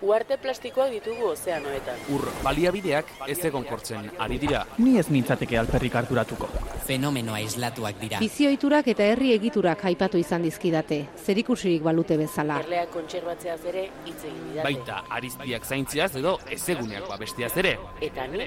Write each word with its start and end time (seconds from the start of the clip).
Uarte 0.00 0.36
plastikoak 0.38 0.92
ditugu 0.94 1.32
ozeanoetan. 1.32 1.96
Ur 2.14 2.22
baliabideak 2.44 3.08
ez 3.26 3.38
egon 3.48 3.64
kortzen 3.66 4.06
ari 4.22 4.38
dira. 4.38 4.60
Ni 4.78 4.94
ez 5.00 5.08
nintzateke 5.10 5.58
alperrik 5.58 5.96
harturatuko. 5.98 6.46
Fenomenoa 6.86 7.40
islatuak 7.42 7.98
dira. 8.00 8.20
Bizioiturak 8.22 8.86
eta 8.94 9.08
herri 9.10 9.32
egiturak 9.34 9.82
aipatu 9.90 10.20
izan 10.22 10.46
dizkidate, 10.46 11.00
zerikusirik 11.24 11.82
balute 11.82 12.16
bezala. 12.20 12.60
Erleak 12.62 12.94
kontserbatzeaz 12.94 13.58
ere 13.72 13.88
hitz 14.06 14.20
egin 14.22 14.44
didate. 14.52 14.68
Baita 14.68 15.02
arizpiak 15.18 15.66
zaintziaz 15.66 16.12
edo 16.22 16.38
ezeguneak 16.58 17.08
babestiaz 17.10 17.56
ere. 17.58 17.74
Eta 18.00 18.26
ni, 18.30 18.46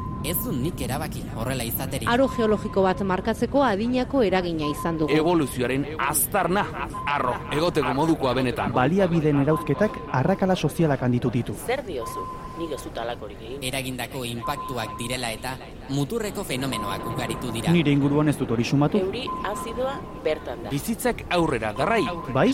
Ez 0.23 0.35
du 0.43 0.51
nik 0.53 0.81
erabaki 0.85 1.23
horrela 1.33 1.63
izaterik. 1.65 2.09
Aro 2.09 2.27
geologiko 2.29 2.83
bat 2.85 2.99
markatzeko 3.01 3.63
adinako 3.65 4.21
eragina 4.21 4.67
izan 4.69 4.99
dugu. 4.99 5.15
Evoluzioaren 5.17 5.85
aztarna, 6.05 6.61
arro, 7.09 7.33
egoteko 7.57 7.93
modukoa 7.97 8.35
benetan. 8.37 8.69
Baliabideen 8.75 9.41
erauzketak 9.41 9.97
arrakala 10.19 10.55
sozialak 10.55 11.01
handitu 11.07 11.31
ditu. 11.33 11.55
Zer 11.65 11.81
diozu? 11.87 12.25
Nik 12.59 12.75
ez 12.77 12.81
dut 12.83 12.99
alakorik 13.01 13.41
egin. 13.41 13.63
Eragindako 13.71 14.21
inpaktuak 14.29 14.93
direla 14.99 15.31
eta 15.33 15.55
muturreko 15.89 16.45
fenomenoak 16.45 17.07
ugaritu 17.15 17.49
dira. 17.55 17.73
Nire 17.73 17.91
inguruan 17.91 18.29
ez 18.29 18.37
dut 18.37 18.51
hori 18.53 18.63
sumatu. 18.63 19.01
Euri 19.01 19.25
azidoa 19.49 19.95
bertan 20.23 20.67
da. 20.67 20.69
Bizitzak 20.69 21.25
aurrera 21.29 21.73
darrai. 21.73 22.03
Bai? 22.33 22.51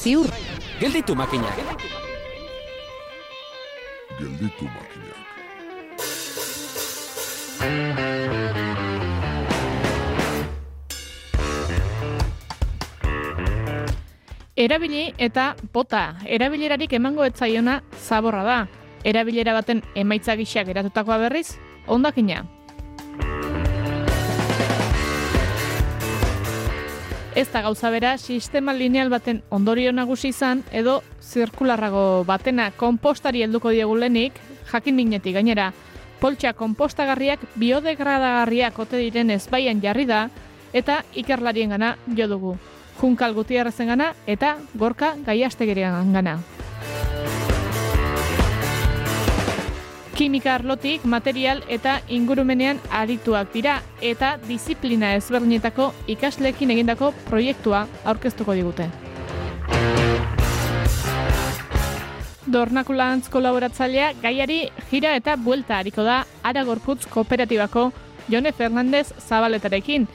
Ziur, 0.00 0.32
Gelditu 0.80 1.14
makinak. 1.14 1.60
Gelditu 4.16 4.64
makinak. 4.64 4.91
Erabili 14.62 15.14
eta 15.18 15.56
bota, 15.72 16.18
erabilerarik 16.28 16.92
emango 16.94 17.24
etzaiona 17.26 17.80
zaborra 17.98 18.42
da. 18.46 18.56
Erabilera 19.02 19.56
baten 19.56 19.80
emaitza 19.98 20.36
gisa 20.38 20.62
geratutakoa 20.62 21.16
berriz, 21.24 21.56
ondakina. 21.90 22.44
Ez 27.34 27.48
da 27.50 27.62
gauza 27.64 27.90
bera, 27.90 28.18
sistema 28.18 28.74
lineal 28.76 29.08
baten 29.10 29.40
ondorio 29.50 29.90
nagusi 29.90 30.30
izan, 30.30 30.62
edo 30.70 31.00
zirkularrago 31.22 32.24
batena 32.28 32.70
konpostari 32.76 33.42
helduko 33.42 33.72
diegu 33.72 33.96
lehenik, 33.96 34.36
jakin 34.70 34.94
minetik 35.00 35.34
gainera, 35.40 35.72
poltsa 36.22 36.52
konpostagarriak 36.54 37.42
biodegradagarriak 37.58 38.78
ote 38.78 39.00
diren 39.02 39.34
ezbaian 39.34 39.82
jarri 39.82 40.06
da, 40.06 40.28
eta 40.72 41.02
ikerlarien 41.18 41.74
gana 41.74 41.96
jo 42.16 42.28
dugu. 42.30 42.54
Junkal 43.00 43.34
Gutierrezen 43.34 43.90
gana 43.90 44.12
eta 44.30 44.56
Gorka 44.78 45.16
Gaiastegerian 45.26 46.12
gana. 46.14 46.38
Kimika 50.14 50.54
arlotik, 50.54 51.04
material 51.04 51.64
eta 51.68 51.98
ingurumenean 52.06 52.78
arituak 52.94 53.50
dira 53.50 53.80
eta 54.00 54.36
disiplina 54.46 55.16
ezberdinetako 55.18 55.90
ikasleekin 56.14 56.70
egindako 56.70 57.10
proiektua 57.26 57.88
aurkeztuko 58.04 58.54
digute. 58.54 59.01
Dornakulantz 62.50 63.28
kolaboratzailea 63.30 64.12
gaiari 64.22 64.64
jira 64.90 65.14
eta 65.14 65.36
buelta 65.38 65.78
hariko 65.78 66.02
da 66.02 66.24
Aragorputz 66.42 67.06
kooperatibako 67.06 67.92
Jone 68.30 68.52
Fernandez 68.52 69.12
Zabaletarekin. 69.28 70.08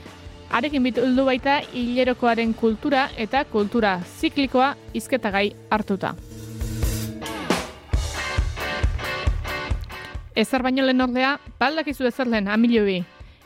Arekin 0.50 0.84
bituldu 0.84 1.24
baita 1.24 1.58
hilerokoaren 1.72 2.52
kultura 2.54 3.08
eta 3.16 3.44
kultura 3.44 3.98
ziklikoa 4.20 4.74
izketagai 4.92 5.52
hartuta. 5.70 6.14
Ezer 10.36 10.62
baino 10.62 10.84
lehen 10.84 11.00
ordea, 11.00 11.38
baldakizu 11.58 12.06
ezer 12.06 12.28
lehen, 12.28 12.48
amilio 12.48 12.84
bi. 12.84 13.00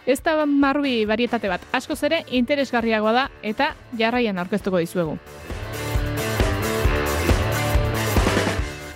Ez 0.06 0.20
da 0.22 0.44
marrubi 0.46 1.06
barietate 1.06 1.48
bat, 1.48 1.62
askoz 1.72 2.02
ere 2.02 2.24
interesgarriagoa 2.30 3.12
da 3.12 3.28
eta 3.42 3.74
jarraian 3.98 4.38
aurkeztuko 4.38 4.82
dizuegu. 4.82 5.16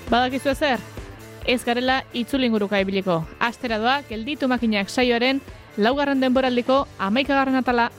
Badakizu 0.07 0.53
ezer? 0.53 0.79
Ez 1.47 1.65
garela 1.67 1.97
itzulinguruka 2.15 2.79
ibiliko. 2.79 3.25
Astera 3.43 3.79
doa, 3.83 4.01
gelditu 4.09 4.47
makinak 4.47 4.91
saioaren 4.91 5.41
laugarren 5.77 6.23
denboraldiko 6.23 6.85
amaikagarren 6.99 7.59
atala. 7.59 7.91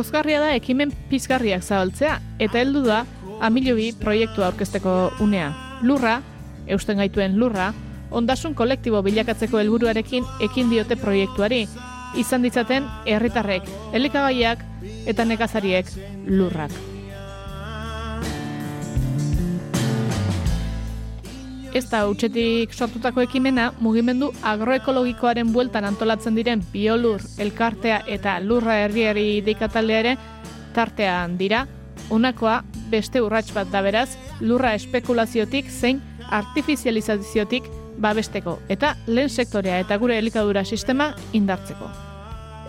Pozgarria 0.00 0.38
da 0.40 0.54
ekimen 0.56 0.94
pizgarriak 1.10 1.60
zabaltzea, 1.60 2.14
eta 2.40 2.56
heldu 2.62 2.80
da 2.86 3.02
Amilobi 3.44 3.90
proiektua 4.00 4.46
aurkezteko 4.46 4.94
unea. 5.20 5.50
Lurra, 5.84 6.14
eusten 6.72 7.02
gaituen 7.02 7.36
lurra, 7.36 7.66
ondasun 8.08 8.54
kolektibo 8.56 9.02
bilakatzeko 9.04 9.60
helburuarekin 9.60 10.24
ekin 10.48 10.72
diote 10.72 10.96
proiektuari, 10.96 11.66
izan 12.16 12.48
ditzaten 12.48 12.88
herritarrek, 13.04 13.68
elikagaiak 13.92 14.64
eta 15.12 15.28
nekazariek 15.28 15.92
lurrak. 16.24 16.72
Ez 21.70 21.84
da 21.86 22.00
utxetik 22.10 22.72
sortutako 22.74 23.22
ekimena, 23.22 23.68
mugimendu 23.78 24.32
agroekologikoaren 24.42 25.52
bueltan 25.54 25.84
antolatzen 25.86 26.34
diren 26.34 26.64
biolur, 26.72 27.22
elkartea 27.38 28.00
eta 28.10 28.40
lurra 28.42 28.80
herriari 28.84 29.40
deikatalea 29.46 30.00
ere 30.02 30.16
tartean 30.74 31.36
dira, 31.38 31.66
Unakoa 32.10 32.64
beste 32.90 33.22
urrats 33.22 33.52
bat 33.54 33.70
da 33.70 33.84
beraz, 33.86 34.08
lurra 34.40 34.74
espekulaziotik 34.74 35.70
zein 35.70 36.00
artifizializaziotik 36.30 37.68
babesteko 38.02 38.58
eta 38.68 38.96
lehen 39.06 39.30
sektorea 39.30 39.78
eta 39.84 39.98
gure 40.02 40.18
elikadura 40.18 40.64
sistema 40.64 41.12
indartzeko. 41.32 41.90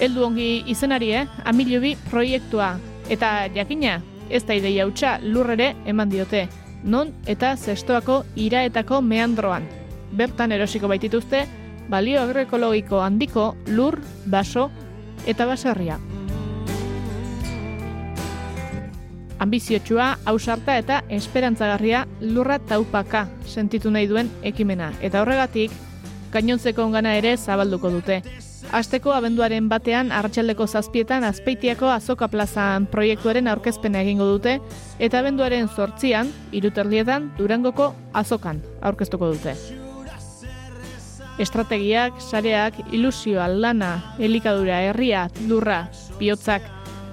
Heldu 0.02 0.26
ongi 0.26 0.64
izenari, 0.70 1.12
eh? 1.14 1.28
Amilobi 1.46 1.96
proiektua 2.10 2.76
eta 3.10 3.48
jakina 3.56 4.00
ez 4.30 4.46
da 4.46 4.56
ideia 4.56 4.86
hutsa 4.86 5.18
lurrere 5.24 5.74
eman 5.86 6.10
diote. 6.10 6.48
Non 6.84 7.14
eta 7.30 7.56
zestoako 7.58 8.24
iraetako 8.36 9.02
meandroan. 9.02 9.68
Bertan 10.18 10.52
erosiko 10.52 10.90
baitituzte 10.92 11.46
balio 11.90 12.22
agroekologiko 12.22 13.02
handiko 13.02 13.56
lur, 13.68 14.00
baso 14.26 14.70
eta 15.28 15.46
baserria. 15.46 16.00
Ambiziotsua, 19.42 20.20
ausarta 20.26 20.78
eta 20.78 21.02
esperantzagarria 21.10 22.06
lurra 22.22 22.60
taupaka 22.60 23.26
sentitu 23.46 23.90
nahi 23.90 24.08
duen 24.08 24.30
ekimena. 24.44 24.92
Eta 25.02 25.24
horregatik, 25.24 25.74
gainontzeko 26.32 26.86
ongana 26.86 27.16
ere 27.18 27.36
zabalduko 27.38 27.90
dute. 27.90 28.22
Asteko 28.70 29.12
abenduaren 29.16 29.68
batean 29.72 30.12
arratsaldeko 30.14 30.68
zazpietan 30.68 31.26
azpeitiako 31.28 31.90
azoka 31.92 32.28
plazan 32.32 32.86
proiektuaren 32.92 33.50
aurkezpena 33.52 34.04
egingo 34.06 34.28
dute 34.30 34.60
eta 35.00 35.20
abenduaren 35.20 35.68
zortzian, 35.68 36.30
iruterlietan, 36.52 37.32
durangoko 37.38 37.92
azokan 38.14 38.62
aurkeztuko 38.82 39.34
dute. 39.34 39.56
Estrategiak, 41.42 42.22
sareak, 42.22 42.78
ilusioa, 42.94 43.48
lana, 43.50 43.92
elikadura, 44.20 44.82
herria, 44.92 45.26
lurra, 45.50 45.88
bihotzak, 46.20 46.68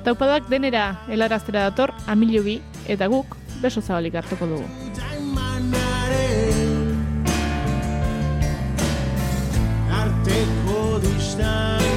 taupadak 0.05 0.51
denera 0.53 0.91
helaraztera 1.09 1.69
dator 1.71 1.95
amilubi 2.07 2.61
eta 2.89 3.09
guk 3.09 3.39
beso 3.63 3.81
zabalik 3.81 4.21
hartuko 4.21 4.47
dugu. 4.53 4.69
arteko 9.99 10.68
Holy 10.79 11.19
Stein. 11.19 11.88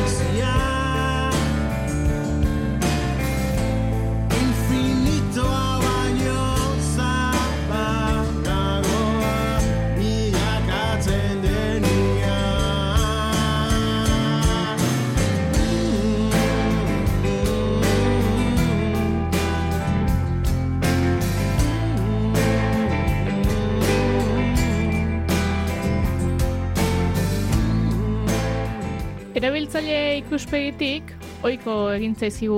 Erabiltzaile 29.42 30.20
ikuspegitik, 30.20 31.08
ohiko 31.42 31.74
egintzaizkigu 31.96 32.58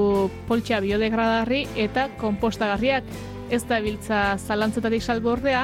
poltsa 0.50 0.82
biodegradarri 0.84 1.62
eta 1.80 2.10
kompostagarriak 2.20 3.06
ez 3.56 3.62
da 3.70 3.78
biltza 3.80 4.18
zalantzetatik 4.36 5.00
salbo 5.00 5.32
ordea, 5.32 5.62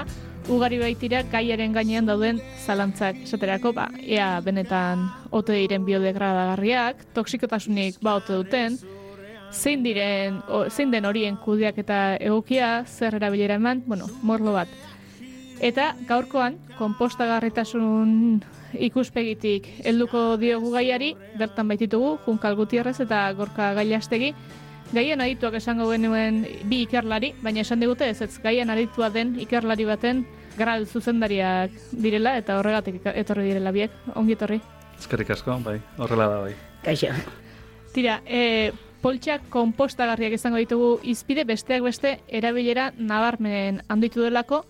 ugari 0.47 0.77
baitira 0.79 1.25
gaiaren 1.27 1.75
gainean 1.75 2.07
dauden 2.07 2.39
zalantzak 2.63 3.19
esaterako, 3.25 3.73
ba, 3.75 3.89
ea 3.99 4.29
benetan 4.45 5.09
ote 5.35 5.57
diren 5.57 5.83
biodegradagarriak, 5.83 7.03
toxikotasunik 7.17 7.99
ba 7.99 8.15
ote 8.21 8.39
duten, 8.39 8.77
zein 9.51 9.83
diren, 9.83 10.39
o, 10.47 10.69
zein 10.71 10.95
den 10.95 11.09
horien 11.09 11.35
kudeak 11.35 11.81
eta 11.83 11.99
egokia, 12.15 12.85
zer 12.87 13.19
erabilera 13.19 13.59
eman, 13.59 13.83
bueno, 13.91 14.07
morlo 14.23 14.55
bat. 14.55 14.71
Eta 15.59 15.91
gaurkoan, 16.07 16.55
kompostagarritasun 16.79 18.39
ikuspegitik 18.73 19.67
helduko 19.83 20.37
diogu 20.37 20.71
gaiari, 20.71 21.15
bertan 21.37 21.67
baititugu, 21.67 22.17
Junkal 22.25 22.55
Gutierrez 22.55 22.99
eta 22.99 23.31
Gorka 23.33 23.73
Gailastegi, 23.73 24.33
Gaien 24.89 25.21
adituak 25.21 25.53
esango 25.59 25.85
genuen 25.91 26.41
bi 26.65 26.81
ikerlari, 26.87 27.35
baina 27.45 27.61
esan 27.61 27.81
digute 27.83 28.07
ez 28.09 28.23
ez 28.25 28.31
gaien 28.41 28.71
aditua 28.73 29.11
den 29.13 29.35
ikerlari 29.39 29.85
baten 29.85 30.23
gral 30.57 30.87
zuzendariak 30.87 31.75
direla 31.93 32.33
eta 32.39 32.57
horregatik 32.57 33.05
etorri 33.13 33.51
direla 33.51 33.71
biek, 33.71 33.93
ongi 34.17 34.33
etorri. 34.33 34.57
Eskerrik 34.97 35.29
asko, 35.35 35.59
bai, 35.63 35.77
horrela 35.97 36.27
da 36.31 36.39
bai. 36.47 36.55
Kaixo. 36.83 37.13
Tira, 37.93 38.19
e, 38.25 38.71
poltsak 39.03 39.45
kompostagarriak 39.53 40.33
izango 40.35 40.57
ditugu 40.57 40.89
izpide 41.03 41.45
besteak 41.45 41.85
beste 41.85 42.17
erabilera 42.27 42.89
nabarmen 42.97 43.83
handitu 43.87 44.25
delako, 44.25 44.63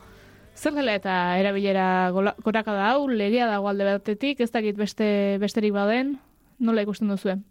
zer 0.59 0.75
dela 0.75 0.95
eta 0.97 1.13
erabilera 1.39 2.11
goraka 2.11 2.73
da 2.75 2.89
hau, 2.91 3.07
legea 3.07 3.47
dago 3.47 3.69
alde 3.69 3.87
batetik, 3.87 4.41
ez 4.43 4.51
dakit 4.51 4.75
beste 4.77 5.37
besterik 5.39 5.73
baden, 5.73 6.17
nola 6.59 6.83
ikusten 6.83 7.07
duzuen? 7.07 7.45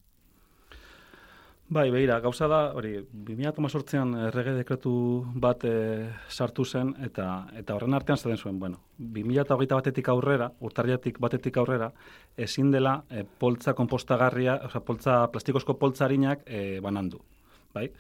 Bai, 1.69 1.91
behira, 1.93 2.17
gauza 2.25 2.47
da, 2.49 2.59
hori, 2.73 2.95
2018an 3.29 4.15
errege 4.31 4.55
dekretu 4.57 4.93
bat 5.37 5.67
e, 5.69 5.73
sartu 6.33 6.65
zen, 6.65 6.95
eta 7.05 7.27
eta 7.61 7.77
horren 7.77 7.97
artean 7.97 8.17
zaten 8.17 8.41
zuen, 8.41 8.61
bueno, 8.61 8.81
2008 8.97 9.75
batetik 9.75 10.09
aurrera, 10.09 10.49
urtarriatik 10.65 11.21
batetik 11.21 11.61
aurrera, 11.61 11.91
ezin 12.37 12.73
dela 12.73 13.03
e, 13.11 13.25
poltza 13.25 13.77
kompostagarria, 13.77 14.57
osea, 14.71 14.81
poltza, 14.81 15.19
plastikozko 15.33 15.77
poltzarinak 15.77 16.47
e, 16.47 16.81
banandu, 16.81 17.21
bai? 17.77 17.91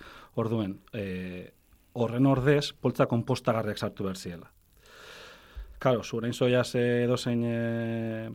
Orduen, 0.40 0.78
e, 0.93 1.52
horren 1.93 2.32
ordez, 2.32 2.72
poltza 2.72 3.04
kompostagarriak 3.11 3.84
sartu 3.84 4.08
behar 4.08 4.16
ziela. 4.16 4.49
Karo, 5.78 6.02
zurein 6.02 6.34
zoiaz 6.34 6.72
edo 6.75 7.16
zein 7.16 7.42
e, 7.46 8.30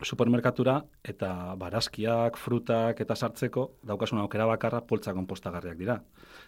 supermerkatura 0.00 0.78
eta 1.04 1.28
barazkiak, 1.60 2.38
frutak 2.40 3.02
eta 3.04 3.12
sartzeko 3.12 3.64
daukasun 3.84 4.22
aukera 4.22 4.46
bakarra 4.48 4.80
poltza 4.80 5.12
konpostagarriak 5.12 5.76
dira. 5.76 5.98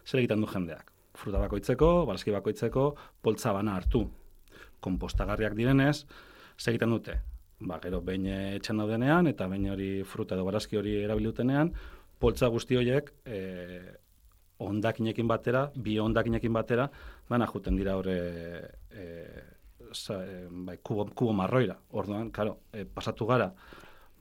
Zer 0.08 0.22
egiten 0.22 0.40
du 0.40 0.48
jendeak? 0.48 0.88
Fruta 1.14 1.42
bakoitzeko, 1.42 1.90
barazki 2.08 2.32
bakoitzeko, 2.32 2.86
poltza 3.20 3.52
bana 3.52 3.74
hartu. 3.76 4.06
Konpostagarriak 4.80 5.56
direnez, 5.58 6.06
zer 6.56 6.72
egiten 6.72 6.94
dute? 6.96 7.18
Ba, 7.60 7.76
gero 7.82 8.00
behin 8.00 8.24
etxan 8.56 8.80
daudenean 8.80 9.28
eta 9.28 9.46
behin 9.50 9.68
hori 9.74 9.90
fruta 10.08 10.38
edo 10.38 10.46
barazki 10.48 10.80
hori 10.80 10.96
erabilutenean, 11.02 11.74
poltza 12.18 12.48
guzti 12.48 12.80
horiek 12.80 13.12
e, 13.28 13.42
ondakinekin 14.64 15.28
batera, 15.28 15.66
bi 15.76 15.98
ondakinekin 16.00 16.56
batera, 16.56 16.88
dana 17.28 17.50
juten 17.52 17.76
dira 17.76 17.98
horre 18.00 18.16
e, 18.88 19.04
sa, 19.94 20.20
e, 20.24 20.46
bai, 20.50 20.78
kubo, 20.82 21.06
kubo 21.14 21.32
marroira. 21.32 21.76
Orduan, 21.92 22.30
claro, 22.30 22.58
e, 22.72 22.84
pasatu 22.84 23.26
gara 23.26 23.52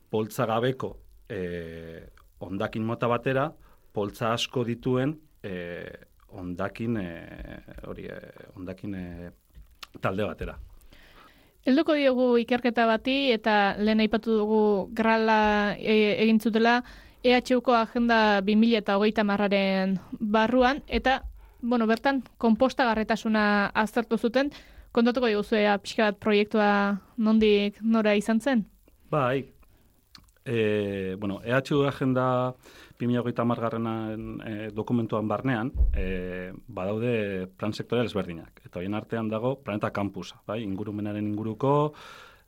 poltza 0.10 0.46
gabeko 0.46 0.98
e, 1.30 2.08
ondakin 2.40 2.84
mota 2.86 3.08
batera, 3.10 3.48
poltza 3.94 4.34
asko 4.34 4.64
dituen 4.68 5.16
e, 5.44 5.56
ondakin 6.34 6.98
e, 6.98 7.08
hori 7.88 8.06
e, 8.10 8.20
ondakin 8.58 8.96
e, 8.96 9.32
talde 10.02 10.28
batera. 10.28 10.58
Helduko 11.64 11.96
diogu 11.96 12.28
ikerketa 12.42 12.86
bati 12.86 13.32
eta 13.32 13.76
lehen 13.80 14.04
aipatu 14.04 14.38
dugu 14.42 14.64
grala 14.94 15.76
e, 15.80 16.20
egin 16.26 16.42
zutela 16.42 16.82
EHUko 17.24 17.72
agenda 17.78 18.42
2000 18.44 18.82
eta 18.82 18.98
hogeita 19.00 19.24
marraren 19.24 19.96
barruan 20.20 20.84
eta 20.88 21.22
bueno, 21.64 21.88
bertan 21.88 22.22
kompostagarretasuna 22.38 23.72
aztertu 23.74 24.18
zuten, 24.20 24.52
kontatuko 24.94 25.28
diguzu 25.32 25.58
ea 25.58 25.74
pixka 25.82 26.12
bat 26.12 26.22
proiektua 26.22 26.70
nondik 27.18 27.82
nora 27.82 28.14
izan 28.16 28.40
zen? 28.40 28.64
Bai, 29.12 29.44
e, 30.46 31.16
bueno, 31.20 31.42
EHU 31.44 31.84
agenda 31.88 32.54
2008 33.00 33.46
margarrenan 33.46 34.42
e, 34.46 34.54
dokumentuan 34.72 35.28
barnean, 35.28 35.72
e, 35.98 36.54
badaude 36.68 37.48
plan 37.58 37.74
sektorial 37.74 38.08
ezberdinak. 38.08 38.62
Eta 38.66 38.80
horien 38.80 38.94
artean 38.94 39.30
dago 39.30 39.56
planeta 39.64 39.92
kampusa, 39.92 40.42
bai? 40.48 40.62
ingurumenaren 40.64 41.26
inguruko 41.26 41.94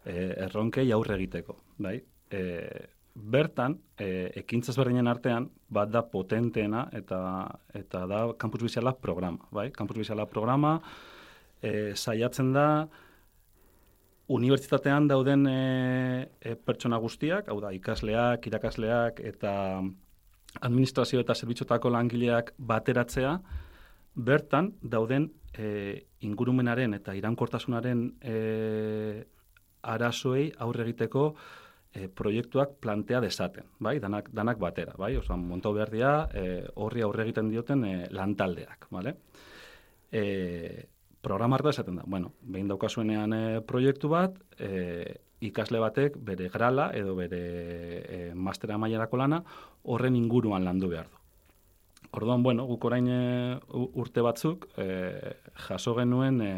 e, 0.06 0.36
erronkei 0.46 0.92
aurre 0.94 1.18
egiteko. 1.18 1.58
Bai? 1.82 1.98
E, 2.30 2.44
bertan, 3.16 3.80
e, 3.98 4.30
ekintza 4.44 4.74
ezberdinen 4.74 5.08
artean, 5.08 5.50
bat 5.70 5.90
da 5.90 6.04
potenteena 6.06 6.86
eta 6.94 7.20
eta 7.74 8.06
da 8.06 8.24
kampus 8.38 8.62
biziala 8.68 8.96
programa. 9.02 9.50
Bai? 9.52 9.72
Kampus 9.76 9.98
biziala 9.98 10.28
programa, 10.30 10.78
e, 11.62 11.94
saiatzen 11.96 12.54
da, 12.56 12.68
unibertsitatean 14.28 15.08
dauden 15.08 15.46
e, 15.48 16.30
e, 16.42 16.56
pertsona 16.56 16.98
guztiak, 16.98 17.50
hau 17.50 17.60
da, 17.62 17.72
ikasleak, 17.76 18.48
irakasleak 18.50 19.22
eta 19.34 19.54
administrazio 20.66 21.20
eta 21.22 21.36
zerbitzotako 21.36 21.92
langileak 21.94 22.54
bateratzea, 22.58 23.36
bertan 24.16 24.72
dauden 24.82 25.30
e, 25.54 26.08
ingurumenaren 26.26 26.96
eta 26.98 27.14
irankortasunaren 27.18 28.08
e, 28.22 28.36
arazoei 29.86 30.48
aurre 30.64 30.88
egiteko 30.88 31.28
e, 31.94 32.08
proiektuak 32.08 32.80
plantea 32.82 33.22
desaten, 33.22 33.68
bai? 33.80 34.00
Danak, 34.04 34.32
danak 34.34 34.60
batera, 34.60 34.96
bai? 34.98 35.14
Osa, 35.20 35.38
montau 35.38 35.74
behar 35.76 35.92
dira, 35.94 36.16
e, 36.34 36.64
horri 36.82 37.06
aurre 37.06 37.28
egiten 37.28 37.52
dioten 37.52 37.86
e, 37.86 37.96
lantaldeak, 38.16 38.90
bale? 38.96 39.18
E, 40.12 40.26
programa 41.26 41.58
harta 41.58 41.74
esaten 41.74 42.00
da. 42.02 42.06
Bueno, 42.06 42.34
behin 42.42 42.70
daukasuenean 42.70 43.34
e, 43.34 43.44
proiektu 43.66 44.12
bat, 44.14 44.38
e, 44.62 45.20
ikasle 45.44 45.82
batek 45.84 46.18
bere 46.30 46.50
grala 46.54 46.90
edo 46.96 47.16
bere 47.18 47.42
e, 47.42 48.20
mastera 48.36 48.78
mailarako 48.82 49.20
lana 49.20 49.42
horren 49.84 50.16
inguruan 50.16 50.66
landu 50.68 50.90
behar 50.94 51.10
du. 51.10 51.22
Orduan, 52.16 52.44
bueno, 52.44 52.66
guk 52.70 52.86
orain 52.88 53.08
e, 53.12 53.22
urte 53.74 54.24
batzuk 54.24 54.70
e, 54.80 54.88
jaso 55.68 55.96
genuen 55.98 56.40
e, 56.42 56.54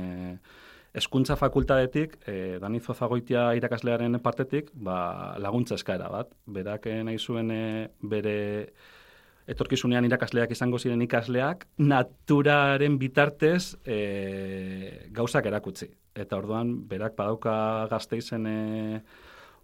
eskuntza 0.98 1.38
fakultatetik, 1.38 2.18
e, 2.28 2.58
Danizo 2.62 2.94
Zagoitia 2.94 3.50
irakaslearen 3.58 4.20
partetik, 4.24 4.70
ba, 4.74 5.36
laguntza 5.42 5.78
eskaera 5.78 6.10
bat. 6.14 6.32
Berak 6.46 6.88
nahi 7.08 7.18
zuen 7.18 7.52
e, 7.54 7.64
bere 8.02 8.38
etorkizunean 9.48 10.06
irakasleak 10.08 10.51
izango 10.51 10.80
ziren 10.80 11.01
ikasleak, 11.06 11.66
naturaren 11.80 12.98
bitartez 13.00 13.77
e, 13.86 15.08
gauzak 15.16 15.48
erakutsi. 15.48 15.88
Eta 16.18 16.39
orduan, 16.42 16.74
berak 16.89 17.16
badauka 17.16 17.88
gazteizen 17.92 18.48
e, 18.51 18.58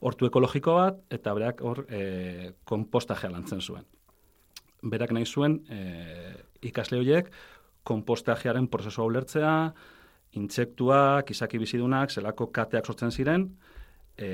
hortu 0.03 0.29
ekologiko 0.29 0.77
bat, 0.79 1.03
eta 1.11 1.35
berak 1.35 1.61
hor 1.67 1.83
e, 1.89 2.53
kompostajea 2.69 3.33
lantzen 3.33 3.61
zuen. 3.61 3.83
Berak 4.83 5.11
nahi 5.15 5.27
zuen 5.27 5.59
e, 5.67 5.81
ikasle 6.71 7.03
horiek 7.03 7.31
kompostajearen 7.83 8.69
prozesua 8.71 9.09
ulertzea, 9.09 9.53
intsektuak, 10.39 11.29
izaki 11.35 11.59
bizidunak, 11.59 12.11
zelako 12.11 12.47
kateak 12.55 12.87
sortzen 12.87 13.11
ziren, 13.11 13.49
e, 14.15 14.29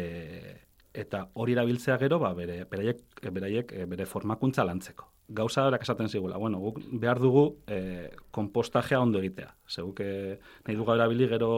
eta 0.94 1.26
hori 1.34 1.58
erabiltzea 1.58 1.98
gero, 2.02 2.22
ba, 2.22 2.36
bere, 2.38 2.66
beraiek, 2.70 3.02
beraiek 3.26 3.74
e, 3.74 3.88
bere 3.90 4.06
formakuntza 4.06 4.66
lantzeko 4.70 5.16
gauza 5.30 5.66
horak 5.68 5.84
esaten 5.86 6.10
zigula. 6.10 6.38
Bueno, 6.38 6.60
guk 6.60 6.80
behar 7.02 7.20
dugu 7.22 7.44
e, 7.68 8.10
kompostajea 8.32 9.00
ondo 9.00 9.20
egitea. 9.22 9.54
Zeguk 9.70 10.02
e, 10.02 10.40
nahi 10.66 10.78
dugu 10.78 10.94
erabili 10.96 11.28
gero 11.30 11.52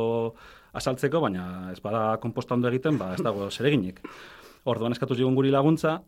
asaltzeko, 0.77 1.21
baina 1.23 1.71
ez 1.71 1.79
bada 1.83 2.17
komposta 2.23 2.55
ondo 2.55 2.69
egiten, 2.69 2.99
ba, 2.99 3.13
ez 3.15 3.23
dago 3.23 3.49
zereginik. 3.49 4.01
Orduan 4.67 4.91
eskatu 4.91 5.15
zigun 5.15 5.35
guri 5.35 5.51
laguntza, 5.51 6.01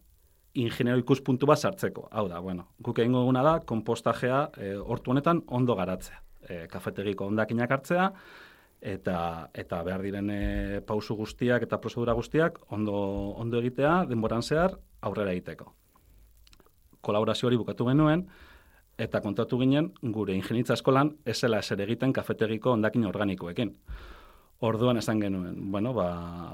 ingeniero 0.59 0.99
ikuspuntu 1.01 1.47
bat 1.49 1.59
sartzeko. 1.59 2.09
Hau 2.11 2.27
da, 2.29 2.39
bueno, 2.43 2.67
guk 2.83 2.99
egingo 2.99 3.23
duguna 3.23 3.43
da, 3.43 3.57
kompostajea 3.65 4.39
e, 4.57 4.73
hortu 4.77 5.15
honetan 5.15 5.43
ondo 5.47 5.75
garatzea. 5.79 6.19
E, 6.43 6.65
kafetegiko 6.71 7.29
ondakinak 7.31 7.71
hartzea, 7.71 8.09
eta 8.83 9.17
eta 9.55 9.79
behar 9.87 10.01
diren 10.03 10.27
pausu 10.83 11.15
guztiak 11.15 11.63
eta 11.63 11.79
prozedura 11.79 12.17
guztiak 12.17 12.59
ondo, 12.75 12.97
ondo 13.39 13.63
egitea, 13.63 14.01
denboran 14.09 14.43
zehar, 14.43 14.75
aurrera 15.07 15.31
egiteko 15.31 15.71
kolaborazio 17.03 17.49
hori 17.49 17.59
bukatu 17.59 17.85
genuen, 17.89 18.25
eta 18.97 19.21
kontatu 19.21 19.59
ginen 19.59 19.91
gure 20.15 20.35
ingenitza 20.37 20.77
eskolan 20.77 21.13
esela 21.25 21.59
eser 21.63 21.81
egiten 21.85 22.13
kafetegiko 22.13 22.73
ondakin 22.77 23.05
organikoekin. 23.09 23.73
Orduan 24.63 24.97
esan 24.97 25.19
genuen, 25.19 25.57
bueno, 25.71 25.93
ba, 25.93 26.07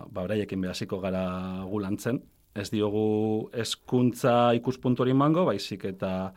ba 0.09 0.23
braiekin 0.25 0.61
behasiko 0.61 0.99
gara 1.03 1.25
gulantzen, 1.69 2.23
ez 2.55 2.69
diogu 2.73 3.49
eskuntza 3.53 4.53
ikuspuntu 4.57 5.05
hori 5.05 5.13
mango, 5.13 5.45
baizik 5.45 5.85
eta 5.91 6.31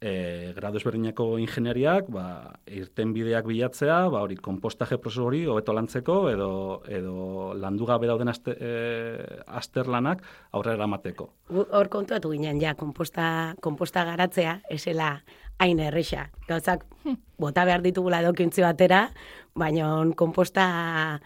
e, 0.00 0.52
gradu 0.56 0.80
ezberdineko 0.80 1.26
ingeniariak, 1.42 2.08
ba, 2.12 2.24
irten 2.72 3.12
bideak 3.12 3.46
bilatzea, 3.46 3.98
ba, 4.12 4.22
hori, 4.24 4.38
kompostaje 4.40 4.98
prozesu 4.98 5.26
hori 5.28 5.42
hobeto 5.50 5.74
lantzeko, 5.76 6.16
edo, 6.32 6.50
edo 6.88 7.52
landu 7.60 7.88
gabe 7.88 8.08
dauden 8.08 8.32
aste, 8.32 8.56
e, 8.56 8.72
azterlanak 9.60 10.24
aurrera 10.56 10.80
eramateko. 10.80 11.28
Hor 11.52 11.92
kontuatu 11.92 12.32
ginen, 12.32 12.60
ja, 12.62 12.74
komposta, 12.80 13.54
komposta 13.60 14.06
garatzea, 14.08 14.60
esela 14.72 15.18
hain 15.60 15.82
erresa. 15.84 16.30
Gauzak, 16.48 16.86
bota 17.42 17.66
behar 17.68 17.84
ditugula 17.84 18.22
edokintzi 18.24 18.64
batera, 18.64 19.08
baina 19.58 19.92
komposta 20.16 21.20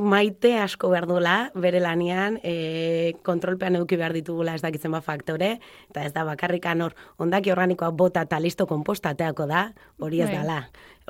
maite 0.00 0.56
asko 0.58 0.90
behar 0.90 1.06
duela, 1.06 1.50
bere 1.54 1.80
lanian, 1.80 2.38
e, 2.42 3.14
kontrolpean 3.22 3.76
eduki 3.76 3.98
behar 4.00 4.14
ditugula 4.16 4.54
ez 4.56 4.62
dakitzen 4.64 4.92
bat 4.96 5.04
faktore, 5.04 5.58
eta 5.90 6.04
ez 6.04 6.12
da 6.16 6.24
bakarrikan 6.24 6.80
hor, 6.82 6.96
ondaki 7.18 7.52
organikoa 7.52 7.90
bota 7.90 8.24
eta 8.26 8.40
listo 8.40 8.66
komposta 8.66 9.14
ateako 9.14 9.46
da, 9.46 9.70
hori 9.98 10.22
ez 10.22 10.30
Bai. 10.30 10.38
dala. 10.38 10.60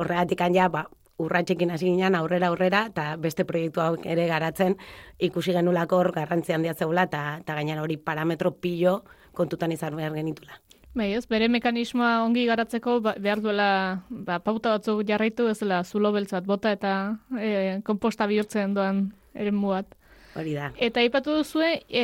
Horregatik 0.00 0.42
ja, 0.54 0.68
ba, 0.68 0.86
urratxekin 1.20 1.70
hasi 1.70 1.90
ginen 1.90 2.16
aurrera 2.16 2.48
aurrera 2.48 2.86
eta 2.90 3.14
beste 3.20 3.44
proiektuak 3.44 4.06
ere 4.08 4.26
garatzen 4.30 4.76
ikusi 5.18 5.52
genulako 5.56 6.00
hor 6.00 6.12
garrantzi 6.16 6.56
handia 6.56 6.74
zegoela 6.74 7.06
eta 7.10 7.22
eta 7.42 7.56
gainera 7.58 7.84
hori 7.84 7.96
parametro 7.96 8.54
pilo 8.56 9.02
kontutan 9.36 9.72
izan 9.72 9.96
behar 9.96 10.16
genitula. 10.16 10.60
Bai, 10.90 11.12
ez, 11.14 11.22
bere 11.30 11.46
mekanismoa 11.46 12.24
ongi 12.24 12.48
garatzeko 12.48 12.96
ba, 13.04 13.14
behar 13.22 13.38
duela 13.44 13.70
ba, 14.10 14.40
pauta 14.42 14.72
batzuk 14.74 15.04
jarraitu 15.06 15.46
ez 15.46 15.60
dela 15.60 15.84
zulo 15.84 16.10
beltz 16.12 16.32
bat 16.34 16.48
bota 16.48 16.72
eta 16.74 16.94
e, 17.38 17.78
komposta 17.86 18.26
bihurtzen 18.26 18.74
doan 18.74 19.04
eren 19.34 19.60
bat. 19.62 19.94
Hori 20.34 20.56
da. 20.56 20.72
Eta 20.78 21.02
aipatu 21.02 21.36
duzue, 21.38 21.68
e, 21.86 22.02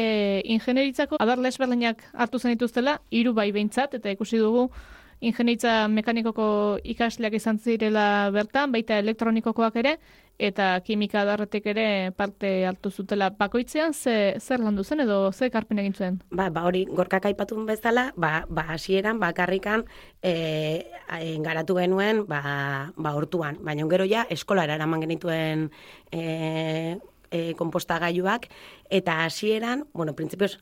ingenieritzako 0.55 1.19
adar 1.23 1.43
lesberdinak 1.43 2.05
hartu 2.15 2.39
zen 2.39 2.55
dituztela, 2.55 3.01
hiru 3.11 3.35
bai 3.35 3.51
behintzat, 3.55 3.99
eta 3.99 4.15
ikusi 4.15 4.39
dugu 4.39 4.69
ingenieritza 5.21 5.89
mekanikoko 5.89 6.47
ikasleak 6.85 7.35
izan 7.39 7.59
zirela 7.59 8.31
bertan, 8.35 8.71
baita 8.73 8.99
elektronikokoak 9.03 9.79
ere, 9.83 9.97
eta 10.39 10.81
kimika 10.85 11.23
adarretik 11.23 11.67
ere 11.73 12.13
parte 12.17 12.67
hartu 12.69 12.91
zutela 12.91 13.31
bakoitzean, 13.39 13.95
ze, 13.95 14.37
zer 14.41 14.61
landu 14.61 14.85
zen 14.85 15.01
edo 15.01 15.33
ze 15.33 15.51
karpen 15.51 15.79
egin 15.81 15.95
zuen? 15.95 16.21
Ba, 16.31 16.51
ba 16.51 16.67
hori 16.69 16.85
gorkak 16.85 17.27
aipatun 17.31 17.67
bezala, 17.67 18.13
ba, 18.17 18.45
ba 18.49 18.67
hasieran 18.75 19.21
bakarrikan 19.21 19.87
e, 20.23 20.33
e, 21.21 21.37
garatu 21.41 21.77
genuen 21.81 22.25
ba, 22.29 22.93
ba 22.97 23.15
hortuan. 23.17 23.59
Baina 23.65 23.89
gero 23.89 24.05
ja 24.05 24.27
eskolara 24.31 24.77
eraman 24.77 25.01
genituen 25.01 25.71
e, 26.13 26.99
e, 27.31 27.55
kompostagailuak 27.55 28.49
eta 28.91 29.23
hasieran, 29.25 29.87
bueno, 29.93 30.15
printzipioz 30.15 30.59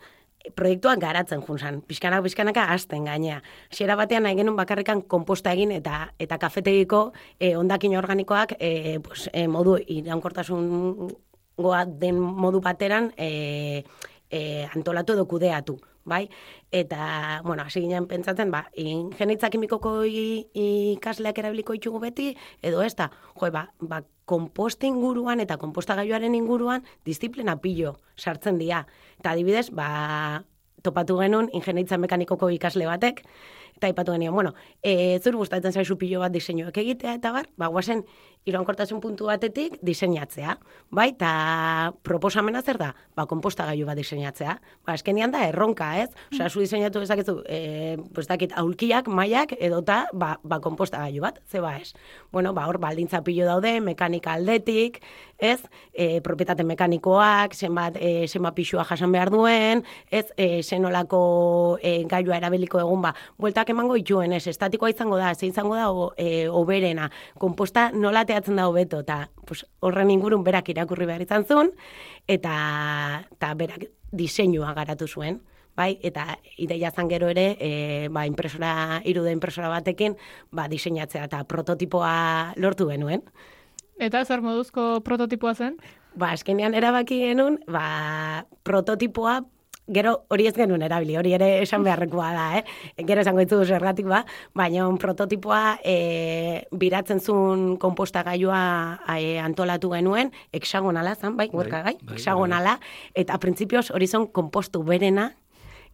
proiektuak 0.52 1.00
garatzen 1.00 1.42
junzan, 1.42 1.80
pixkanak 1.88 2.22
pixkanaka 2.24 2.66
hasten 2.72 3.04
gainea. 3.08 3.40
Hasiera 3.72 3.96
batean 3.96 4.26
nahi 4.26 4.36
genuen 4.36 4.56
bakarrikan 4.56 5.02
komposta 5.08 5.52
egin 5.56 5.72
eta 5.72 6.10
eta 6.20 6.38
kafetegiko 6.38 7.12
e, 7.38 7.56
ondakin 7.56 7.96
organikoak 7.96 8.56
e, 8.58 9.00
pues, 9.00 9.28
e, 9.32 9.46
modu 9.48 9.78
iraunkortasun 9.78 11.08
goa 11.56 11.84
den 11.86 12.20
modu 12.20 12.60
bateran 12.60 13.12
e, 13.16 13.84
e, 14.30 14.40
antolatu 14.74 15.14
edo 15.14 15.26
kudeatu, 15.30 15.78
bai? 16.04 16.26
Eta, 16.74 17.40
bueno, 17.44 17.62
hasi 17.62 17.80
ginen 17.84 18.08
pentsatzen, 18.10 18.50
ba, 18.50 18.64
ingenitza 18.74 19.46
kimikoko 19.46 19.92
ikasleak 20.02 21.36
erabiliko 21.38 21.76
ditugu 21.76 22.00
beti, 22.02 22.32
edo 22.66 22.80
ez 22.82 22.96
da, 22.98 23.12
jo, 23.38 23.50
ba, 23.54 23.68
ba, 23.78 24.00
komposta 24.26 24.88
inguruan 24.88 25.38
eta 25.38 25.54
kompostagailuaren 25.62 26.34
inguruan 26.34 26.82
disiplina 27.06 27.60
pilo 27.62 28.00
sartzen 28.18 28.58
dira. 28.58 28.88
Eta 29.20 29.36
adibidez, 29.36 29.68
ba, 29.70 30.42
topatu 30.82 31.20
genuen 31.22 31.46
ingenitza 31.54 31.94
mekanikoko 31.94 32.50
ikasle 32.50 32.90
batek, 32.90 33.22
eta 33.76 33.86
aipatu 33.86 34.18
genion, 34.18 34.34
bueno, 34.34 34.56
e, 34.82 35.20
zur 35.22 35.38
gustatzen 35.38 35.78
zaizu 35.78 35.94
pilo 35.98 36.26
bat 36.26 36.34
diseinuak 36.34 36.82
egitea, 36.82 37.14
eta 37.20 37.30
bar, 37.38 37.46
ba, 37.54 37.70
guazen, 37.70 38.02
iraunkortasun 38.44 39.00
puntu 39.00 39.30
batetik 39.30 39.78
diseinatzea, 39.84 40.58
bai, 40.92 41.08
eta 41.14 41.94
proposamena 42.04 42.60
zer 42.62 42.76
da? 42.80 42.90
Ba, 43.16 43.24
kompostagailu 43.30 43.86
bat 43.88 43.96
diseinatzea. 43.96 44.58
Ba, 44.84 44.96
eskenean 44.98 45.32
da 45.32 45.46
erronka, 45.48 45.88
ez? 46.02 46.10
Osea, 46.32 46.50
zu 46.50 46.60
diseinatu 46.60 47.00
dezakezu, 47.00 47.38
e, 47.48 47.96
pues 48.12 48.28
dakit, 48.28 48.52
aulkiak, 48.60 49.08
mailak, 49.08 49.54
edota, 49.56 50.04
ba, 50.12 50.34
ba 50.44 50.60
kompostagailu 50.60 51.24
bat, 51.24 51.40
ze 51.48 51.62
ba 51.64 51.78
ez? 51.78 51.94
Bueno, 52.32 52.52
ba, 52.52 52.66
hor, 52.68 52.78
baldintza 52.82 53.22
pilo 53.24 53.46
daude, 53.48 53.78
mekanika 53.80 54.34
aldetik, 54.36 55.00
ez? 55.38 55.62
E, 55.94 56.20
propietate 56.20 56.68
mekanikoak, 56.68 57.56
zenbat, 57.56 57.96
e, 57.96 58.28
zenbat 58.28 58.54
pixua 58.54 58.84
jasan 58.84 59.12
behar 59.12 59.32
duen, 59.32 59.84
ez? 60.10 60.26
E, 60.36 60.62
zenolako 60.62 61.78
e, 61.80 62.02
gailua 62.10 62.36
erabiliko 62.42 62.82
egun, 62.82 63.00
ba, 63.08 63.14
bueltak 63.40 63.72
emango 63.72 63.96
ituen, 63.96 64.36
ez? 64.36 64.44
Estatikoa 64.52 64.92
izango 64.92 65.16
da, 65.16 65.32
ze 65.34 65.48
izango 65.48 65.80
da, 65.80 65.88
o, 65.90 66.12
e, 66.18 66.44
oberena, 66.48 67.08
komposta 67.40 67.88
nola 67.94 68.26
teatzen 68.34 68.58
da 68.58 68.66
hobeto, 68.68 69.00
eta 69.06 69.30
pues, 69.46 69.62
horren 69.80 70.10
ingurun 70.10 70.44
berak 70.44 70.68
irakurri 70.74 71.06
behar 71.06 71.22
izan 71.22 71.46
zuen, 71.46 71.72
eta, 72.26 72.54
eta 73.36 73.54
berak 73.58 73.90
diseinua 74.12 74.74
garatu 74.74 75.08
zuen. 75.08 75.40
Bai, 75.74 75.96
eta 76.06 76.36
ideia 76.62 76.92
zan 76.94 77.08
gero 77.10 77.26
ere, 77.32 77.56
e, 77.58 77.70
ba, 78.14 78.28
impresora, 78.30 79.00
irude 79.10 79.32
impresora 79.34 79.72
batekin, 79.72 80.14
ba, 80.54 80.68
diseinatzea 80.70 81.24
eta 81.26 81.42
prototipoa 81.50 82.54
lortu 82.62 82.86
genuen. 82.90 83.24
Eta 83.98 84.22
zer 84.24 84.42
moduzko 84.42 85.00
prototipoa 85.06 85.54
zen? 85.54 85.80
Ba, 86.14 86.30
eskenean 86.34 86.78
erabaki 86.78 87.18
genuen, 87.24 87.58
ba, 87.66 88.46
prototipoa 88.62 89.40
Gero 89.92 90.14
hori 90.32 90.46
ez 90.48 90.54
genuen 90.56 90.80
erabili, 90.86 91.16
hori 91.20 91.34
ere 91.36 91.48
esan 91.60 91.82
beharrekoa 91.84 92.30
da, 92.32 92.44
eh? 92.56 93.02
Gero 93.04 93.20
esango 93.20 93.42
ditzu 93.42 93.58
zergatik 93.68 94.06
ba, 94.08 94.22
baina 94.56 94.86
prototipoa 95.00 95.76
e, 95.84 96.64
biratzen 96.72 97.20
zuen 97.20 97.76
kompostagailua 97.82 98.62
e, 99.18 99.36
antolatu 99.44 99.92
genuen, 99.92 100.32
hexagonala 100.56 101.14
zan, 101.14 101.36
bai, 101.36 101.50
gorka 101.52 101.82
gai, 101.84 101.98
bai, 102.00 102.16
hexagonala, 102.16 102.78
eta 103.14 103.36
printzipioz 103.42 103.90
hori 103.92 104.08
zon 104.08 104.30
kompostu 104.32 104.80
berena, 104.88 105.34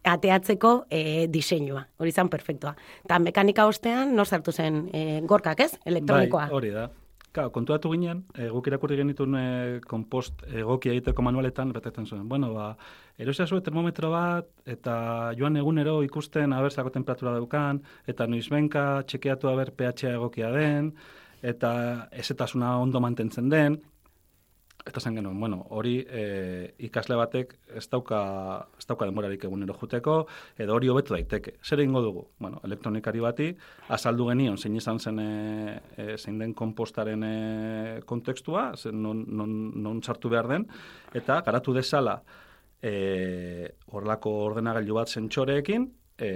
ateatzeko 0.07 0.85
e, 0.89 1.27
diseinua. 1.29 1.83
Hori 1.99 2.15
zan 2.15 2.31
perfektua. 2.31 2.73
Eta 3.03 3.19
mekanika 3.19 3.67
ostean, 3.69 4.15
nor 4.15 4.25
sartu 4.25 4.55
zen 4.55 4.85
e, 4.93 5.21
gorkak 5.27 5.67
ez? 5.67 5.73
Elektronikoa. 5.85 6.47
Bai, 6.47 6.57
hori 6.57 6.73
da. 6.73 6.87
Claro, 7.31 7.51
kontuatu 7.55 7.87
ginen, 7.93 8.25
e, 8.35 8.49
guk 8.51 8.65
irakurri 8.67 8.97
genituen 8.99 9.35
e, 9.39 9.43
kompost 9.87 10.41
egokia 10.51 10.91
egiteko 10.91 11.23
manualetan, 11.23 11.69
betetzen 11.71 12.03
zuen. 12.09 12.25
Bueno, 12.27 12.49
ba, 12.51 12.65
erosia 13.23 13.45
zuen 13.47 13.63
termometro 13.63 14.09
bat, 14.11 14.49
eta 14.67 14.95
joan 15.39 15.55
egunero 15.61 16.01
ikusten 16.03 16.51
abersako 16.51 16.91
temperatura 16.91 17.31
daukan, 17.37 17.79
eta 18.11 18.27
noizbenka 18.27 18.83
txekeatu 19.07 19.47
aber 19.47 19.71
pH 19.71 20.11
egokia 20.11 20.51
den, 20.51 20.91
eta 21.41 21.71
ezetasuna 22.11 22.73
ondo 22.83 22.99
mantentzen 22.99 23.47
den, 23.49 23.79
Eta 24.85 24.99
zen 24.99 25.15
genuen, 25.15 25.39
bueno, 25.39 25.59
hori 25.69 25.99
e, 26.09 26.73
ikasle 26.87 27.15
batek 27.19 27.53
ez 27.77 27.83
dauka, 27.91 28.19
ez 28.79 28.85
dauka 28.89 29.05
denborarik 29.05 29.43
egunero 29.45 29.75
juteko, 29.77 30.15
edo 30.57 30.73
hori 30.73 30.89
hobetu 30.89 31.13
daiteke. 31.13 31.53
Zer 31.61 31.83
egingo 31.83 32.01
dugu? 32.01 32.23
Bueno, 32.41 32.61
elektronikari 32.65 33.21
bati, 33.21 33.49
azaldu 33.93 34.25
genion, 34.31 34.57
zein 34.57 34.79
izan 34.79 34.99
zen, 34.99 35.19
e, 35.21 36.15
zein 36.17 36.39
den 36.41 36.55
kompostaren 36.57 37.25
e, 37.27 37.35
kontekstua, 38.09 38.71
zen 38.75 38.97
non, 39.03 39.21
non, 39.29 39.53
non 39.83 40.01
sartu 40.01 40.31
behar 40.33 40.49
den, 40.49 40.65
eta 41.13 41.41
garatu 41.45 41.75
dezala 41.77 42.17
e, 42.81 43.69
horlako 43.93 44.33
ordenagailu 44.47 44.97
bat 44.97 45.13
zentxoreekin, 45.13 45.85
e, 46.17 46.31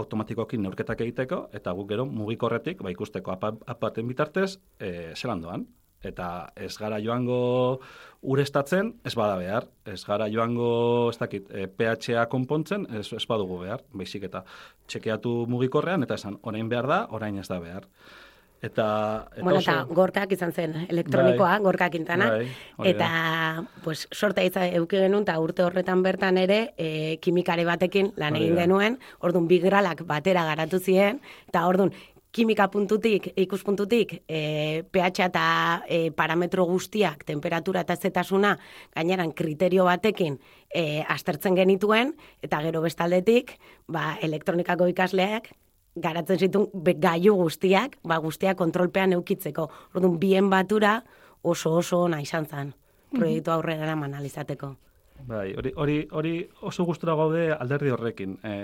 automatikoki 0.00 0.56
neurketak 0.56 1.04
egiteko, 1.04 1.42
eta 1.52 1.76
guk 1.76 1.92
gero 1.92 2.08
mugikorretik, 2.08 2.80
ba, 2.80 2.94
ikusteko 2.94 3.36
apa, 3.36 3.52
apaten 3.68 4.08
bitartez, 4.08 4.54
e, 4.80 5.12
zelan 5.12 5.44
doan 5.44 5.68
eta 6.04 6.52
ez 6.56 6.72
gara 6.78 7.00
joango 7.02 7.80
urestatzen, 8.22 8.94
ez 9.04 9.14
bada 9.16 9.36
behar. 9.40 9.68
Ez 9.84 10.02
gara 10.04 10.28
joango, 10.32 11.10
ez 11.10 11.18
dakit, 11.20 11.50
e, 11.50 11.66
pH-a 11.66 12.26
konpontzen, 12.32 12.86
ez, 12.96 13.08
ez 13.16 13.26
badugu 13.28 13.60
behar. 13.64 13.84
Baizik 13.92 14.24
eta 14.28 14.44
txekeatu 14.88 15.44
mugikorrean, 15.48 16.04
eta 16.06 16.18
esan, 16.20 16.38
orain 16.42 16.68
behar 16.68 16.88
da, 16.90 17.04
orain 17.16 17.38
ez 17.40 17.48
da 17.48 17.60
behar. 17.60 17.88
Eta, 18.60 19.26
eta 19.32 19.42
Bueno, 19.42 19.60
eta 19.62 19.74
gorkak 19.88 20.32
izan 20.36 20.50
zen, 20.52 20.74
elektronikoa, 20.90 21.54
Bai. 21.54 21.60
gorka 21.64 21.88
kintana. 21.88 22.26
Bai, 22.28 22.90
eta, 22.90 23.64
pues, 23.84 24.06
sorta 24.12 24.44
izan 24.44 24.74
euki 24.76 24.98
genuen, 25.00 25.24
eta 25.24 25.38
urte 25.40 25.64
horretan 25.64 26.02
bertan 26.04 26.36
ere, 26.36 26.74
e, 26.76 27.16
kimikare 27.24 27.64
batekin 27.64 28.12
lan 28.20 28.36
egin 28.36 28.60
genuen, 28.60 28.98
orduan 29.24 29.48
bigralak 29.48 30.04
batera 30.04 30.44
garatu 30.44 30.78
ziren, 30.78 31.22
eta 31.48 31.64
orduan, 31.66 31.94
kimika 32.32 32.68
puntutik, 32.70 33.32
ikuspuntutik, 33.36 34.22
e, 34.28 34.82
pH 34.90 35.26
eta 35.26 35.44
e, 35.88 36.10
parametro 36.14 36.64
guztiak, 36.68 37.24
temperatura 37.26 37.82
eta 37.82 37.96
zetasuna, 37.96 38.56
gaineran 38.94 39.32
kriterio 39.32 39.84
batekin 39.88 40.38
e, 40.72 41.02
aztertzen 41.02 41.58
genituen, 41.58 42.14
eta 42.42 42.60
gero 42.62 42.82
bestaldetik, 42.86 43.56
ba, 43.88 44.16
elektronikako 44.22 44.86
ikasleak, 44.92 45.50
garatzen 45.96 46.38
zituen 46.38 47.00
gailu 47.02 47.34
guztiak, 47.34 47.98
ba, 48.06 48.20
guztiak 48.22 48.58
kontrolpean 48.58 49.16
eukitzeko. 49.18 49.66
Orduan, 49.94 50.20
bien 50.22 50.50
batura 50.50 51.00
oso 51.42 51.74
oso 51.80 52.04
ona 52.06 52.20
izan 52.22 52.46
zen, 52.46 52.74
proiektu 53.16 53.50
aurrera 53.50 53.88
eraman 53.88 54.14
alizateko. 54.14 54.76
Bai, 55.26 55.54
hori, 55.56 55.72
hori, 55.76 55.96
hori 56.10 56.34
oso 56.66 56.84
gustura 56.84 57.14
gaude 57.18 57.50
alderdi 57.52 57.90
horrekin. 57.90 58.36
E, 58.44 58.54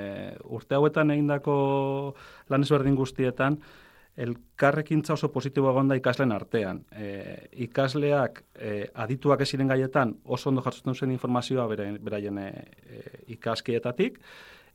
urte 0.56 0.76
hauetan 0.76 1.10
egindako 1.14 1.56
lan 2.50 2.66
ezberdin 2.66 2.96
guztietan, 2.96 3.58
elkarrekintza 4.16 5.12
oso 5.14 5.28
positiboa 5.32 5.74
gonda 5.76 5.96
ikasleen 5.98 6.32
artean. 6.32 6.80
E, 6.92 7.08
ikasleak 7.66 8.42
e, 8.54 8.74
adituak 8.94 9.44
ez 9.44 9.50
ziren 9.52 9.68
gaietan 9.68 10.16
oso 10.24 10.48
ondo 10.50 10.64
jartzen 10.64 10.94
zen 10.94 11.12
informazioa 11.12 11.66
bere, 11.68 11.90
beraien 12.00 12.38
e, 12.40 12.50
ikaskietatik, 13.36 14.18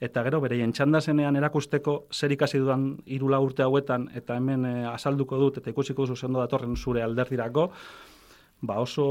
eta 0.01 0.23
gero 0.25 0.41
beraien 0.41 0.73
txandazenean 0.73 1.35
erakusteko 1.37 2.05
zer 2.13 2.33
ikasi 2.37 2.61
dudan 2.61 2.85
irula 3.05 3.39
urte 3.41 3.65
hauetan, 3.65 4.09
eta 4.17 4.37
hemen 4.37 4.65
e, 4.65 4.75
azalduko 4.93 5.41
dut, 5.41 5.57
eta 5.61 5.73
ikusiko 5.73 6.05
duzu 6.05 6.27
zendo 6.27 6.41
datorren 6.41 6.77
zure 6.77 7.03
alderdirako, 7.05 7.71
ba 8.61 8.79
oso, 8.79 9.05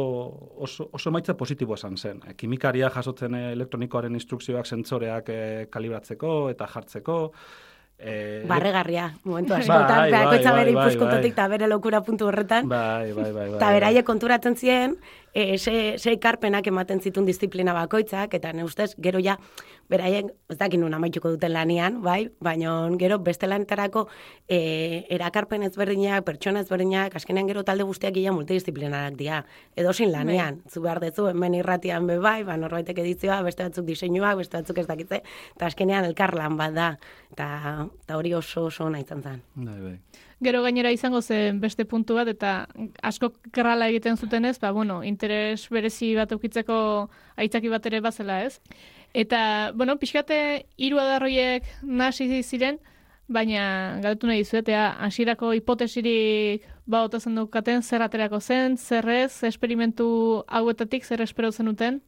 oso, 0.63 0.89
oso 0.93 1.11
maitza 1.11 1.35
positiboa 1.35 1.79
esan 1.81 1.97
zen. 1.99 2.23
E, 2.27 2.35
kimikaria 2.39 2.91
jasotzen 2.91 3.35
e, 3.35 3.43
elektronikoaren 3.57 4.15
instrukzioak, 4.15 4.67
sentzoreak 4.67 5.29
e, 5.35 5.41
kalibratzeko 5.71 6.37
eta 6.55 6.71
jartzeko, 6.71 7.19
Eh, 8.03 8.47
Barregarria, 8.49 9.11
momentu 9.29 9.53
askotan, 9.53 10.07
bai, 10.09 10.11
bai, 10.11 10.39
bere 10.41 10.73
bai, 10.73 10.85
ikuspuntotik 10.87 11.35
eta 11.35 11.47
bere 11.53 11.67
lokura 11.69 12.01
puntu 12.01 12.31
horretan. 12.31 12.65
Bai, 12.69 13.13
bai, 13.13 13.29
bai. 13.37 13.49
Eta 13.59 13.69
beraie 13.77 14.03
konturatzen 14.09 14.57
ziren, 14.57 14.95
e, 15.35 15.59
ze, 15.59 15.99
ze 15.99 16.17
karpenak 16.19 16.67
ematen 16.67 17.01
zitun 17.01 17.27
disiplina 17.27 17.75
bakoitzak, 17.75 18.35
eta 18.35 18.53
ne 18.53 18.65
ustez, 18.65 18.95
gero 18.99 19.21
ja, 19.23 19.37
beraien, 19.91 20.31
ez 20.51 20.57
dakin 20.59 20.81
nun 20.85 20.95
amaituko 20.95 21.33
duten 21.35 21.53
lanian, 21.53 22.01
bai, 22.03 22.31
baina 22.41 22.73
gero 22.99 23.19
beste 23.19 23.49
lanetarako 23.51 24.07
e, 24.49 25.07
erakarpen 25.11 25.67
ezberdinak, 25.67 26.25
pertsona 26.27 26.63
ezberdinak, 26.65 27.17
askenean 27.17 27.51
gero 27.51 27.65
talde 27.67 27.87
guztiak 27.89 28.15
gila 28.15 28.35
multidisciplinarak 28.37 29.19
dira. 29.19 29.43
Edo 29.77 29.93
sin 29.93 30.13
lanean, 30.13 30.63
bai. 30.63 30.73
zu 30.73 30.83
behar 30.83 31.01
dezu, 31.03 31.29
hemen 31.31 31.59
irratian 31.59 32.07
be 32.07 32.19
bai, 32.19 32.43
ba, 32.45 32.57
norbaitek 32.61 33.03
edizioa, 33.05 33.43
beste 33.47 33.67
batzuk 33.67 33.87
diseinuak, 33.87 34.39
beste 34.43 34.59
batzuk 34.59 34.83
ez 34.83 34.87
dakitze, 34.91 35.23
eta 35.57 35.71
askenean 35.71 36.09
elkar 36.09 36.35
lan 36.39 36.59
bat 36.61 36.75
da, 36.75 36.91
eta 37.33 38.17
hori 38.17 38.35
oso 38.35 38.69
oso 38.71 38.91
nahi 38.91 39.07
zantzan. 39.07 39.43
Bai, 39.55 39.79
bai. 39.81 40.29
Gero 40.41 40.63
gainera 40.65 40.91
izango 40.91 41.21
zen 41.21 41.59
beste 41.61 41.85
puntu 41.85 42.15
bat, 42.17 42.29
eta 42.33 42.67
asko 43.05 43.29
krala 43.53 43.91
egiten 43.93 44.17
zuten 44.17 44.47
ez, 44.49 44.57
ba, 44.59 44.71
bueno, 44.73 45.03
interes 45.05 45.69
berezi 45.69 46.15
bat 46.17 46.33
eukitzeko 46.33 47.11
aitzaki 47.37 47.69
bat 47.69 47.87
ere 47.91 48.01
bazela 48.01 48.39
ez. 48.47 48.61
Eta, 49.13 49.73
bueno, 49.77 49.99
pixkate 50.01 50.67
hiru 50.79 51.01
adarroiek 51.03 51.69
nasi 51.83 52.43
ziren, 52.43 52.81
baina 53.29 54.01
galtu 54.03 54.27
nahi 54.27 54.45
zuetea, 54.45 54.97
hasierako 55.07 55.53
hipotesirik 55.55 56.65
ba 56.91 57.05
otazen 57.07 57.37
dukaten, 57.39 57.83
zer 57.83 58.03
aterako 58.03 58.41
zen, 58.41 58.77
zer 58.77 59.09
ez, 59.09 59.45
esperimentu 59.47 60.09
hauetatik, 60.49 61.05
zer 61.05 61.23
espero 61.23 61.53
zenuten? 61.53 62.01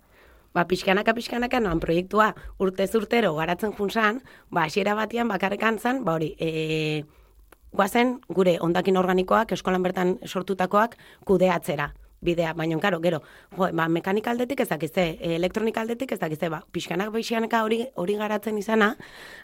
Ba, 0.52 0.66
pixkanaka, 0.68 1.14
pixkanaka, 1.16 1.60
noan 1.60 1.80
proiektua 1.80 2.32
urte 2.60 2.88
urtero 2.98 3.36
garatzen 3.36 3.72
junzan, 3.76 4.20
ba, 4.50 4.64
hasiera 4.64 4.96
batian 4.98 5.28
bakarrekan 5.28 5.78
zen, 5.78 6.02
ba 6.04 6.16
hori, 6.18 6.34
e, 6.38 7.04
guazen 7.72 8.20
gure 8.28 8.58
ondakin 8.60 8.96
organikoak, 8.96 9.52
eskolan 9.52 9.82
bertan 9.82 10.18
sortutakoak, 10.26 10.96
kudeatzera 11.24 11.92
bidea, 12.22 12.54
baina 12.54 12.78
karo, 12.78 13.00
gero, 13.02 13.20
jo, 13.56 13.68
ba, 13.74 13.88
mekanika 13.90 14.30
aldetik 14.30 14.62
ez 14.62 14.68
dakize, 14.70 15.04
elektronika 15.36 15.82
aldetik 15.82 16.14
ez 16.14 16.20
dakize, 16.20 16.48
ba, 16.52 16.62
pixkanak 16.72 17.10
pixkanaka 17.12 17.62
hori, 17.66 17.82
hori 17.98 18.16
garatzen 18.16 18.58
izana, 18.58 18.92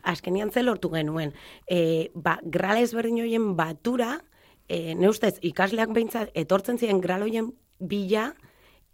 askenian 0.03 0.53
ze 0.53 0.63
lortu 0.63 0.91
genuen. 0.93 1.35
E, 1.67 2.11
ba, 2.15 2.39
grala 2.45 2.81
ezberdin 2.87 3.19
horien 3.25 3.51
batura, 3.59 4.21
e, 4.69 4.95
ne 4.95 5.11
ustez, 5.11 5.37
ikasleak 5.43 5.91
behintzat, 5.91 6.31
etortzen 6.39 6.79
ziren 6.79 7.03
graloien 7.03 7.51
bila, 7.79 8.31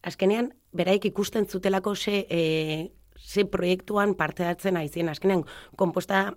azkenean, 0.03 0.55
beraik 0.73 1.05
ikusten 1.13 1.47
zutelako 1.47 1.95
ze, 1.95 2.25
e, 2.31 2.93
ze 3.21 3.45
proiektuan 3.45 4.15
parte 4.17 4.49
hartzen 4.49 4.81
aizien, 4.81 5.13
azkenean, 5.13 5.45
komposta 5.77 6.31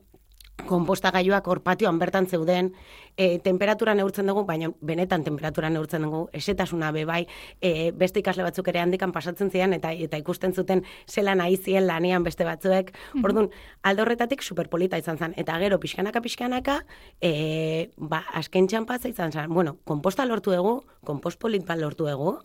konpostagailuak 0.66 1.48
hor 1.48 1.62
patioan 1.62 2.00
bertan 2.00 2.28
zeuden, 2.28 2.72
e, 3.16 3.40
temperatura 3.40 3.94
neurtzen 3.96 4.28
dugu, 4.28 4.44
baina 4.46 4.72
benetan 4.82 5.24
temperatura 5.24 5.70
neurtzen 5.70 6.04
dugu, 6.08 6.24
esetasuna 6.34 6.92
be 6.92 7.06
bai, 7.06 7.22
e, 7.62 7.92
beste 7.92 8.22
ikasle 8.24 8.44
batzuk 8.44 8.68
ere 8.74 8.82
handikan 8.82 9.14
pasatzen 9.14 9.52
zian, 9.54 9.74
eta 9.78 9.94
eta 9.94 10.18
ikusten 10.18 10.54
zuten 10.54 10.84
zela 11.08 11.36
nahi 11.36 11.58
zien 11.58 11.88
lanean 11.88 12.24
beste 12.24 12.46
batzuek, 12.46 12.92
mm 12.92 13.20
-hmm. 13.20 13.26
orduan, 13.26 13.50
aldorretatik 13.84 14.42
superpolita 14.42 14.98
izan 14.98 15.18
zen, 15.18 15.34
eta 15.38 15.58
gero 15.60 15.80
pixkanaka 15.80 16.22
pixkanaka, 16.22 16.86
e, 17.22 17.92
ba, 17.98 18.24
asken 18.34 18.68
txampaz 18.68 19.06
izan 19.06 19.32
zen, 19.32 19.54
bueno, 19.54 19.78
komposta 19.84 20.26
lortu 20.26 20.52
dugu, 20.52 20.84
kompost 21.04 21.40
polit 21.40 21.66
bat 21.66 21.78
lortu 21.78 22.08
dugu, 22.08 22.40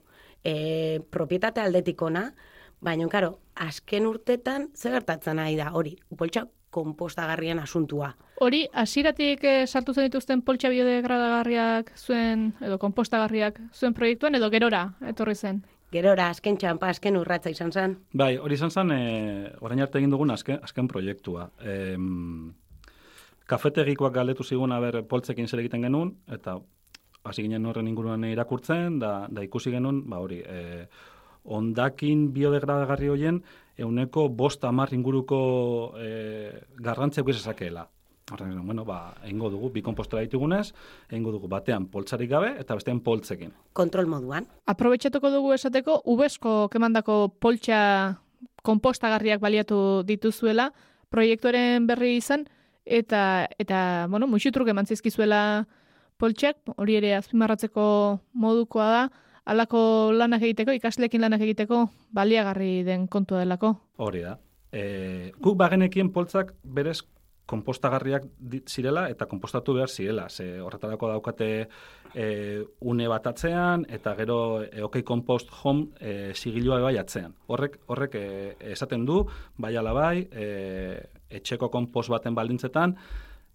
e, 0.44 1.00
propietate 1.10 1.60
aldetikona, 1.60 2.34
baina, 2.80 3.08
karo, 3.08 3.38
asken 3.54 4.06
urtetan, 4.06 4.70
zer 4.74 4.92
gertatzen 4.92 5.36
nahi 5.36 5.56
da, 5.56 5.70
hori, 5.72 5.96
poltsak 6.16 6.48
kompostagarrien 6.72 7.60
asuntua. 7.62 8.14
Hori, 8.42 8.64
hasiratik 8.72 9.44
eh, 9.44 9.66
sartu 9.68 9.94
zen 9.94 10.08
dituzten 10.08 10.42
poltsa 10.42 10.72
biodegradagarriak 10.72 11.92
zuen, 11.98 12.48
edo 12.64 12.78
kompostagarriak 12.82 13.60
zuen 13.76 13.94
proiektuan, 13.94 14.40
edo 14.40 14.48
gerora, 14.50 14.86
etorri 15.12 15.36
zen? 15.36 15.62
Gerora, 15.92 16.30
azken 16.32 16.56
txampa, 16.56 16.88
azken 16.88 17.18
urratza 17.20 17.52
izan 17.52 17.72
zen. 17.72 17.98
Bai, 18.16 18.32
hori 18.40 18.56
izan 18.56 18.72
zen, 18.72 18.90
e, 18.96 19.52
orain 19.60 19.84
arte 19.84 20.00
egin 20.00 20.14
dugun 20.14 20.32
azken, 20.32 20.62
azken 20.64 20.88
proiektua. 20.88 21.50
E, 21.60 21.74
kafetegikoak 23.52 24.14
galdetu 24.16 24.46
zigun, 24.48 24.72
ber, 24.80 25.02
poltsekin 25.08 25.50
zer 25.50 25.60
egiten 25.60 25.84
genuen, 25.84 26.14
eta 26.32 26.56
hasi 27.28 27.44
ginen 27.44 27.68
horren 27.68 27.90
inguruan 27.90 28.24
irakurtzen, 28.24 28.98
da, 29.02 29.12
da 29.28 29.44
ikusi 29.44 29.74
genuen, 29.74 30.00
ba 30.08 30.22
hori, 30.24 30.40
e, 30.40 30.86
ondakin 31.44 32.30
biodegradagarri 32.32 33.12
hoien, 33.12 33.42
euneko 33.78 34.28
bost 34.28 34.64
amar 34.64 34.92
inguruko 34.92 35.94
e, 35.98 36.52
garrantzeuk 36.78 37.28
esakeela. 37.28 37.88
Horren, 38.30 38.54
bueno, 38.64 38.84
ba, 38.84 39.14
egingo 39.24 39.50
dugu, 39.50 39.68
bi 39.74 39.82
kompostora 39.82 40.22
ditugunez, 40.22 40.72
egingo 41.10 41.32
dugu 41.34 41.48
batean 41.50 41.88
poltsarik 41.90 42.30
gabe 42.30 42.52
eta 42.60 42.76
bestean 42.78 43.00
poltzekin. 43.02 43.50
Kontrol 43.72 44.06
moduan. 44.06 44.46
Aprobetxatuko 44.70 45.30
dugu 45.30 45.52
esateko, 45.56 46.00
ubesko 46.06 46.68
kemandako 46.72 47.34
poltsa 47.42 47.80
kompostagarriak 48.62 49.42
baliatu 49.42 50.02
dituzuela, 50.06 50.70
proiektuaren 51.10 51.86
berri 51.86 52.16
izan, 52.16 52.46
eta, 52.86 53.48
eta 53.58 54.06
bueno, 54.08 54.28
muxitruk 54.30 54.70
eman 54.70 54.86
zizkizuela 54.86 55.66
poltsak, 56.16 56.62
hori 56.76 56.96
ere 57.00 57.16
azpimarratzeko 57.18 57.84
modukoa 58.38 58.88
da, 58.92 59.02
alako 59.44 60.12
lanak 60.14 60.42
egiteko, 60.42 60.74
ikaslekin 60.76 61.22
lanak 61.22 61.42
egiteko, 61.42 61.86
baliagarri 62.14 62.82
den 62.86 63.08
kontua 63.08 63.42
delako. 63.42 63.74
Hori 64.02 64.22
da. 64.22 64.36
E, 64.72 65.32
guk 65.42 65.58
bagenekien 65.60 66.12
poltzak 66.12 66.54
berez 66.62 67.02
kompostagarriak 67.52 68.24
zirela 68.70 69.08
eta 69.10 69.26
kompostatu 69.28 69.74
behar 69.76 69.90
zirela. 69.90 70.28
Ze 70.30 70.60
horretarako 70.62 71.10
daukate 71.10 71.48
e, 72.14 72.26
une 72.80 73.08
bat 73.10 73.26
atzean 73.26 73.84
eta 73.90 74.14
gero 74.16 74.62
e, 74.62 74.82
OK 74.82 75.02
Compost 75.04 75.50
Home 75.62 75.88
e, 76.00 76.32
sigilua 76.34 76.80
bai 76.80 76.96
atzean. 76.98 77.34
Horrek, 77.48 77.80
horrek 77.86 78.14
e, 78.14 78.26
esaten 78.72 79.04
du, 79.04 79.24
bai 79.58 79.74
ala 79.76 79.92
bai, 79.92 80.28
e, 80.30 80.46
etxeko 81.28 81.68
kompost 81.72 82.12
baten 82.12 82.34
baldintzetan 82.38 82.94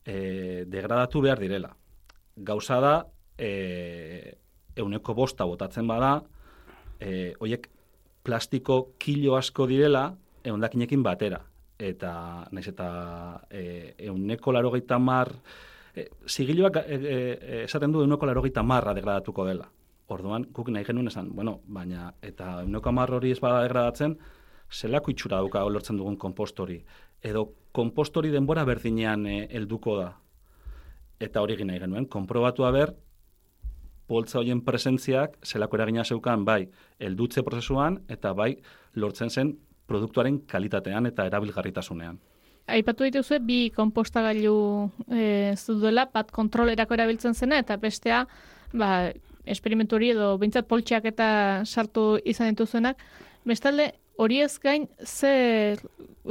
e, 0.06 0.65
degradatu 0.67 1.23
behar 1.23 1.39
direla. 1.39 1.71
Gauza 2.36 2.82
da, 2.84 2.97
e, 3.38 4.38
euneko 4.78 5.13
bosta 5.18 5.46
botatzen 5.46 5.88
bada, 5.88 6.22
e, 7.00 7.34
oiek 7.40 7.70
plastiko 8.24 8.94
kilo 9.00 9.38
asko 9.38 9.68
direla, 9.68 10.12
eundakinekin 10.44 11.04
batera. 11.04 11.42
Eta, 11.78 12.12
naiz 12.52 12.68
eta 12.72 12.88
e, 13.50 13.94
euneko 14.10 14.52
laro 14.52 14.72
mar, 15.00 15.32
e, 15.96 16.08
zigiluak 16.28 16.78
e, 16.78 16.96
e, 16.96 17.63
esaten 17.63 17.92
du 17.92 18.02
euneko 18.02 18.26
laro 18.26 18.44
marra 18.63 18.94
degradatuko 18.94 19.46
dela. 19.46 19.70
Orduan, 20.08 20.48
guk 20.52 20.70
nahi 20.70 20.86
genuen 20.86 21.08
esan, 21.08 21.30
bueno, 21.36 21.60
baina, 21.68 22.13
eta 22.22 22.62
euneko 22.62 22.92
mar 22.92 23.12
hori 23.12 23.32
ez 23.32 23.40
bada 23.40 23.62
degradatzen, 23.63 24.18
zelako 24.72 25.12
itxura 25.12 25.40
duka 25.40 25.63
olortzen 25.63 25.98
dugun 25.98 26.18
kompostori. 26.18 26.84
Edo 27.22 27.54
kompostori 27.72 28.32
denbora 28.32 28.63
berdinean 28.66 29.26
e, 29.28 29.48
helduko 29.52 29.98
da. 29.98 30.13
Eta 31.20 31.42
hori 31.42 31.58
gina 31.58 31.78
genuen, 31.80 32.06
konprobatu 32.06 32.63
ber, 32.72 32.94
poltza 34.08 34.39
hoien 34.39 34.62
presentziak 34.65 35.38
zelako 35.46 35.78
eragina 35.78 36.04
zeukan 36.04 36.46
bai 36.46 36.67
eldutze 37.00 37.43
prozesuan 37.43 38.00
eta 38.10 38.34
bai 38.34 38.56
lortzen 38.96 39.30
zen 39.30 39.54
produktuaren 39.88 40.39
kalitatean 40.48 41.06
eta 41.06 41.28
erabilgarritasunean. 41.30 42.17
Aipatu 42.67 43.06
dituzu 43.08 43.39
bi 43.48 43.70
konpostagailu 43.76 44.58
eh 45.08 45.54
duela 45.67 46.10
bat 46.13 46.32
kontrolerako 46.32 46.93
erabiltzen 46.93 47.34
zena 47.34 47.60
eta 47.60 47.78
bestea 47.78 48.26
ba 48.74 49.12
esperimentu 49.46 49.96
hori 49.96 50.10
edo 50.12 50.38
beintzat 50.38 50.67
poltsak 50.67 51.06
eta 51.06 51.63
sartu 51.65 52.20
izan 52.26 52.50
dituzuenak 52.50 52.98
bestalde 53.46 53.93
hori 54.17 54.41
ez 54.41 54.60
gain 54.60 54.88
ze 55.06 55.78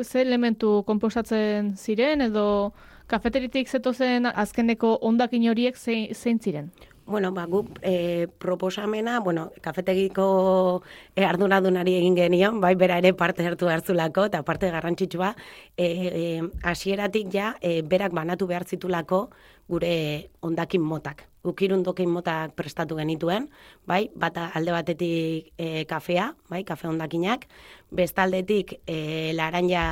ze 0.02 0.20
elementu 0.20 0.82
konpostatzen 0.86 1.76
ziren 1.76 2.20
edo 2.20 2.72
kafeteritik 3.06 3.68
zetozen 3.68 4.26
azkeneko 4.26 4.98
ondakin 5.00 5.48
horiek 5.48 5.76
zein 5.76 6.38
ziren? 6.40 6.70
Bueno, 7.06 7.30
ba, 7.32 7.44
guk 7.46 7.78
e, 7.82 8.26
proposamena, 8.38 9.20
bueno, 9.20 9.52
kafetegiko 9.62 10.82
e, 11.14 11.22
arduradunari 11.22 11.92
egin 12.00 12.16
genion, 12.18 12.58
bai, 12.60 12.72
bera 12.74 12.96
ere 12.98 13.12
parte 13.14 13.46
hartu 13.46 13.68
hartzulako, 13.70 14.24
eta 14.26 14.40
parte 14.42 14.72
garrantzitsua, 14.74 15.28
e, 15.76 15.86
e, 15.86 16.24
hasieratik 16.66 17.30
ja, 17.30 17.52
e, 17.60 17.82
berak 17.86 18.10
banatu 18.10 18.48
behar 18.50 18.66
zitulako 18.66 19.28
gure 19.68 20.30
ondakin 20.42 20.82
motak. 20.82 21.28
Guk 21.46 21.62
irundokin 21.62 22.10
motak 22.10 22.56
prestatu 22.58 22.98
genituen, 22.98 23.46
bai, 23.86 24.08
bata 24.16 24.48
alde 24.58 24.74
batetik 24.74 25.52
e, 25.56 25.84
kafea, 25.86 26.32
bai, 26.50 26.64
kafe 26.66 26.90
ondakinak, 26.90 27.46
bestaldetik 27.94 28.80
e, 28.82 29.30
laranja, 29.38 29.86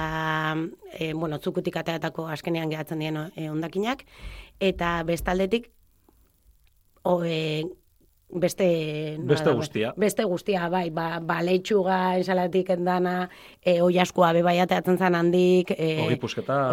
e, 0.99 1.13
bueno, 1.15 1.39
tzukutik 1.39 1.79
ateatako 1.79 2.27
askenean 2.27 2.75
gehatzen 2.75 3.07
dien 3.07 3.23
e, 3.37 3.49
ondakinak, 3.55 4.03
eta 4.59 4.97
bestaldetik 5.07 5.71
o, 7.05 7.23
e, 7.25 7.65
beste 8.35 9.17
Beste 9.21 9.47
da, 9.47 9.55
guztia. 9.55 9.93
Beste 9.97 10.25
guztia, 10.25 10.69
bai, 10.69 10.89
ba, 10.91 11.21
ba 11.23 11.39
leitxuga 11.45 12.17
ensalatik 12.19 12.73
endana, 12.75 13.29
e, 13.63 13.79
oi 13.85 13.99
askoa 14.03 14.33
bebai 14.35 14.59
ateatzen 14.65 14.99
zan 14.99 15.15
handik, 15.15 15.71
e, 15.77 16.01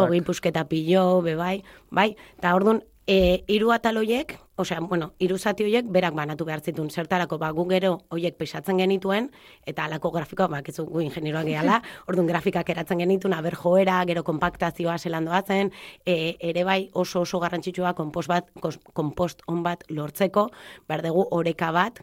ogi 0.01 0.23
pusketa 0.25 0.65
pilo, 0.71 1.21
bebai, 1.21 1.59
bai, 1.91 2.09
eta 2.39 2.55
orduan, 2.57 2.81
e, 3.07 3.43
hiru 3.47 3.71
atal 3.71 3.97
hoiek, 3.97 4.35
osea, 4.61 4.79
bueno, 4.79 5.13
hiru 5.19 5.37
zati 5.37 5.65
hoiek 5.65 5.87
berak 5.89 6.13
banatu 6.13 6.45
behar 6.45 6.61
zituen. 6.61 6.89
Zertarako, 6.89 7.37
ba, 7.41 7.49
gu 7.51 7.65
gero 7.69 7.91
hoiek 8.13 8.37
pisatzen 8.37 8.77
genituen, 8.77 9.31
eta 9.65 9.85
alako 9.85 10.11
grafikoa, 10.11 10.47
ba, 10.51 10.61
kizu, 10.61 10.85
gu 10.85 11.01
ingenieroak 11.07 11.49
gehala, 11.49 11.81
orduan 12.09 12.29
grafikak 12.29 12.69
eratzen 12.69 13.01
genituen, 13.01 13.33
aber 13.33 13.57
joera, 13.57 14.01
gero 14.05 14.23
konpaktazioa 14.27 14.97
zelan 14.99 15.25
doazen, 15.25 15.71
e, 16.05 16.37
ere 16.39 16.63
bai 16.67 16.81
oso 16.93 17.25
oso 17.25 17.39
garrantzitsua 17.39 17.95
konpost 17.97 18.29
bat, 18.29 18.49
konpost 18.93 19.41
on 19.47 19.63
bat 19.63 19.83
lortzeko, 19.89 20.49
behar 20.87 21.05
dugu 21.07 21.27
oreka 21.31 21.71
bat, 21.71 22.01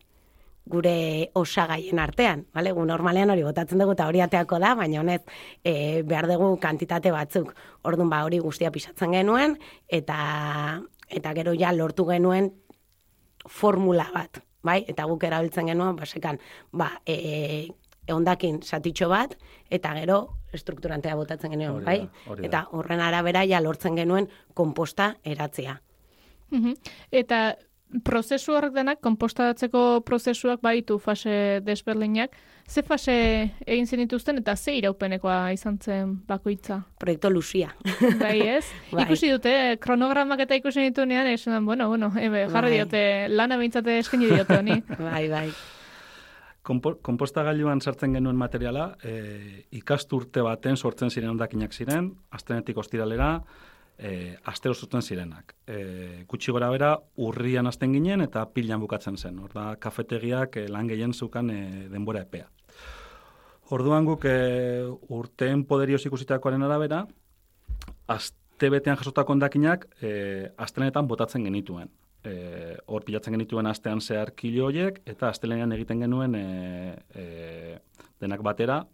gure 0.68 1.30
osagaien 1.38 1.98
artean, 1.98 2.44
bale? 2.54 2.72
Gu 2.76 2.84
normalean 2.86 3.32
hori 3.32 3.44
botatzen 3.46 3.80
dugu 3.80 3.94
eta 3.96 4.06
hori 4.10 4.20
ateako 4.24 4.58
da, 4.62 4.74
baina 4.78 5.00
honez 5.00 5.22
e, 5.64 6.02
behar 6.08 6.28
dugu 6.30 6.54
kantitate 6.60 7.12
batzuk. 7.14 7.54
Orduan 7.88 8.10
ba 8.12 8.22
hori 8.26 8.38
guztia 8.44 8.70
pisatzen 8.74 9.16
genuen 9.16 9.56
eta 9.88 10.18
eta 11.08 11.34
gero 11.34 11.54
ja 11.56 11.72
lortu 11.72 12.04
genuen 12.08 12.52
formula 13.48 14.08
bat, 14.14 14.42
bai? 14.62 14.82
Eta 14.88 15.06
guk 15.08 15.24
erabiltzen 15.24 15.72
genuen 15.72 15.96
basekan, 15.96 16.40
ba, 16.72 16.90
e, 17.06 17.68
ondakin 18.12 18.62
satitxo 18.62 19.08
bat 19.08 19.34
eta 19.70 19.94
gero 20.00 20.18
strukturantea 20.56 21.16
botatzen 21.16 21.52
genuen, 21.56 21.84
bai? 21.84 22.00
Eta 22.44 22.66
horren 22.72 23.00
arabera 23.04 23.44
ja 23.48 23.60
lortzen 23.60 23.96
genuen 23.96 24.28
konposta 24.54 25.14
eratzea. 25.24 25.80
Mhm. 26.50 26.74
Eta 27.12 27.56
prozesu 28.04 28.54
horrek 28.56 28.74
denak, 28.76 29.00
konpostatzeko 29.04 30.02
prozesuak 30.06 30.60
baitu 30.62 30.98
fase 30.98 31.60
desberdinak, 31.64 32.34
ze 32.68 32.82
fase 32.82 33.14
egin 33.64 33.86
zenituzten 33.86 34.38
eta 34.42 34.54
ze 34.56 34.74
iraupenekoa 34.76 35.52
izan 35.52 35.78
zen 35.80 36.18
bakoitza? 36.28 36.82
Proiektu 37.00 37.30
lusia. 37.32 37.72
Bai, 38.20 38.40
ez? 38.58 38.66
Bai. 38.92 39.06
Ikusi 39.06 39.32
dute, 39.32 39.54
kronogramak 39.80 40.44
eta 40.44 40.58
ikusi 40.58 40.84
nitunean, 40.84 41.26
esan, 41.32 41.64
bueno, 41.64 41.88
bueno, 41.88 42.12
ebe, 42.20 42.46
jarri 42.52 42.70
Bai. 42.70 42.76
diote, 42.76 43.02
lana 43.32 43.56
bintzate 43.56 43.98
eskaini 44.02 44.28
diote 44.34 44.60
honi. 44.60 44.82
bai, 45.08 45.24
bai. 45.32 45.48
Kompo, 46.62 46.98
kompostagailuan 47.00 47.80
sartzen 47.80 48.12
genuen 48.12 48.36
materiala, 48.36 48.90
e, 49.00 49.64
ikasturte 49.80 50.44
baten 50.44 50.76
sortzen 50.76 51.08
ziren 51.08 51.30
ondakinak 51.30 51.72
ziren, 51.72 52.12
astenetik 52.36 52.76
ostiralera, 52.76 53.38
e, 53.98 54.38
astero 54.44 54.74
sortzen 54.74 55.02
zirenak. 55.02 55.54
E, 55.66 56.24
gutxi 56.30 56.54
gora 56.54 56.70
bera, 56.70 56.92
urrian 57.16 57.66
hasten 57.66 57.92
ginen 57.96 58.22
eta 58.24 58.46
pilan 58.54 58.80
bukatzen 58.80 59.18
zen. 59.18 59.38
Hor 59.42 59.52
da, 59.54 59.68
kafetegiak 59.80 60.56
e, 60.56 60.66
lan 60.70 60.88
gehien 60.88 61.12
zukan 61.12 61.50
e, 61.50 61.60
denbora 61.92 62.22
epea. 62.26 62.48
Orduan 63.74 64.06
guk 64.08 64.24
e, 64.24 64.36
urteen 65.12 65.64
poderioz 65.68 66.04
ikusitakoaren 66.08 66.62
arabera, 66.64 67.02
aste 68.08 68.70
betean 68.72 68.96
jasotako 68.96 69.34
ondakinak 69.36 69.88
e, 70.00 70.12
astenetan 70.56 71.08
botatzen 71.10 71.44
genituen. 71.44 71.90
E, 72.24 72.76
hor 72.86 73.04
pilatzen 73.06 73.36
genituen 73.36 73.68
astean 73.68 74.00
zehar 74.00 74.32
kilo 74.38 74.70
horiek, 74.70 75.02
eta 75.06 75.28
astelenean 75.28 75.74
egiten 75.76 76.00
genuen 76.06 76.34
e, 76.38 76.46
e, 77.14 77.76
denak 78.22 78.42
batera, 78.46 78.84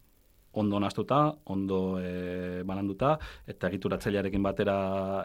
ondo 0.61 0.81
nastuta, 0.81 1.27
ondo 1.53 1.99
e, 2.01 2.63
bananduta, 2.67 3.17
eta 3.47 3.69
egituratzailearekin 3.73 4.43
batera 4.43 4.77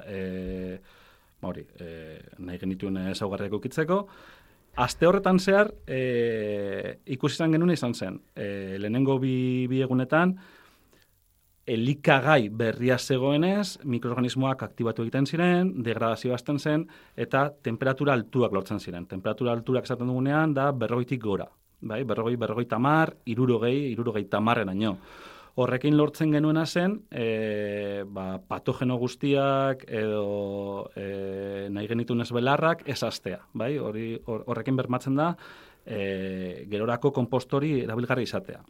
e, 0.08 0.80
hori, 1.42 1.66
e, 1.80 1.90
nahi 2.40 2.60
genituen 2.60 2.98
ezaugarriak 3.10 3.58
ukitzeko. 3.60 4.04
Aste 4.80 5.08
horretan 5.08 5.40
zehar, 5.40 5.74
e, 5.88 7.00
ikusi 7.16 7.40
izan 7.40 7.56
genuen 7.56 7.74
izan 7.74 7.94
zen. 7.94 8.22
E, 8.36 8.78
lehenengo 8.80 9.18
bi, 9.20 9.68
bi 9.68 9.82
egunetan, 9.84 10.38
elikagai 11.70 12.50
berria 12.50 12.98
zegoenez, 12.98 13.78
mikroorganismoak 13.86 14.64
aktibatu 14.66 15.06
egiten 15.06 15.28
ziren, 15.30 15.74
degradazioa 15.86 16.40
hasten 16.40 16.60
zen, 16.60 16.88
eta 17.16 17.50
temperatura 17.64 18.16
altuak 18.18 18.56
lortzen 18.56 18.80
ziren. 18.80 19.06
Temperatura 19.06 19.54
altuak 19.54 19.86
esaten 19.86 20.10
dugunean, 20.10 20.56
da 20.58 20.72
berrogoitik 20.72 21.22
gora. 21.22 21.50
Bai? 21.82 22.04
Berrogoi, 22.04 22.36
berrogoi 22.36 22.66
tamar, 22.66 23.14
irurogei, 23.26 23.92
irurogei 23.94 24.26
tamarren 24.30 24.70
aino. 24.70 24.98
Horrekin 25.60 25.96
lortzen 25.98 26.32
genuena 26.32 26.66
zen, 26.66 27.02
e, 27.12 28.04
ba, 28.08 28.40
patogeno 28.48 28.98
guztiak 29.02 29.84
edo 29.88 30.90
e, 30.96 31.68
nahi 31.72 31.88
genitun 31.88 32.22
ez 32.22 32.30
belarrak 32.32 32.84
ez 32.88 33.02
astea. 33.04 33.42
Bai? 33.54 33.78
Hori, 33.78 34.14
hor- 34.26 34.44
horrekin 34.48 34.78
bermatzen 34.80 35.16
da, 35.20 35.34
e, 35.86 36.66
gerorako 36.70 37.12
kompostori 37.12 37.80
erabilgarri 37.84 38.24
izatea 38.24 38.62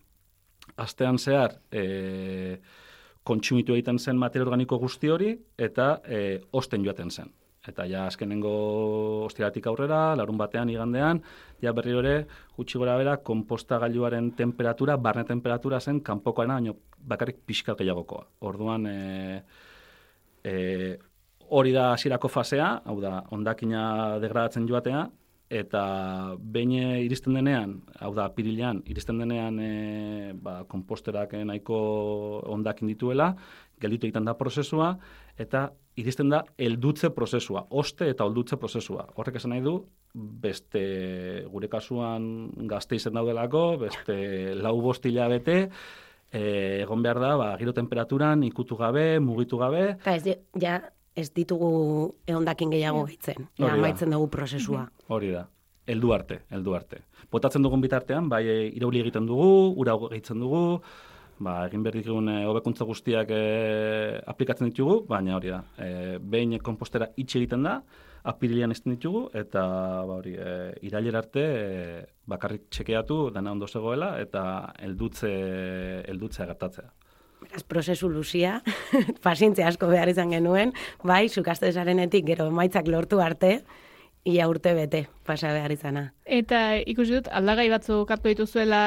astean 0.79 1.17
zehar 1.17 1.57
e, 1.71 2.59
kontsumitu 3.23 3.75
egiten 3.75 3.99
zen 3.99 4.17
materia 4.17 4.45
organiko 4.47 4.79
guzti 4.79 5.09
hori 5.11 5.33
eta 5.57 5.99
e, 6.05 6.39
osten 6.51 6.85
joaten 6.85 7.11
zen. 7.11 7.31
Eta 7.67 7.83
ja 7.85 8.05
azkenengo 8.07 9.25
ostiratik 9.25 9.67
aurrera, 9.67 10.15
larun 10.15 10.37
batean 10.39 10.69
igandean, 10.71 11.19
ja 11.61 11.73
berriro 11.75 11.99
ere 12.03 12.27
gutxi 12.57 12.79
gora 12.79 12.97
bera 12.97 13.17
konpostagailuaren 13.23 14.31
temperatura, 14.37 14.97
barne 14.97 15.25
temperatura 15.25 15.79
zen 15.79 16.01
kanpokoena, 16.01 16.59
baino 16.59 16.75
bakarrik 16.99 17.43
pixka 17.45 17.75
gehiagokoa. 17.79 18.25
Orduan 18.41 18.87
e, 18.87 19.43
e, 20.43 20.53
hori 21.49 21.71
da 21.73 21.93
hasierako 21.93 22.29
fasea, 22.29 22.69
hau 22.85 22.99
da, 23.01 23.23
ondakina 23.35 24.19
degradatzen 24.21 24.67
joatea, 24.69 25.07
eta 25.49 25.83
behin 26.37 26.75
eh, 26.77 27.01
iristen 27.07 27.33
denean, 27.33 27.79
hau 27.99 28.11
da, 28.13 28.27
pirilean, 28.33 28.83
iristen 28.85 29.17
denean 29.17 29.57
e, 29.59 29.69
ba, 30.37 30.61
komposterak 30.69 31.33
nahiko 31.49 31.79
ondakin 32.53 32.91
dituela, 32.91 33.31
gelditu 33.81 34.07
egiten 34.07 34.29
da 34.29 34.37
prozesua, 34.37 34.93
eta 35.41 35.69
iristen 35.97 36.29
da 36.29 36.43
eldutze 36.57 37.09
prozesua, 37.15 37.65
oste 37.71 38.11
eta 38.13 38.27
oldutze 38.29 38.59
prozesua. 38.61 39.07
Horrek 39.17 39.39
esan 39.41 39.55
nahi 39.55 39.65
du, 39.65 39.79
beste 40.13 41.45
gure 41.51 41.69
kasuan 41.69 42.49
gazte 42.69 42.97
izen 42.97 43.13
daudelako, 43.13 43.63
beste 43.85 44.15
lau 44.63 44.79
bostila 44.81 45.27
bete, 45.29 45.59
e, 46.31 46.41
egon 46.83 47.03
behar 47.05 47.19
da, 47.21 47.35
ba, 47.39 47.49
giro 47.59 47.73
temperaturan, 47.73 48.43
ikutu 48.47 48.77
gabe, 48.79 49.19
mugitu 49.19 49.59
gabe, 49.61 49.83
Eta 49.99 50.15
ez, 50.15 50.39
ja, 50.61 50.79
ez 51.15 51.29
ditugu 51.35 52.15
eondakin 52.29 52.73
gehiago 52.73 53.05
gehitzen. 53.07 53.47
Ja, 53.59 53.73
amaitzen 53.73 54.15
dugu 54.15 54.29
prozesua. 54.33 54.87
Hori 55.09 55.33
da. 55.35 55.45
Heldu 55.89 56.11
arte, 56.13 56.43
heldu 56.53 56.75
arte. 56.77 57.03
Botatzen 57.33 57.63
dugun 57.65 57.81
bitartean, 57.81 58.27
bai 58.29 58.43
e, 58.47 58.57
irauli 58.77 59.01
egiten 59.01 59.25
dugu, 59.29 59.73
ura 59.81 59.95
gehitzen 60.03 60.41
dugu, 60.41 60.81
ba, 61.39 61.63
egin 61.67 61.85
behar 61.85 61.97
ditugun 61.97 62.29
e, 62.29 62.43
hobekuntza 62.49 62.85
guztiak 62.85 63.33
e, 63.33 63.41
aplikatzen 64.29 64.69
ditugu, 64.69 65.01
baina 65.09 65.37
hori 65.37 65.53
da. 65.53 65.63
E, 65.77 65.89
behin 66.21 66.59
kompostera 66.65 67.09
itxe 67.17 67.39
egiten 67.41 67.65
da, 67.65 67.79
apirilean 68.29 68.73
izten 68.75 68.95
ditugu, 68.95 69.25
eta 69.37 69.63
ba, 70.07 70.19
hori, 70.19 70.35
e, 70.37 70.55
irailera 70.87 71.23
arte 71.23 71.43
e, 71.43 72.05
bakarrik 72.29 72.69
txekeatu 72.69 73.19
dana 73.35 73.53
ondo 73.55 73.67
zegoela, 73.67 74.13
eta 74.21 74.43
heldutze, 74.79 75.31
heldutzea 76.07 76.47
gertatzea. 76.51 76.89
Beraz, 77.39 77.63
prozesu 77.63 78.09
luzia, 78.11 78.59
pazientzia 79.25 79.69
asko 79.69 79.89
behar 79.91 80.11
izan 80.11 80.33
genuen, 80.35 80.73
bai, 81.03 81.27
sukastezarenetik 81.29 82.27
gero 82.27 82.49
emaitzak 82.51 82.89
lortu 82.91 83.21
arte, 83.23 83.59
ia 84.27 84.47
urte 84.51 84.73
bete 84.75 85.05
pasa 85.25 85.53
behar 85.55 85.71
izana. 85.71 86.09
Eta 86.25 86.77
ikusi 86.91 87.15
dut, 87.17 87.29
aldagai 87.31 87.69
batzuk 87.71 88.11
hartu 88.11 88.33
dituzuela 88.33 88.81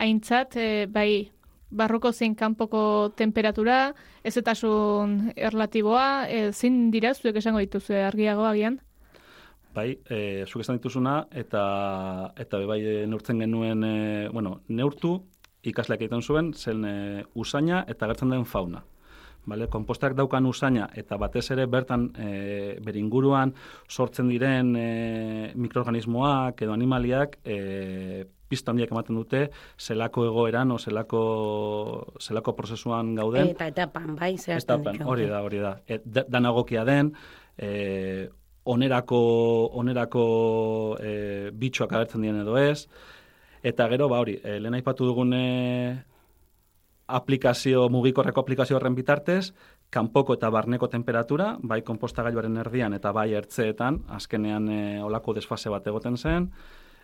aintzat, 0.00 0.56
e, 0.56 0.86
bai, 0.90 1.10
barroko 1.70 2.12
zein 2.12 2.34
kanpoko 2.34 3.12
temperatura, 3.16 3.94
ezetasun 4.24 5.32
erlatiboa, 5.36 6.28
e, 6.28 6.52
zein 6.52 6.90
dira 6.90 7.14
zuek 7.14 7.36
esango 7.36 7.62
dituzue 7.62 8.02
argiago 8.04 8.46
agian? 8.46 8.80
Bai, 9.74 10.00
e, 10.10 10.44
zuk 10.48 10.64
esan 10.64 10.80
dituzuna, 10.80 11.28
eta, 11.30 11.64
eta 12.42 12.58
bai 12.66 12.80
e, 12.82 12.94
neurtzen 13.06 13.38
genuen, 13.38 13.84
e, 13.86 14.28
bueno, 14.34 14.60
neurtu 14.68 15.20
ikasleak 15.62 16.02
egiten 16.02 16.22
zuen, 16.22 16.54
zen 16.54 16.84
e, 16.84 16.94
usaina 17.34 17.84
eta 17.88 18.08
gertzen 18.10 18.34
den 18.34 18.44
fauna. 18.44 18.82
Bale? 19.48 19.70
Kompostak 19.72 20.12
daukan 20.18 20.44
usaina 20.46 20.90
eta 21.00 21.16
batez 21.16 21.46
ere 21.54 21.64
bertan 21.70 22.10
e, 22.12 22.76
bere 22.84 23.00
inguruan 23.00 23.54
sortzen 23.88 24.28
diren 24.28 24.74
e, 24.76 25.52
mikroorganismoak 25.56 26.60
edo 26.66 26.74
animaliak 26.76 27.38
e, 27.44 28.26
pista 28.50 28.72
handiak 28.74 28.90
ematen 28.90 29.14
dute 29.20 29.44
zelako 29.78 30.24
egoeran 30.26 30.72
o 30.74 30.78
zelako, 30.82 31.20
zelako 32.20 32.56
prozesuan 32.58 33.14
gauden. 33.14 33.52
Eta 33.54 33.68
etapan, 33.70 34.16
bai, 34.18 34.32
zehazten 34.36 34.80
Etapan, 34.80 34.98
ditu. 34.98 35.08
hori 35.12 35.28
da, 35.30 35.40
hori 35.46 35.62
da. 35.62 35.76
E, 35.86 36.00
da- 36.04 36.26
danagokia 36.28 36.84
den, 36.88 37.12
e, 37.56 38.28
onerako, 38.64 39.20
onerako 39.80 40.24
e, 41.00 41.14
bitxoak 41.54 41.94
agertzen 41.96 42.26
diren 42.26 42.42
edo 42.42 42.58
ez, 42.58 42.86
eta 43.62 43.86
gero, 43.92 44.08
ba 44.10 44.18
hori, 44.24 44.38
e, 44.42 44.58
lehen 44.60 44.74
aipatu 44.80 45.06
dugun 45.06 45.32
e, 45.36 45.46
aplikazio, 47.10 47.88
mugikorreko 47.90 48.40
aplikazio 48.44 48.76
horren 48.78 48.94
bitartez, 48.94 49.52
kanpoko 49.90 50.36
eta 50.38 50.50
barneko 50.54 50.86
temperatura, 50.88 51.56
bai 51.66 51.80
konpostagailuaren 51.82 52.60
erdian 52.62 52.94
eta 52.94 53.10
bai 53.12 53.32
ertzeetan, 53.34 54.04
azkenean 54.14 54.68
e, 54.70 54.82
olako 55.02 55.34
desfase 55.38 55.70
bat 55.72 55.86
egoten 55.90 56.16
zen, 56.18 56.50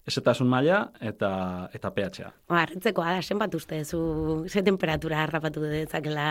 esetasun 0.06 0.48
maila 0.48 0.86
eta 1.00 1.30
eta 1.74 1.90
pH-a. 1.90 2.30
Ba, 2.48 2.62
Arretzekoa 2.62 3.16
da, 3.16 3.22
zenbat 3.22 3.54
uste 3.58 3.82
zu, 3.84 4.00
ze 4.48 4.62
temperatura 4.62 5.24
harrapatu 5.24 5.64
dezakela 5.66 6.28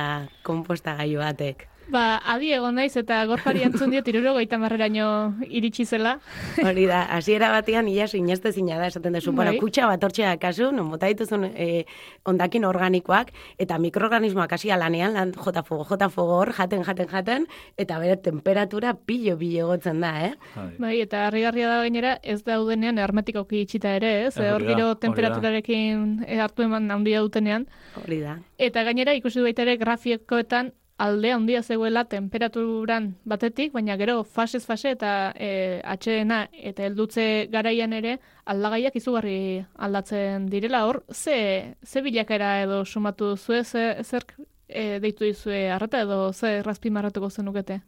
konpostagailu 0.47 1.19
batek. 1.19 1.67
Ba, 1.91 2.17
adi 2.33 2.49
egon 2.55 2.75
naiz 2.79 2.95
eta 2.97 3.19
gorpari 3.29 3.61
entzun 3.67 3.91
diot 3.93 4.07
irurogeita 4.09 4.57
marreraino 4.57 5.35
iritsi 5.45 5.85
zela. 5.85 6.15
Hori 6.63 6.87
da, 6.89 7.03
hasiera 7.13 7.51
batean 7.53 7.87
ia 7.91 8.07
sineste 8.09 8.51
zina 8.51 8.79
da 8.79 8.87
esaten 8.89 9.13
duzu, 9.13 9.31
Bai. 9.31 9.35
bueno, 9.45 9.59
kutxa 9.61 9.85
bat 9.91 10.03
hortxea 10.03 10.31
kasu, 10.41 10.71
non 10.73 10.89
bota 10.89 11.07
dituzun 11.11 11.45
e, 11.53 11.85
ondakin 12.25 12.65
organikoak 12.65 13.29
eta 13.61 13.77
mikroorganismoak 13.77 14.55
hasia 14.57 14.77
lanean, 14.81 15.13
lan 15.13 15.33
jota 15.37 15.61
fogo, 15.63 15.85
jota 15.85 16.09
fogo 16.09 16.39
hor, 16.39 16.53
jaten, 16.57 16.83
jaten, 16.87 17.07
jaten, 17.11 17.45
eta 17.77 17.99
bere 18.01 18.17
temperatura 18.17 18.95
pilo, 18.95 19.37
pilo 19.37 19.67
egotzen 19.67 20.01
da, 20.01 20.13
eh? 20.25 20.33
Bai, 20.81 20.95
eta 21.03 21.27
harrigarria 21.27 21.69
da 21.69 21.83
gainera 21.83 22.15
ez 22.23 22.41
daudenean 22.47 22.97
hermetikoki 22.97 23.61
itxita 23.61 23.93
ere, 23.99 24.15
ez? 24.25 24.37
Eh, 24.39 24.49
Hor 24.49 24.61
hori 24.61 24.71
da, 24.71 24.73
gero 24.73 24.95
temperaturarekin 25.05 26.25
eh, 26.25 26.39
hartu 26.41 26.65
eman 26.65 26.89
handia 26.91 27.21
dutenean. 27.21 27.67
Hori 28.01 28.23
da. 28.23 28.39
Eta 28.57 28.83
gainera 28.87 29.13
ikusi 29.13 29.39
du 29.39 29.45
baita 29.45 29.61
ere 29.67 29.77
grafikoetan 29.77 30.73
alde 30.97 31.31
handia 31.31 31.61
zegoela 31.63 32.05
temperaturan 32.05 33.15
batetik, 33.25 33.73
baina 33.73 33.97
gero 33.97 34.23
fasez 34.23 34.65
fase 34.65 34.91
eta 34.95 35.33
e, 35.35 35.81
atxeena 35.83 36.45
eta 36.51 36.85
heldutze 36.85 37.47
garaian 37.51 37.93
ere 37.93 38.19
aldagaiak 38.45 38.95
izugarri 38.95 39.65
aldatzen 39.75 40.47
direla. 40.49 40.85
Hor, 40.87 41.03
ze, 41.11 41.75
ze 41.83 42.01
bilakera 42.01 42.61
edo 42.63 42.85
sumatu 42.85 43.35
zue, 43.37 43.63
ze, 43.63 44.03
zer 44.03 44.23
e, 44.67 44.99
deitu 44.99 45.25
dizue 45.25 45.69
arreta 45.71 46.01
edo 46.01 46.31
ze 46.33 46.61
razpimarratuko 46.63 47.29
zenukete? 47.29 47.81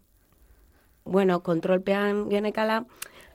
bueno, 1.08 1.42
kontrolpean 1.42 2.30
genekala, 2.30 2.86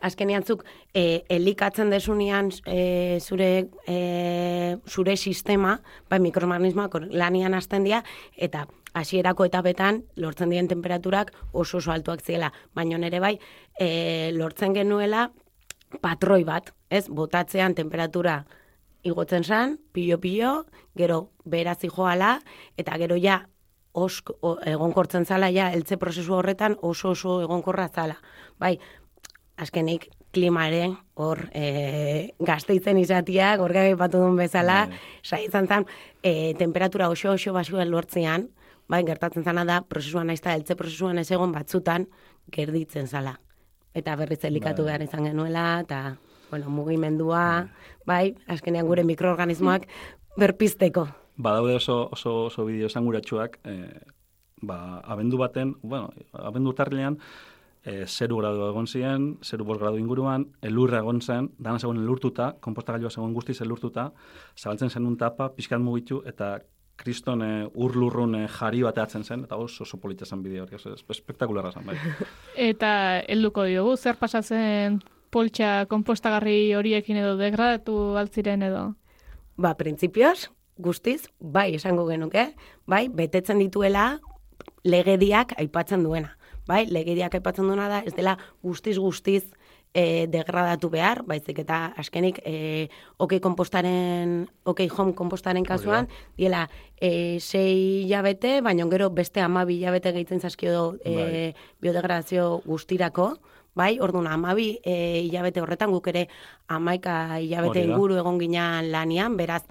azkenean 0.03 0.45
zuk 0.45 0.65
e, 0.95 1.23
elikatzen 1.33 1.91
desunean 1.91 2.51
e, 2.67 3.19
zure, 3.21 3.69
e, 3.87 4.77
zure 4.89 5.17
sistema, 5.17 5.79
bai 6.11 6.21
mikroorganismoak 6.21 6.95
hor 6.95 7.09
lanian 7.11 7.55
hasten 7.55 7.87
dira, 7.89 8.03
eta 8.37 8.67
hasierako 8.99 9.47
etapetan 9.49 10.03
lortzen 10.21 10.51
diren 10.53 10.69
temperaturak 10.69 11.33
oso 11.53 11.79
oso 11.79 11.93
altuak 11.93 12.21
ziela. 12.21 12.53
Baina 12.75 12.99
nere 12.99 13.21
bai, 13.21 13.39
e, 13.79 14.33
lortzen 14.37 14.75
genuela 14.77 15.31
patroi 16.03 16.43
bat, 16.45 16.73
ez? 16.91 17.07
Botatzean 17.09 17.75
temperatura 17.75 18.43
igotzen 19.03 19.45
zan, 19.45 19.79
pilo-pilo, 19.93 20.67
gero 20.97 21.33
beraz 21.45 21.81
joala, 21.89 22.37
eta 22.79 22.97
gero 23.01 23.17
ja 23.19 23.43
osk, 23.93 24.31
o, 24.41 24.57
egonkortzen 24.65 25.27
zala 25.27 25.51
ja, 25.53 25.71
eltze 25.73 25.99
prozesu 26.01 26.35
horretan 26.39 26.77
oso 26.81 27.13
oso 27.13 27.41
egonkorra 27.45 27.89
zala. 27.89 28.17
Bai, 28.59 28.79
azkenik 29.63 30.09
klimare 30.33 30.89
hor 31.15 31.45
e, 31.55 32.33
gazteitzen 32.41 32.99
izatia, 32.99 33.53
gorga 33.61 33.85
batu 34.01 34.23
duen 34.23 34.39
bezala, 34.41 34.87
sai 35.23 35.45
izan 35.47 35.69
zan, 35.69 35.87
e, 36.23 36.55
temperatura 36.59 37.11
oso 37.13 37.35
oso 37.37 37.53
basua 37.53 37.85
lortzean, 37.85 38.49
bai, 38.89 39.03
gertatzen 39.09 39.45
zana 39.45 39.65
da, 39.69 39.81
prozesuan 39.89 40.29
naizta, 40.33 40.57
eltze 40.57 40.77
prozesuan 40.79 41.21
ez 41.21 41.31
egon 41.31 41.53
batzutan, 41.53 42.09
gerditzen 42.53 43.07
zala. 43.07 43.37
Eta 43.95 44.17
berriz 44.17 44.41
elikatu 44.49 44.87
behar 44.89 45.05
izan 45.05 45.29
genuela, 45.29 45.67
eta, 45.85 46.17
bueno, 46.51 46.73
mugimendua, 46.73 47.45
bai, 48.09 48.35
azkenean 48.49 48.89
gure 48.89 49.05
mikroorganismoak 49.05 49.87
berpizteko. 50.41 51.07
Badaude 51.37 51.77
oso, 51.77 52.07
oso, 52.13 52.35
oso 52.49 52.65
bideo 52.69 52.89
esanguratsuak, 52.89 53.59
eh, 53.69 54.01
ba, 54.63 55.01
abendu 55.05 55.41
baten, 55.41 55.77
bueno, 55.83 56.13
abendu 56.33 56.73
tarlean, 56.77 57.19
eh, 57.85 58.05
zeru 58.07 58.39
gradu 58.39 58.69
egon 58.69 58.87
ziren, 58.87 59.29
zeru 59.43 59.65
bost 59.65 59.81
gradu 59.81 59.99
inguruan, 59.99 60.47
elurra 60.63 61.01
egon 61.03 61.21
zen, 61.21 61.51
dana 61.59 61.79
zegoen 61.79 62.03
elurtuta, 62.03 62.53
konpostagailua 62.61 63.11
zegoen 63.11 63.35
guztiz 63.35 63.61
elurtuta, 63.61 64.11
zabaltzen 64.57 64.91
zen 64.91 65.07
un 65.07 65.17
tapa, 65.19 65.51
pixkat 65.57 65.81
mugitu, 65.81 66.23
eta 66.27 66.59
kriston 67.03 67.43
eh, 67.43 67.67
urlurrun 67.75 68.37
eh, 68.39 68.47
jari 68.53 68.83
bateatzen 68.87 69.25
zen, 69.25 69.45
eta 69.49 69.59
oso, 69.59 69.83
oso 69.87 69.99
polita 69.99 70.27
zen 70.27 70.43
bideo 70.43 70.67
hori, 70.67 70.79
espektakularra 71.11 71.73
zen, 71.73 71.87
bai. 71.87 71.99
Eta 72.71 72.93
helduko 73.27 73.65
diogu, 73.67 73.97
zer 73.97 74.19
pasatzen 74.21 75.01
poltsa 75.33 75.87
konpostagarri 75.89 76.75
horiekin 76.77 77.17
edo 77.17 77.37
degradatu 77.41 78.19
altziren 78.21 78.63
edo? 78.67 78.83
Ba, 79.57 79.73
printzipioz, 79.79 80.51
guztiz, 80.77 81.27
bai, 81.41 81.73
esango 81.79 82.05
genuke, 82.09 82.51
bai, 82.87 83.07
betetzen 83.09 83.61
dituela 83.63 84.21
legediak 84.85 85.57
aipatzen 85.59 86.05
duena. 86.05 86.37
Bai, 86.73 86.87
legediak 86.89 87.35
aipatzen 87.37 87.69
duena 87.69 87.91
da, 87.91 88.01
ez 88.07 88.15
dela 88.17 88.39
guztiz 88.65 88.97
guztiz 88.97 89.43
e, 89.93 90.27
degradatu 90.33 90.89
behar, 90.93 91.23
baizik 91.29 91.59
eta 91.63 91.93
askenik 92.01 92.41
e, 92.49 92.89
OK 93.21 93.37
kompostaren, 93.45 94.47
OK 94.65 94.87
home 94.89 95.13
kompostaren 95.19 95.67
kasuan, 95.69 96.09
diela 96.39 96.65
e, 96.97 97.39
sei 97.41 98.07
hilabete, 98.07 98.61
baina 98.65 98.89
gero 98.93 99.11
beste 99.13 99.45
amabi 99.45 99.81
hilabete 99.81 100.15
gehitzen 100.17 100.41
zaskio 100.41 100.97
e, 101.05 101.53
biodegradazio 101.81 102.63
guztirako, 102.67 103.35
Bai, 103.73 103.95
orduan, 104.05 104.27
amabi 104.29 104.75
e, 104.85 104.95
hilabete 105.25 105.63
horretan 105.63 105.95
guk 105.95 106.11
ere 106.13 106.27
amaika 106.69 107.39
hilabete 107.41 107.81
inguru 107.87 108.19
egon 108.21 108.37
ginean 108.37 108.91
lanian, 108.93 109.39
beraz, 109.39 109.63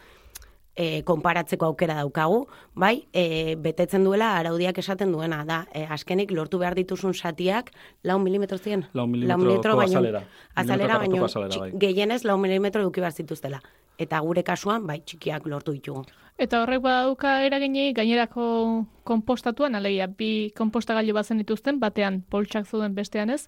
e, 0.75 1.03
konparatzeko 1.03 1.65
aukera 1.65 1.95
daukagu, 1.95 2.47
bai, 2.73 3.07
e, 3.13 3.55
betetzen 3.55 4.03
duela 4.03 4.37
araudiak 4.37 4.77
esaten 4.77 5.11
duena, 5.11 5.43
da, 5.45 5.65
e, 5.73 5.85
azkenik 5.85 6.31
lortu 6.31 6.57
behar 6.59 6.75
dituzun 6.75 7.13
satiak, 7.13 7.71
lau 8.03 8.19
milimetro 8.19 8.57
ziren? 8.57 8.85
Lau 8.93 9.07
milimetroko 9.07 9.77
baino- 9.77 9.99
azalera. 9.99 10.23
Azalera, 10.55 10.99
Milimetro 10.99 10.99
baino, 10.99 11.25
azalera, 11.25 11.59
bai. 11.59 11.71
gehienez 11.79 12.23
lau 12.25 12.37
milimetro 12.37 12.81
eduki 12.81 12.99
behar 13.01 13.13
zituztela. 13.13 13.61
Eta 13.97 14.19
gure 14.19 14.43
kasuan, 14.43 14.87
bai, 14.87 15.01
txikiak 15.05 15.45
lortu 15.45 15.73
ditugu. 15.73 16.05
Eta 16.37 16.63
horrek 16.63 16.81
badauka 16.81 17.43
eragini 17.45 17.91
gainerako 17.93 18.85
konpostatuan, 19.03 19.75
alegia, 19.75 20.07
bi 20.07 20.51
konpostagailu 20.57 21.13
bazen 21.13 21.37
dituzten, 21.37 21.79
batean 21.79 22.21
poltsak 22.29 22.65
zuden 22.65 22.95
bestean 22.95 23.29
ez, 23.29 23.47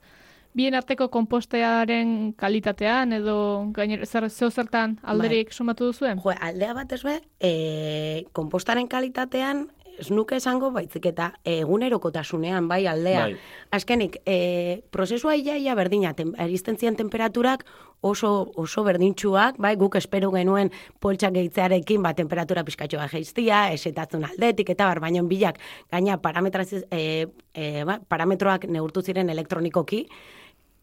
bien 0.54 0.76
arteko 0.76 1.10
kompostearen 1.10 2.34
kalitatean 2.38 3.14
edo 3.14 3.38
gainer, 3.74 4.06
zer, 4.06 4.30
zeo 4.30 4.52
zertan 4.52 5.00
alderik 5.04 5.54
sumatu 5.54 5.92
duzuen? 5.92 6.20
Jo, 6.24 6.34
aldea 6.40 6.74
batez 6.78 7.04
be, 7.04 7.20
e, 7.40 8.26
kompostaren 8.34 8.88
kalitatean, 8.88 9.68
ez 10.00 10.10
nuke 10.12 10.38
esango 10.40 10.72
baitzik 10.74 11.06
eta 11.12 11.30
egunerokotasunean, 11.46 12.68
bai 12.68 12.86
aldea. 12.90 13.28
Bai. 13.28 13.36
Azkenik, 13.78 14.20
e, 14.26 14.82
prozesua 14.92 15.36
ia, 15.38 15.58
ia 15.58 15.76
berdina, 15.78 16.14
tem, 16.18 16.34
eristen 16.42 16.78
zian 16.78 16.98
temperaturak 16.98 17.66
oso, 18.02 18.52
oso 18.60 18.84
berdintxuak, 18.84 19.60
bai, 19.62 19.76
guk 19.80 19.96
espero 19.96 20.32
genuen 20.34 20.72
poltsak 21.00 21.36
gehitzearekin, 21.38 22.02
ba, 22.04 22.14
temperatura 22.18 22.66
pizkatxoa 22.66 23.08
geiztia, 23.12 23.68
esetatzen 23.74 24.26
aldetik, 24.28 24.74
eta 24.74 24.90
bar, 24.90 25.02
baino 25.04 25.24
bilak, 25.30 25.62
gaina 25.92 26.18
parametraz, 26.22 26.72
e, 26.90 27.28
e, 27.54 27.84
ba, 27.88 28.00
parametroak 28.10 28.68
neurtu 28.68 29.06
ziren 29.06 29.30
elektronikoki, 29.30 30.08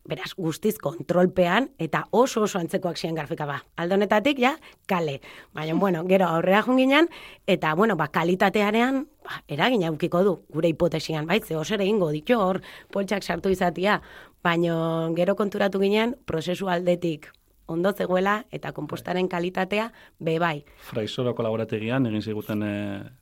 beraz, 0.05 0.33
guztiz 0.37 0.77
kontrolpean, 0.79 1.71
eta 1.79 2.05
oso 2.11 2.43
oso 2.47 2.59
antzekoak 2.59 2.99
ziren 2.99 3.19
grafika 3.19 3.47
ba. 3.47 3.61
Alde 3.77 3.95
honetatik, 3.99 4.39
ja, 4.41 4.55
kale. 4.87 5.21
Baina, 5.55 5.75
bueno, 5.83 6.05
gero 6.09 6.29
aurrera 6.29 6.63
junginan, 6.63 7.11
eta, 7.47 7.75
bueno, 7.75 7.97
ba, 7.97 8.09
kalitatearean, 8.09 9.05
ba, 9.25 9.43
eragina 9.49 9.91
eukiko 9.93 10.25
du, 10.25 10.37
gure 10.53 10.73
hipotesian, 10.73 11.27
bai, 11.27 11.41
ze 11.41 11.57
osere 11.57 11.87
ingo 11.87 12.11
ditu 12.11 12.39
hor, 12.39 12.63
poltsak 12.91 13.23
sartu 13.23 13.51
izatia, 13.51 14.01
baina 14.43 15.11
gero 15.17 15.37
konturatu 15.37 15.81
ginen, 15.83 16.17
prozesu 16.27 16.69
aldetik 16.69 17.31
ondo 17.71 17.93
zegoela, 17.95 18.41
eta 18.51 18.73
kompostaren 18.75 19.29
kalitatea, 19.31 19.91
be 20.19 20.39
bai. 20.43 20.65
Fraisoro 20.91 21.37
kolaborategian 21.39 22.09
egin 22.11 22.25
ziguten 22.25 22.65
e, 22.67 22.73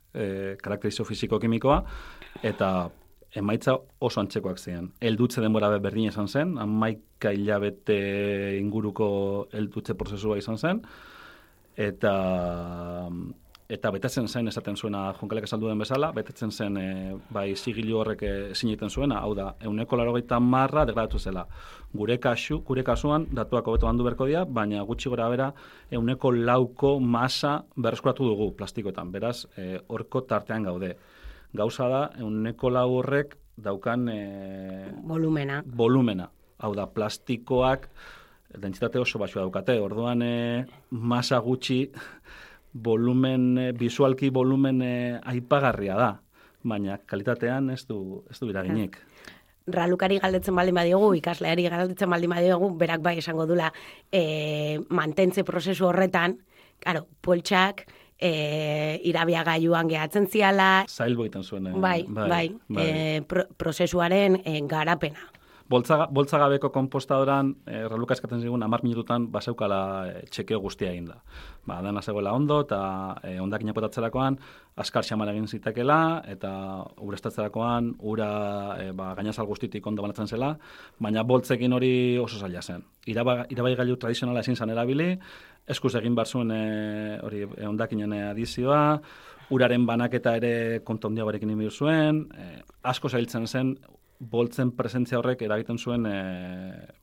e, 0.09 0.25
karakterizio 0.63 1.05
fisiko-kimikoa, 1.05 1.83
eta 2.49 2.69
emaitza 3.35 3.75
oso 3.99 4.21
antzekoak 4.21 4.59
ziren. 4.59 4.91
Eldutze 5.01 5.41
denbora 5.41 5.69
be 5.69 5.79
berdin 5.83 6.09
izan 6.09 6.27
zen, 6.27 6.57
amaika 6.57 7.31
hilabete 7.35 7.99
inguruko 8.59 9.09
eldutze 9.53 9.93
prozesua 9.93 10.39
izan 10.41 10.57
zen, 10.57 10.81
eta 11.77 12.15
eta 13.69 13.91
betetzen 13.93 14.25
zen 14.27 14.49
esaten 14.49 14.75
zuena 14.75 15.03
jonkalek 15.13 15.45
esaldu 15.45 15.67
den 15.69 15.77
bezala, 15.77 16.09
betetzen 16.11 16.49
zen 16.49 16.77
e, 16.81 16.85
bai 17.29 17.53
zigilu 17.53 17.99
horrek 17.99 18.23
e, 18.25 18.31
siniten 18.57 18.89
zuena, 18.89 19.19
hau 19.21 19.35
da, 19.37 19.51
euneko 19.61 19.99
larogeita 19.99 20.39
marra 20.41 20.87
degradatu 20.89 21.21
zela. 21.21 21.43
Gure, 21.93 22.17
kasu, 22.17 22.63
gure 22.65 22.83
kasuan, 22.83 23.27
datuak 23.29 23.69
hobeto 23.69 23.87
handu 23.87 24.07
berko 24.07 24.25
dira, 24.25 24.41
baina 24.45 24.81
gutxi 24.89 25.13
gora 25.13 25.29
bera, 25.29 25.51
euneko 25.91 26.31
lauko 26.33 26.95
masa 26.99 27.59
berreskuratu 27.77 28.31
dugu 28.31 28.49
plastikoetan, 28.57 29.13
beraz, 29.13 29.43
e, 29.55 29.75
horko 29.87 30.25
tartean 30.25 30.65
gaude. 30.65 30.95
Gauza 31.53 31.87
da, 31.89 32.01
euneko 32.21 32.69
lau 32.69 32.89
horrek 32.99 33.35
daukan... 33.57 34.07
E, 34.09 34.19
volumena. 35.03 35.63
Volumena. 35.65 36.29
Hau 36.59 36.73
da, 36.75 36.85
plastikoak, 36.91 37.87
dentsitate 38.59 38.99
oso 38.99 39.19
basua 39.19 39.43
daukate, 39.45 39.79
orduan 39.81 40.21
e, 40.21 40.65
masa 40.91 41.39
gutxi 41.41 41.85
volumen, 42.73 43.51
e, 43.57 43.71
visualki 43.77 44.29
volumen 44.29 44.81
e, 44.81 44.93
aipagarria 45.23 45.97
da, 45.97 46.09
baina 46.63 46.99
kalitatean 47.05 47.71
ez 47.73 47.85
du, 47.87 48.23
ez 48.29 48.39
du 48.39 48.49
iraginik. 48.51 48.99
Ralukari 49.69 50.17
galdetzen 50.21 50.55
baldin 50.57 50.77
badiogu, 50.79 51.13
ikasleari 51.19 51.67
galdetzen 51.69 52.09
baldin 52.09 52.33
badiogu, 52.33 52.71
berak 52.77 53.01
bai 53.05 53.19
esango 53.21 53.45
dula 53.49 53.71
e, 54.11 54.79
mantentze 54.89 55.45
prozesu 55.45 55.89
horretan, 55.89 56.39
claro, 56.81 57.05
poltsak, 57.21 57.85
e, 58.19 58.99
irabia 59.03 59.43
gaiuan 59.47 59.89
gehatzen 59.89 60.27
ziala. 60.27 60.85
Zailbo 60.87 61.25
egiten 61.25 61.43
zuen. 61.43 61.73
bai, 61.81 62.05
bai, 62.07 62.29
bai, 62.29 62.45
bai. 62.67 62.87
E, 62.87 63.21
pro, 63.21 63.47
prozesuaren 63.57 64.41
e, 64.43 64.61
garapena 64.67 65.29
boltza, 65.69 66.07
boltzagabeko 66.11 66.71
kompostadoran, 66.73 67.53
e, 67.67 67.83
reluka 67.87 68.15
eskatzen 68.17 68.41
zigun, 68.41 68.63
amar 68.65 68.83
minututan 68.83 69.27
baseukala 69.31 69.81
e, 70.09 70.23
txekeo 70.33 70.59
guztia 70.63 70.89
egin 70.91 71.09
da. 71.11 71.19
Ba, 71.69 71.79
dena 71.85 72.01
zegoela 72.01 72.33
ondo, 72.33 72.61
eta 72.65 72.79
e, 73.23 73.35
ondak 73.41 73.63
inapotatzerakoan, 73.65 74.39
askar 74.81 75.05
xamar 75.05 75.29
egin 75.33 75.47
zitekela, 75.47 75.99
eta 76.31 76.51
urestatzerakoan, 77.05 77.93
ura 78.13 78.31
e, 78.81 78.89
ba, 78.97 79.13
gainazal 79.19 79.47
guztitik 79.49 79.85
ondo 79.87 80.05
banatzen 80.05 80.27
zela, 80.27 80.55
baina 80.99 81.23
boltzekin 81.23 81.77
hori 81.77 81.93
oso 82.21 82.41
zaila 82.41 82.65
zen. 82.65 82.83
Iraba, 83.09 83.43
irabai 83.53 83.75
gailu 83.77 83.97
tradizionala 84.01 84.41
ezin 84.45 84.57
zan 84.57 84.73
erabili, 84.73 85.13
eskuz 85.69 85.93
egin 85.99 86.15
bar 86.17 86.27
zuen 86.27 86.51
e, 86.51 86.63
hori 87.23 87.45
e, 87.45 87.67
ondakinen 87.67 88.13
adizioa, 88.31 88.99
uraren 89.53 89.85
banaketa 89.85 90.35
ere 90.39 90.81
kontondia 90.85 91.25
berekin 91.27 91.53
inbir 91.53 91.71
zuen, 91.71 92.25
e, 92.33 92.61
asko 92.89 93.09
zailtzen 93.09 93.47
zen, 93.47 93.73
boltzen 94.19 94.73
presentzia 94.75 95.17
horrek 95.19 95.41
eragiten 95.45 95.77
zuen 95.79 96.03
e, 96.05 96.15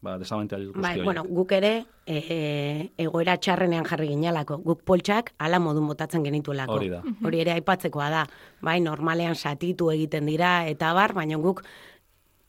ba, 0.05 0.18
desabantea 0.20 0.59
guzti 0.61 0.83
bai, 0.85 0.98
bueno, 1.00 1.22
guk 1.24 1.55
ere 1.57 1.70
e, 2.05 2.90
egoera 3.00 3.38
txarrenean 3.40 3.87
jarri 3.88 4.11
ginalako. 4.11 4.59
Guk 4.64 4.83
poltsak 4.85 5.33
ala 5.40 5.59
modun 5.62 5.88
botatzen 5.88 6.26
genituelako. 6.26 6.76
Hori 6.76 6.90
da. 6.92 7.00
Hori 7.24 7.40
ere 7.40 7.55
aipatzekoa 7.57 8.11
da. 8.12 8.26
Bai, 8.61 8.83
normalean 8.85 9.35
satitu 9.35 9.88
egiten 9.94 10.29
dira 10.29 10.59
eta 10.68 10.92
bar, 10.96 11.16
baina 11.16 11.40
guk 11.40 11.64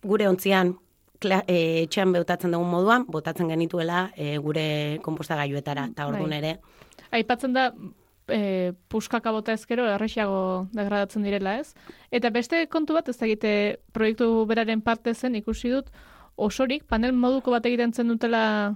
gure 0.03 0.27
ontzian 0.27 0.75
kla, 1.19 1.43
e, 1.47 1.83
etxean 1.83 2.11
beutatzen 2.15 2.51
dugun 2.53 2.69
moduan, 2.69 3.05
botatzen 3.07 3.49
genituela 3.49 4.11
e, 4.15 4.37
gure 4.37 4.99
konpostagailuetara. 5.05 5.89
Eta 5.93 6.07
orduan 6.09 6.35
bai. 6.35 6.41
ere... 6.43 6.57
Aipatzen 7.17 7.53
da, 7.55 7.71
e, 8.27 8.73
puskaka 8.87 9.31
bota 9.31 9.53
ezkero 9.55 9.87
erresiago 9.89 10.67
degradatzen 10.75 11.23
direla 11.23 11.57
ez. 11.61 11.73
Eta 12.11 12.31
beste 12.33 12.65
kontu 12.71 12.97
bat 12.97 13.09
ez 13.09 13.17
egite 13.21 13.51
proiektu 13.93 14.45
beraren 14.49 14.81
parte 14.81 15.13
zen 15.13 15.35
ikusi 15.39 15.71
dut 15.71 15.91
osorik 16.35 16.85
panel 16.87 17.13
moduko 17.13 17.51
bat 17.51 17.65
egiten 17.65 17.93
zen 17.93 18.11
dutela 18.13 18.75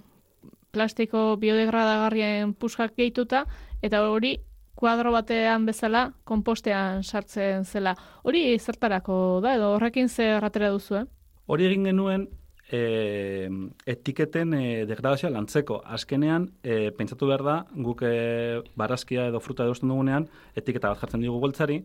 plastiko 0.72 1.36
biodegradagarrien 1.38 2.54
puskak 2.56 2.96
gehituta 2.96 3.46
eta 3.84 4.02
hori 4.08 4.38
kuadro 4.76 5.12
batean 5.12 5.66
bezala 5.68 6.12
konpostean 6.24 7.04
sartzen 7.04 7.66
zela. 7.66 7.96
Hori 8.24 8.58
zertarako 8.58 9.42
da 9.44 9.56
edo 9.60 9.76
horrekin 9.76 10.10
zer 10.10 10.38
erratera 10.38 10.72
duzu, 10.72 10.96
eh? 11.04 11.06
Hori 11.48 11.66
egin 11.66 11.88
genuen 11.90 12.28
e, 12.72 13.50
etiketen 13.90 14.54
e, 14.54 14.66
degradazioa 14.90 15.32
lantzeko. 15.34 15.82
Azkenean, 15.98 16.50
e, 16.64 16.92
pentsatu 16.98 17.30
behar 17.30 17.44
da, 17.46 17.56
guk 17.88 18.04
e, 18.08 18.62
barazkia 18.78 19.28
edo 19.32 19.42
fruta 19.44 19.66
edo 19.66 19.76
dugunean, 19.82 20.28
etiketa 20.56 20.94
bat 20.94 21.02
jartzen 21.02 21.26
dugu 21.26 21.42
boltzari, 21.44 21.82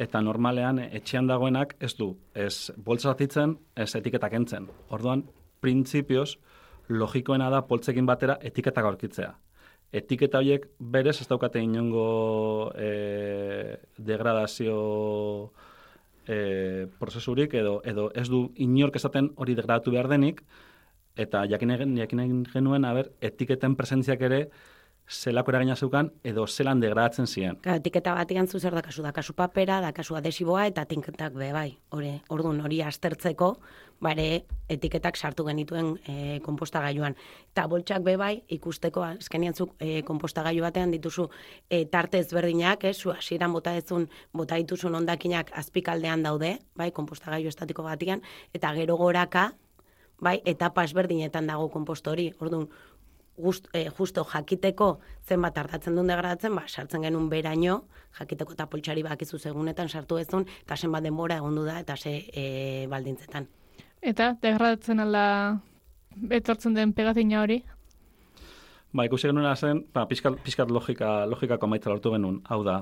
eta 0.00 0.22
normalean 0.24 0.80
etxean 0.80 1.28
dagoenak 1.28 1.76
ez 1.80 1.92
du, 1.98 2.14
ez 2.34 2.72
boltzatitzen, 2.76 3.58
ez 3.76 3.90
etiketak 3.94 4.32
entzen. 4.38 4.70
Orduan, 4.88 5.26
printzipioz, 5.60 6.38
logikoena 6.88 7.50
da 7.52 7.62
poltzekin 7.68 8.06
batera 8.08 8.38
etiketak 8.42 8.86
aurkitzea. 8.88 9.34
Etiketa 9.92 10.38
horiek 10.38 10.68
berez 10.78 11.18
ez 11.20 11.26
daukate 11.28 11.60
inongo 11.62 12.70
e, 12.78 13.76
degradazio 13.98 14.76
e, 16.30 16.86
prozesurik 17.02 17.54
edo 17.58 17.80
edo 17.92 18.10
ez 18.14 18.28
du 18.30 18.44
inork 18.66 18.98
esaten 19.00 19.32
hori 19.36 19.56
degradatu 19.58 19.94
behar 19.94 20.08
denik 20.12 20.44
eta 21.18 21.44
jakin 21.50 21.74
egin 21.76 21.96
jakin 21.98 22.44
genuen 22.52 22.86
aber 22.86 23.10
etiketen 23.30 23.74
presentziak 23.76 24.22
ere 24.28 24.44
zelako 25.10 25.50
eragina 25.50 25.74
zeukan 25.74 26.12
edo 26.22 26.46
zelan 26.46 26.80
degradatzen 26.80 27.26
ziren. 27.26 27.56
Ka, 27.64 27.74
etiketa 27.80 28.14
batian 28.14 28.46
zu 28.46 28.60
zer 28.60 28.76
dakazu, 28.78 29.02
dakazu 29.02 29.34
papera, 29.34 29.80
dakazu 29.82 30.14
adesiboa 30.14 30.68
eta 30.70 30.84
tinketak 30.86 31.34
be 31.34 31.50
bai. 31.52 31.70
Hori, 31.90 32.12
ordun 32.30 32.60
hori 32.62 32.78
aztertzeko, 32.86 33.56
bare 34.00 34.44
etiketak 34.70 35.16
sartu 35.16 35.44
genituen 35.44 35.94
e, 36.08 36.40
konpostagailuan. 36.44 37.16
Eta 37.52 37.66
boltsak 37.68 38.02
be 38.06 38.16
bai 38.16 38.42
ikusteko 38.48 39.04
azkenian 39.04 39.54
zu 39.54 39.68
e, 39.78 40.02
konpostagailu 40.08 40.64
batean 40.64 40.94
dituzu 40.94 41.28
e, 41.68 41.84
tarte 41.86 42.18
ezberdinak, 42.18 42.84
eh, 42.84 42.94
zu 42.94 43.12
hasieran 43.12 43.52
bota 43.52 43.76
ezun 43.76 44.08
bota 44.32 44.56
dituzun 44.56 44.94
hondakinak 44.94 45.52
azpikaldean 45.54 46.22
daude, 46.22 46.58
bai, 46.74 46.90
konpostagailu 46.92 47.48
estatiko 47.48 47.82
batian 47.82 48.22
eta 48.54 48.72
gero 48.74 48.96
goraka 48.96 49.52
bai, 50.20 50.40
etapa 50.44 50.84
ezberdinetan 50.84 51.46
dago 51.46 51.68
konpostori. 51.68 52.30
Orduan, 52.40 52.68
gust, 53.36 53.68
e, 53.72 53.88
justo 53.98 54.24
jakiteko 54.24 54.90
zenbat 55.28 55.58
hartatzen 55.58 55.96
duen 55.96 56.10
degradatzen, 56.12 56.54
ba, 56.56 56.66
sartzen 56.68 57.02
genuen 57.06 57.28
beraino, 57.32 57.84
jakiteko 58.18 58.56
eta 58.56 58.68
poltsari 58.70 59.04
bakizu 59.06 59.38
segunetan 59.38 59.88
sartu 59.88 60.20
ez 60.20 60.28
duen, 60.28 60.46
eta 60.64 60.76
zenbat 60.76 61.08
denbora 61.08 61.40
egon 61.40 61.64
da, 61.64 61.80
eta 61.80 61.96
ze 61.96 62.20
e, 62.32 62.86
baldintzetan. 62.88 63.48
Eta, 64.00 64.32
degradatzen 64.40 65.02
ala 65.02 65.24
etortzen 66.32 66.74
den 66.74 66.94
pegatina 66.96 67.42
hori? 67.42 67.60
Ba, 68.96 69.04
ikusi 69.06 69.28
genuen 69.28 69.56
zen, 69.56 69.84
ba, 69.94 70.06
pizkat, 70.08 70.40
pizkat 70.44 70.70
logika, 70.72 71.26
logikako 71.28 71.68
maitza 71.68 71.92
lortu 71.92 72.14
genuen, 72.14 72.40
hau 72.48 72.62
da, 72.64 72.80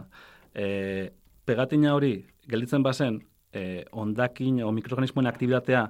e, 0.55 1.11
pegatina 1.45 1.95
hori, 1.97 2.15
gelditzen 2.49 2.87
bazen, 2.87 3.19
e, 3.53 3.85
ondakin 3.93 4.63
o 4.65 4.71
mikroorganismoen 4.73 5.27
aktibidatea 5.27 5.89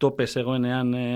tope 0.00 0.26
zegoenean 0.26 0.94
e, 0.96 1.06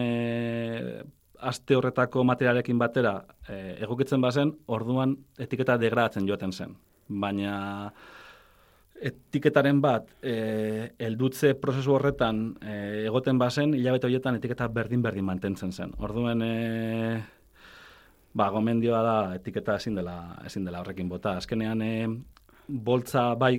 aste 1.41 1.77
horretako 1.77 2.25
materialekin 2.29 2.79
batera 2.79 3.17
e, 3.49 3.81
egokitzen 3.87 4.21
bazen, 4.21 4.53
orduan 4.67 5.17
etiketa 5.39 5.79
degradatzen 5.81 6.29
joaten 6.29 6.53
zen. 6.53 6.77
Baina 7.09 7.91
etiketaren 8.95 9.81
bat 9.83 10.09
e, 10.23 10.35
eldutze 11.03 11.55
prozesu 11.61 11.97
horretan 11.97 12.45
e, 12.63 12.75
egoten 13.09 13.39
bazen, 13.39 13.75
hilabete 13.75 14.09
horietan 14.09 14.39
etiketa 14.39 14.69
berdin-berdin 14.73 15.27
mantentzen 15.27 15.73
zen. 15.73 15.93
Orduan, 15.99 16.43
e, 16.43 17.19
ba, 18.35 18.49
gomendioa 18.55 19.03
da 19.05 19.17
etiketa 19.41 19.77
ezin 19.81 19.99
dela, 19.99 20.17
ezin 20.47 20.65
dela 20.65 20.81
horrekin 20.81 21.11
bota. 21.11 21.37
Azkenean, 21.41 21.83
e, 21.83 22.09
boltza 22.69 23.33
bai 23.39 23.59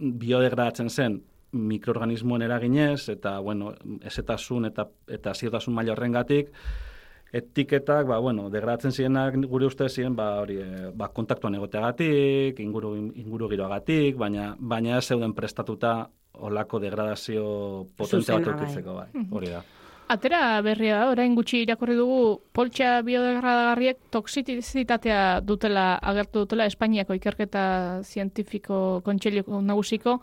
biodegradatzen 0.00 0.90
zen 0.90 1.18
mikroorganismoen 1.52 2.44
eraginez, 2.46 3.08
eta, 3.10 3.38
bueno, 3.42 3.74
ezetasun 4.06 4.68
eta, 4.70 4.86
eta 5.10 5.34
ziotasun 5.34 5.74
maila 5.74 5.96
horrengatik, 5.96 6.52
etiketak, 7.32 8.06
ba, 8.10 8.18
bueno, 8.18 8.48
degradatzen 8.50 8.92
zirenak 8.92 9.36
gure 9.50 9.68
uste 9.70 9.88
ziren, 9.88 10.16
ba, 10.18 10.40
hori, 10.42 10.58
e, 10.60 10.90
ba, 10.94 11.10
kontaktuan 11.14 11.54
egoteagatik, 11.54 12.58
inguru, 12.62 12.94
inguru 13.22 13.50
giroagatik, 13.52 14.16
baina, 14.18 14.54
baina 14.58 14.96
ez 14.98 15.04
zeuden 15.06 15.34
prestatuta 15.34 16.08
olako 16.40 16.80
degradazio 16.82 17.44
potentzia 17.96 18.38
bat 18.38 18.50
eukitzeko, 18.54 18.96
bai, 18.96 19.06
mhm. 19.12 19.30
hori 19.34 19.52
da. 19.54 19.62
Atera 20.10 20.58
berria 20.66 20.96
da, 20.98 21.10
orain 21.12 21.36
gutxi 21.38 21.60
irakurri 21.62 21.94
dugu, 21.94 22.40
poltsa 22.52 22.96
biodegradagarriek 23.06 24.00
toksizitatea 24.10 25.20
dutela, 25.46 26.00
agertu 26.02 26.42
dutela, 26.42 26.66
Espainiako 26.66 27.14
ikerketa 27.14 27.62
zientifiko 28.02 29.02
kontxelio 29.06 29.60
nagusiko, 29.62 30.18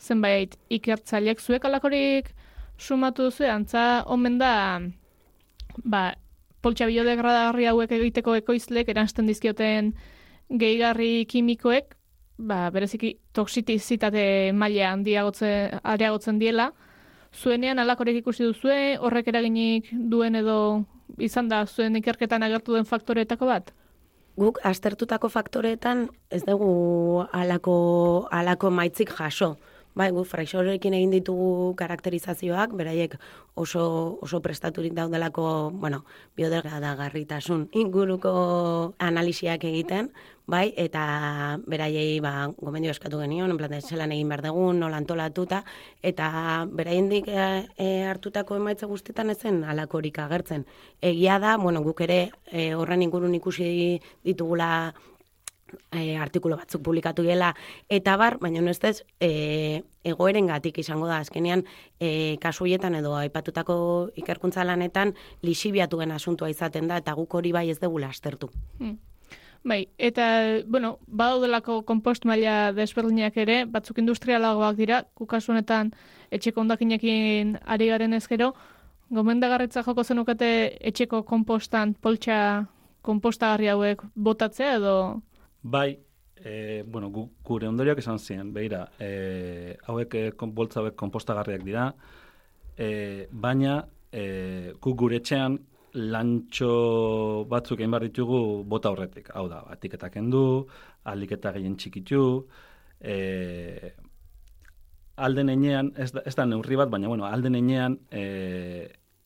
zenbait 0.00 0.58
ikertzaileek 0.68 1.40
zuek 1.40 1.64
alakorik 1.64 2.34
sumatu 2.80 3.30
duzu, 3.30 3.46
antza 3.48 4.02
omen 4.12 4.36
da, 4.40 4.52
ba, 5.84 6.10
poltsa 6.62 6.86
biodegradagarri 6.90 7.68
hauek 7.70 7.92
egiteko 7.96 8.34
ekoizlek 8.40 8.88
eransten 8.92 9.26
dizkioten 9.30 9.94
gehigarri 10.50 11.26
kimikoek, 11.30 11.94
ba, 12.38 12.70
bereziki 12.74 13.14
toksitizitate 13.36 14.52
maila 14.52 14.92
handiagotzen 14.94 15.80
areagotzen 15.82 16.38
diela, 16.40 16.70
zuenean 17.34 17.78
alakorek 17.78 18.22
ikusi 18.22 18.44
duzue, 18.48 18.96
horrek 18.98 19.28
eraginik 19.28 19.92
duen 19.92 20.34
edo 20.34 20.56
izan 21.18 21.48
da 21.48 21.64
zuen 21.66 21.96
ikerketan 21.96 22.42
agertu 22.42 22.74
den 22.74 22.88
faktoreetako 22.88 23.46
bat? 23.46 23.72
guk 24.40 24.60
aztertutako 24.64 25.28
faktoreetan 25.28 26.06
ez 26.32 26.42
dugu 26.46 27.24
alako, 27.32 27.74
alako 28.32 28.70
maitzik 28.70 29.12
jaso. 29.18 29.56
Bai, 29.90 30.12
gu 30.14 30.22
fraixorekin 30.22 30.94
egin 30.94 31.10
ditugu 31.10 31.74
karakterizazioak, 31.78 32.76
beraiek 32.78 33.16
oso, 33.58 34.18
oso 34.22 34.38
prestaturik 34.40 34.94
daudelako, 34.94 35.72
bueno, 35.74 36.04
biodegradagarritasun 36.38 37.66
inguruko 37.74 38.94
analisiak 39.02 39.66
egiten, 39.66 40.12
bai, 40.46 40.70
eta 40.78 41.58
beraiei 41.66 42.20
ba, 42.22 42.52
gomendio 42.62 42.94
eskatu 42.94 43.18
genion, 43.18 43.50
enplante 43.50 43.80
zelan 43.82 44.14
egin 44.14 44.30
behar 44.30 44.44
dugun, 44.46 44.78
nola 44.78 44.98
antolatuta, 45.02 45.64
eta 46.06 46.30
beraiendik 46.70 47.26
e, 47.26 47.50
e, 47.74 47.90
hartutako 48.06 48.62
emaitza 48.62 48.86
guztietan 48.90 49.34
ezen 49.34 49.64
alakorik 49.64 50.22
agertzen. 50.22 50.66
Egia 51.02 51.38
da, 51.42 51.56
bueno, 51.58 51.82
guk 51.82 52.06
ere 52.06 52.20
e, 52.46 52.74
horren 52.78 53.02
ingurun 53.02 53.34
ikusi 53.34 53.98
ditugula 54.26 54.70
e, 55.92 56.16
artikulu 56.16 56.56
batzuk 56.56 56.82
publikatu 56.82 57.24
gela, 57.26 57.52
eta 57.88 58.16
bar, 58.16 58.38
baina 58.40 58.62
ez 58.70 58.78
ez, 58.84 59.02
e, 59.20 59.82
egoeren 60.04 60.46
gatik 60.46 60.78
izango 60.78 61.06
da, 61.06 61.18
azkenean, 61.18 61.64
e, 62.00 62.36
kasu 62.40 62.64
hietan 62.64 62.94
edo 62.94 63.14
aipatutako 63.16 64.10
ikerkuntza 64.16 64.64
lanetan, 64.64 65.14
lisibiatuen 65.42 66.10
asuntua 66.10 66.50
izaten 66.50 66.88
da, 66.88 66.98
eta 66.98 67.14
guk 67.14 67.34
hori 67.34 67.52
bai 67.52 67.68
ez 67.70 67.78
dugu 67.80 67.98
lastertu. 67.98 68.50
Hmm. 68.78 68.98
Bai, 69.62 69.88
eta, 69.98 70.24
bueno, 70.66 70.98
badaudelako 71.06 71.82
kompost 71.84 72.24
maila 72.24 72.72
desberdinak 72.72 73.36
ere, 73.36 73.66
batzuk 73.68 73.98
industrialagoak 74.00 74.76
dira, 74.76 75.02
kukasu 75.14 75.52
honetan 75.52 75.92
etxeko 76.32 76.62
ondakinekin 76.62 77.58
ari 77.66 77.90
garen 77.90 78.16
ezkero, 78.16 78.54
gomendagarritza 79.10 79.82
joko 79.82 80.04
zenukete 80.04 80.50
etxeko 80.90 81.22
kompostan 81.28 81.94
poltsa 81.94 82.66
kompostagarri 83.02 83.68
hauek 83.72 84.04
botatzea 84.14 84.76
edo 84.78 84.94
Bai, 85.62 86.00
e, 86.36 86.84
bueno, 86.86 87.10
gu, 87.10 87.26
gure 87.44 87.68
ondoriak 87.68 87.98
esan 88.00 88.18
ziren, 88.18 88.52
behira, 88.52 88.86
e, 88.98 89.76
hauek, 89.86 90.14
e, 90.14 90.30
boltza 90.56 90.80
hauek 90.80 90.96
kompostagarriak 90.96 91.64
dira, 91.66 91.90
e, 92.78 93.28
baina 93.30 93.82
e, 94.10 94.72
gu 94.80 94.94
gure 94.96 95.20
etxean 95.20 95.58
lantxo 95.92 97.44
batzuk 97.50 97.80
egin 97.80 97.92
behar 97.92 98.06
ditugu 98.08 98.64
bota 98.64 98.92
horretik. 98.94 99.30
Hau 99.36 99.48
da, 99.50 99.60
atiketak 99.74 100.16
endu, 100.16 100.66
aliketa 101.04 101.52
gehien 101.52 101.76
txikitu, 101.76 102.24
e, 103.00 103.92
alden 105.20 105.50
enean, 105.52 105.92
ez 106.00 106.12
da, 106.14 106.24
ez 106.24 106.34
da 106.38 106.46
neurri 106.48 106.78
bat, 106.80 106.88
baina 106.88 107.10
bueno, 107.12 107.26
alden 107.28 107.58
enean 107.58 107.98
e, 108.10 108.24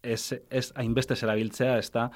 ez, 0.03 0.32
ez 0.51 0.72
hainbeste 0.74 1.14
zerabiltzea, 1.14 1.78
ez 1.78 1.93
da, 1.95 2.09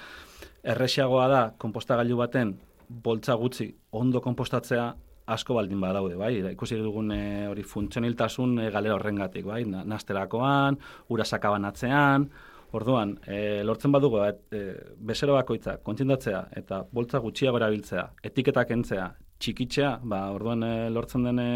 erresiagoa 0.66 1.28
da 1.30 1.42
kompostagailu 1.62 2.18
baten 2.18 2.56
boltza 2.88 3.34
gutxi 3.34 3.68
ondo 3.92 4.20
konpostatzea 4.20 4.88
asko 5.28 5.54
baldin 5.54 5.80
badaude, 5.80 6.16
bai? 6.16 6.38
Ikusi 6.54 6.78
dugun 6.80 7.12
e, 7.12 7.22
hori 7.48 7.62
funtzioniltasun 7.62 8.62
e, 8.64 8.70
galera 8.72 8.96
horrengatik, 8.96 9.44
bai? 9.44 9.64
Nasterakoan, 9.68 10.78
ura 11.12 11.24
sakabanatzean, 11.24 12.30
Orduan, 12.76 13.14
e, 13.24 13.62
lortzen 13.64 13.92
badugu, 13.94 14.18
et, 14.26 14.40
e, 14.52 14.74
bezero 15.08 15.32
bakoitza, 15.38 15.78
kontzindatzea 15.84 16.42
eta 16.60 16.82
boltza 16.92 17.20
gutxiago 17.24 17.56
erabiltzea, 17.56 18.04
etiketak 18.28 18.74
entzea, 18.76 19.06
txikitzea, 19.40 19.94
ba, 20.04 20.26
orduan 20.34 20.66
e, 20.66 20.72
lortzen 20.92 21.24
dene, 21.24 21.46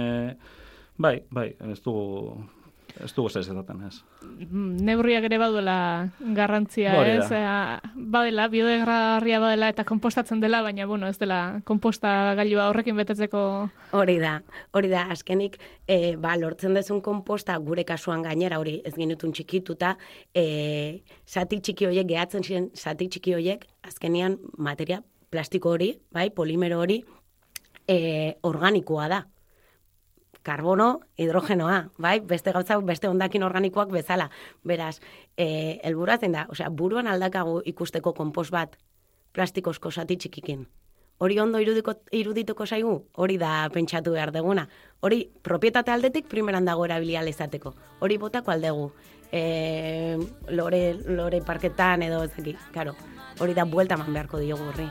bai, 0.97 1.18
bai, 1.28 1.51
ez 1.68 1.80
dugu, 1.85 2.39
Ez 3.01 3.12
dugu 3.16 3.30
ez 3.30 3.40
ezaten, 3.40 3.80
ez. 3.86 4.03
Neurriak 4.53 5.24
ere 5.24 5.38
baduela 5.40 5.76
garrantzia, 6.36 6.93
Hori 6.99 7.14
ez? 7.16 7.30
Ea, 7.32 7.80
badela, 7.95 8.49
biodegradarria 8.53 9.40
badela 9.40 9.70
eta 9.72 9.84
kompostatzen 9.88 10.43
dela, 10.43 10.61
baina, 10.62 10.86
bueno, 10.86 11.09
ez 11.09 11.16
dela 11.20 11.62
komposta 11.68 12.34
gailua 12.38 12.68
horrekin 12.68 12.99
betetzeko... 13.01 13.43
Hori 13.97 14.18
da, 14.20 14.34
hori 14.76 14.93
da, 14.93 15.07
azkenik, 15.14 15.57
e, 15.88 16.16
ba, 16.20 16.34
lortzen 16.36 16.76
dezun 16.76 17.01
komposta 17.05 17.57
gure 17.64 17.86
kasuan 17.88 18.26
gainera, 18.26 18.61
hori 18.61 18.78
ez 18.84 18.95
genitun 18.99 19.32
txikituta, 19.32 19.97
e, 20.34 21.03
sati 21.24 21.62
txiki 21.64 21.88
horiek, 21.88 22.09
gehatzen 22.12 22.45
ziren 22.45 22.70
sati 22.76 23.09
txiki 23.09 23.36
horiek, 23.38 23.66
azkenian 23.88 24.36
materia 24.59 25.01
plastiko 25.32 25.72
hori, 25.78 25.95
bai, 26.12 26.28
polimero 26.30 26.82
hori, 26.84 27.01
e, 27.88 28.36
organikoa 28.43 29.09
da 29.09 29.24
karbono, 30.43 31.01
hidrogenoa, 31.16 31.88
bai? 31.99 32.20
Beste 32.20 32.53
gauza, 32.53 32.78
beste 32.80 33.09
ondakin 33.09 33.43
organikoak 33.43 33.90
bezala. 33.90 34.30
Beraz, 34.64 35.01
eh, 35.36 35.80
elburua 35.82 36.18
zen 36.18 36.32
da, 36.32 36.47
osea, 36.51 36.68
buruan 36.70 37.07
aldakagu 37.07 37.61
ikusteko 37.64 38.12
konpos 38.14 38.51
bat 38.51 38.76
plastikozko 39.32 39.90
sati 39.90 40.16
txikikin. 40.16 40.66
Hori 41.22 41.38
ondo 41.38 41.61
irudiko, 41.62 41.95
irudituko 42.11 42.66
zaigu, 42.66 42.97
hori 43.14 43.36
da 43.38 43.68
pentsatu 43.72 44.11
behar 44.16 44.32
deguna. 44.34 44.66
Hori, 45.01 45.30
propietate 45.43 45.93
aldetik 45.93 46.26
primeran 46.26 46.64
dago 46.64 46.84
erabilia 46.84 47.22
izateko. 47.28 47.74
Hori 48.01 48.18
botako 48.18 48.51
aldegu. 48.51 48.90
E, 49.30 50.18
lore, 50.51 50.82
lore 51.07 51.40
parketan 51.40 52.03
edo 52.03 52.24
ezaki, 52.24 52.57
karo. 52.74 52.97
Hori 53.38 53.55
da 53.55 53.64
buelta 53.64 53.97
man 53.97 54.12
beharko 54.12 54.38
diogu 54.38 54.64
horri. 54.72 54.90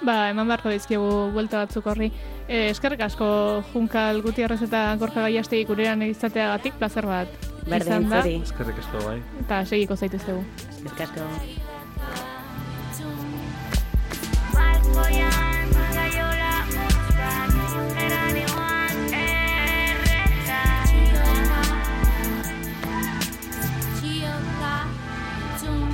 Ba, 0.00 0.30
eman 0.32 0.48
beharko 0.48 0.70
dizkigu 0.72 1.08
buelta 1.34 1.60
batzuk 1.64 1.86
horri. 1.92 2.08
E, 2.48 2.70
eskerrik 2.70 3.02
asko 3.04 3.26
Junkal 3.74 4.22
Gutierrez 4.24 4.62
eta 4.64 4.96
Gorka 5.00 5.26
Gaiastegi 5.26 5.66
gurean 5.68 6.02
izateagatik 6.08 6.78
plazer 6.80 7.06
bat. 7.06 7.28
Berdin, 7.68 8.06
izan 8.06 8.08
da. 8.08 8.24
Eskerrik 8.24 8.80
asko, 8.80 9.04
bai. 9.04 9.18
Eta 9.44 9.64
segiko 9.68 9.96
zaituztegu. 9.96 10.44
Eskerrik 10.70 11.00
asko. 11.10 11.28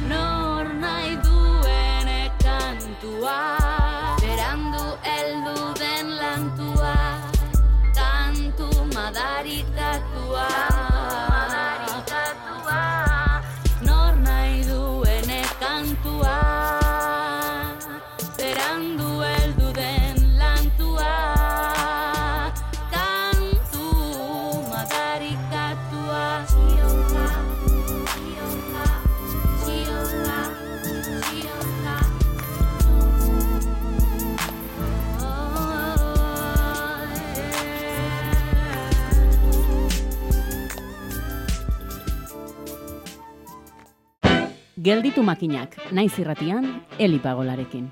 Nor 0.06 0.68
nahi 0.78 1.16
duen 1.26 2.08
kantua 2.38 3.65
body 9.46 9.75
Gelditu 44.86 45.24
makinak, 45.26 45.72
naiz 45.90 46.12
irratian, 46.22 46.66
elipagolarekin. 47.02 47.88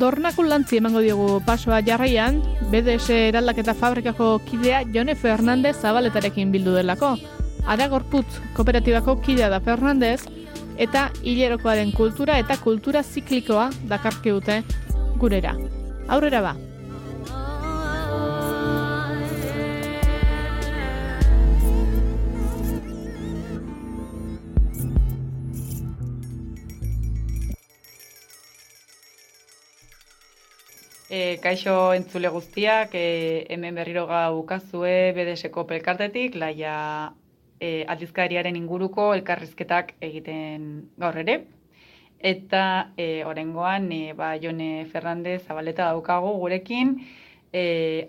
Dornakun 0.00 0.48
lantzi 0.50 0.80
emango 0.80 0.98
diogu 1.04 1.28
pasoa 1.46 1.78
jarraian, 1.86 2.40
BDS 2.72 3.14
eraldaketa 3.28 3.76
fabrikako 3.78 4.32
kidea 4.48 4.82
Jone 4.94 5.14
Fernandez 5.14 5.76
zabaletarekin 5.78 6.50
bildu 6.50 6.74
delako. 6.74 7.12
Ara 7.70 7.86
gorputz 7.86 8.40
kooperatibako 8.56 9.20
kidea 9.22 9.46
da 9.54 9.60
Fernandez, 9.62 10.24
eta 10.74 11.08
hilerokoaren 11.22 11.94
kultura 11.94 12.40
eta 12.42 12.58
kultura 12.58 13.04
ziklikoa 13.06 13.70
dakarki 13.86 14.34
dute 14.34 14.64
gurera. 15.22 15.54
Aurrera 16.08 16.42
ba! 16.42 16.56
E, 31.18 31.38
kaixo 31.42 31.74
entzule 31.98 32.28
guztiak, 32.30 32.92
e, 32.94 33.46
hemen 33.50 33.78
berriro 33.78 34.04
gaukazue 34.06 35.12
BDS-ko 35.16 35.64
pelkartetik, 35.66 36.36
laia 36.38 36.74
e, 37.58 37.70
aldizkariaren 37.94 38.58
inguruko 38.60 39.08
elkarrizketak 39.16 39.96
egiten 40.08 40.68
gaur 41.02 41.18
ere. 41.24 41.36
Eta 42.32 42.62
e, 42.94 43.08
orengoan, 43.26 43.88
e, 43.96 44.12
ba, 44.20 44.30
Jone 44.44 44.84
Fernandez 44.92 45.40
Zabaleta 45.48 45.88
daukagu 45.90 46.36
gurekin, 46.44 46.94
e, 47.50 47.64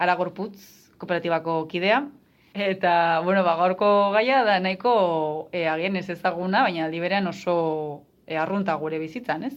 Aragorputz 0.06 0.60
kooperatibako 1.02 1.64
kidea. 1.72 2.04
Eta, 2.54 2.94
bueno, 3.26 3.42
ba, 3.48 3.56
gaurko 3.64 3.90
gaia 4.20 4.44
da 4.46 4.60
nahiko 4.62 4.94
e, 5.50 5.66
agian 5.74 5.98
ez 5.98 6.10
ezaguna, 6.14 6.68
baina 6.68 6.86
aldi 6.86 7.02
berean 7.08 7.34
oso 7.34 7.58
e, 8.28 8.38
arrunta 8.38 8.78
gure 8.86 9.02
bizitzan, 9.02 9.50
ez? 9.50 9.56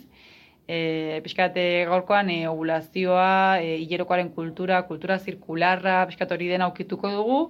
E, 0.68 1.20
pixkate 1.24 1.84
gaurkoan 1.90 2.30
e, 2.30 2.46
ovulazioa, 2.48 3.60
e, 3.60 3.76
hilerokoaren 3.82 4.30
kultura, 4.36 4.82
kultura 4.86 5.18
zirkularra, 5.18 6.06
pixkat 6.06 6.32
hori 6.32 6.48
dena 6.48 6.70
aukituko 6.70 7.10
dugu. 7.10 7.40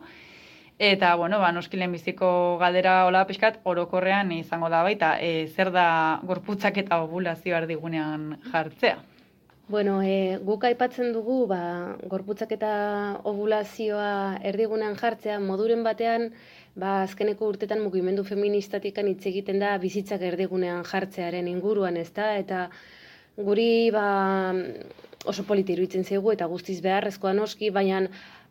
Eta, 0.79 1.15
bueno, 1.15 1.39
ba, 1.39 1.53
noski 1.53 1.77
lehenbiziko 1.77 2.59
galdera 2.59 3.05
hola 3.07 3.27
pixkat 3.29 3.61
orokorrean 3.69 4.33
izango 4.35 4.71
da 4.73 4.83
baita, 4.83 5.15
e, 5.21 5.47
zer 5.47 5.71
da 5.71 5.87
gorputzak 6.27 6.81
eta 6.83 7.03
ovulazioa 7.05 7.61
erdigunean 7.63 8.39
jartzea? 8.51 8.97
Bueno, 9.69 10.01
e, 10.03 10.39
guk 10.43 10.65
aipatzen 10.67 11.13
dugu, 11.15 11.47
ba, 11.53 11.61
gorputzak 12.11 12.51
eta 12.57 12.73
ovulazioa 13.31 14.41
erdigunean 14.51 14.97
jartzea, 14.99 15.39
moduren 15.41 15.85
batean, 15.87 16.27
ba, 16.75 17.03
azkeneko 17.05 17.53
urtetan 17.53 17.85
mugimendu 17.85 18.25
feministatikan 18.25 19.09
hitz 19.13 19.23
egiten 19.31 19.63
da 19.63 19.77
bizitzak 19.79 20.25
erdigunean 20.33 20.83
jartzearen 20.89 21.49
inguruan, 21.53 21.97
ezta? 21.97 22.33
Eta 22.43 22.67
guri 23.37 23.91
ba, 23.91 24.53
oso 25.25 25.45
politi 25.49 25.75
iruditzen 25.77 26.05
zaigu 26.05 26.33
eta 26.33 26.47
guztiz 26.51 26.81
beharrezkoa 26.85 27.33
noski, 27.37 27.71
baina 27.71 28.03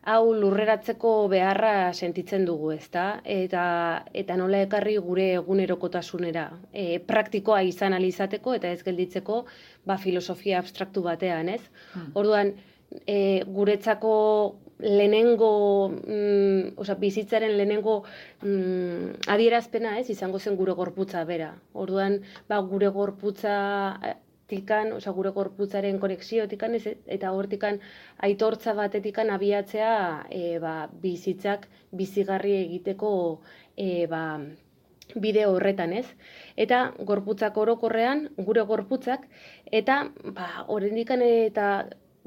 hau 0.02 0.34
lurreratzeko 0.34 1.12
beharra 1.30 1.94
sentitzen 1.94 2.46
dugu, 2.46 2.72
ezta? 2.74 3.22
Eta 3.26 3.64
eta 4.18 4.38
nola 4.40 4.64
ekarri 4.66 4.98
gure 4.98 5.28
egunerokotasunera, 5.36 6.48
e, 6.74 6.98
praktikoa 7.06 7.62
izan 7.68 7.94
alizateko 7.94 8.56
eta 8.58 8.72
ez 8.72 8.82
gelditzeko 8.84 9.46
ba, 9.86 9.98
filosofia 9.98 10.60
abstraktu 10.60 11.06
batean, 11.06 11.50
ez? 11.50 11.62
Orduan, 12.16 12.56
e, 13.06 13.44
guretzako 13.46 14.16
lehenengo, 14.82 15.52
mm, 15.94 16.74
osea, 16.82 16.96
bizitzaren 16.98 17.54
lehenengo 17.58 18.02
mm, 18.42 19.22
adierazpena, 19.30 20.00
ez, 20.00 20.10
izango 20.10 20.40
zen 20.40 20.58
gure 20.58 20.74
gorputza 20.74 21.24
bera. 21.30 21.54
Orduan, 21.74 22.22
ba, 22.50 22.58
gure 22.74 22.90
gorputza 22.90 23.54
tikan, 24.52 24.92
osea, 24.98 25.14
gure 25.18 25.32
gorputzaren 25.36 26.00
konexiotikan, 26.04 26.76
ez, 26.78 26.96
eta 27.18 27.32
hortikan 27.38 27.80
aitortza 28.28 28.76
batetikan 28.78 29.32
abiatzea 29.36 29.94
e, 30.30 30.44
ba, 30.64 30.76
bizitzak 31.04 31.68
bizigarri 32.02 32.58
egiteko 32.66 33.14
e, 33.78 34.06
ba, 34.12 34.24
bide 35.16 35.46
horretan, 35.46 35.94
ez? 35.94 36.06
Eta 36.56 36.84
gorputzak 37.08 37.58
orokorrean, 37.58 38.28
gure 38.38 38.64
gorputzak, 38.68 39.26
eta 39.82 40.04
ba, 40.38 40.52
oraindikan 40.68 41.24
eta 41.26 41.72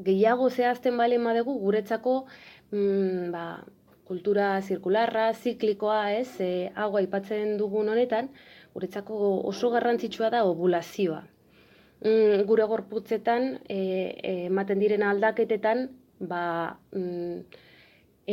gehiago 0.05 0.51
zehazten 0.51 0.97
bale 0.99 1.19
badegu 1.19 1.55
guretzako 1.61 2.25
mm, 2.73 3.31
ba, 3.33 3.45
kultura 4.09 4.61
zirkularra, 4.61 5.33
ziklikoa, 5.35 6.01
ez? 6.13 6.41
E, 6.41 6.71
hau 6.75 6.91
aipatzen 7.01 7.57
dugun 7.61 7.89
honetan, 7.89 8.29
guretzako 8.75 9.41
oso 9.53 9.71
garrantzitsua 9.71 10.31
da 10.35 10.45
ovulazioa. 10.45 11.23
Mm, 12.05 12.45
gure 12.45 12.65
gorputzetan 12.69 13.55
e, 13.65 13.77
e, 13.79 14.33
ematen 14.47 14.81
diren 14.83 15.03
aldaketetan, 15.09 15.87
ba, 16.21 16.77
mm, 16.93 17.63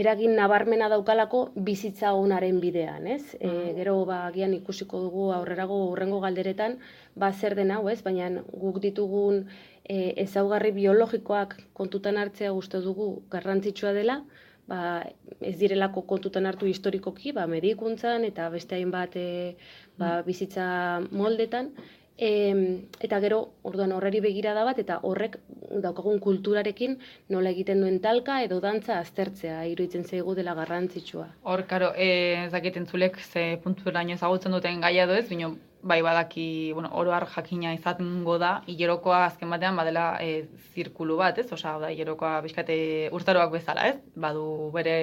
eragin 0.01 0.35
nabarmena 0.35 0.89
daukalako 0.91 1.41
bizitza 1.55 2.11
onaren 2.15 2.59
bidean, 2.63 3.07
ez? 3.07 3.35
E, 3.39 3.49
gero 3.77 3.95
ba 4.07 4.25
agian 4.27 4.53
ikusiko 4.55 4.99
dugu 5.05 5.29
aurrerago 5.35 5.77
urrengo 5.91 6.19
galderetan 6.23 6.77
ba 7.15 7.31
zer 7.33 7.55
den 7.55 7.71
hau, 7.71 7.87
ez? 7.89 8.01
Baina 8.03 8.29
guk 8.51 8.79
ditugun 8.83 9.45
e, 9.83 10.13
ezaugarri 10.25 10.71
biologikoak 10.75 11.57
kontutan 11.73 12.17
hartzea 12.17 12.53
uste 12.53 12.79
dugu 12.83 13.23
garrantzitsua 13.31 13.91
dela, 13.95 14.21
ba, 14.67 15.03
ez 15.39 15.57
direlako 15.59 16.05
kontutan 16.07 16.47
hartu 16.47 16.67
historikoki, 16.67 17.31
ba, 17.35 17.47
medikuntzan 17.47 18.27
eta 18.27 18.49
beste 18.53 18.75
hainbat 18.75 19.15
e, 19.19 19.55
ba, 19.99 20.21
bizitza 20.27 20.65
moldetan, 21.11 21.73
Em, 22.21 22.85
eta 23.01 23.17
gero, 23.17 23.37
orduan 23.65 23.95
horreri 23.95 24.19
begirada 24.21 24.61
bat, 24.67 24.77
eta 24.77 24.99
horrek 25.09 25.39
daukagun 25.81 26.19
kulturarekin 26.21 26.99
nola 27.33 27.49
egiten 27.49 27.81
duen 27.81 27.97
talka 28.03 28.35
edo 28.45 28.59
dantza 28.61 28.99
aztertzea, 28.99 29.63
iruditzen 29.71 30.05
zaigu 30.05 30.35
dela 30.37 30.53
garrantzitsua. 30.59 31.25
Hor, 31.49 31.65
karo, 31.71 31.89
e, 31.97 32.11
ez 32.43 32.51
dakit 32.53 32.77
entzulek 32.77 33.17
ze 33.17 33.47
punturaino 33.63 34.13
ezagutzen 34.13 34.53
duten 34.53 34.85
gaia 34.85 35.09
edo 35.09 35.17
ez, 35.17 35.25
bino, 35.31 35.55
bai 35.81 35.99
badaki, 36.05 36.47
bueno, 36.77 36.93
oro 36.93 37.17
har 37.17 37.25
jakina 37.25 37.73
izango 37.73 38.37
da, 38.37 38.53
hilerokoa 38.69 39.25
azken 39.31 39.49
batean 39.49 39.81
badela 39.81 40.05
e, 40.21 40.45
zirkulu 40.75 41.17
bat, 41.17 41.41
ez? 41.41 41.49
Osea, 41.57 41.79
da, 41.81 41.89
hilerokoa 41.89 42.37
bizkate 42.45 42.77
urtaroak 43.17 43.57
bezala, 43.57 43.89
ez? 43.89 43.97
Badu 44.13 44.69
bere 44.77 44.97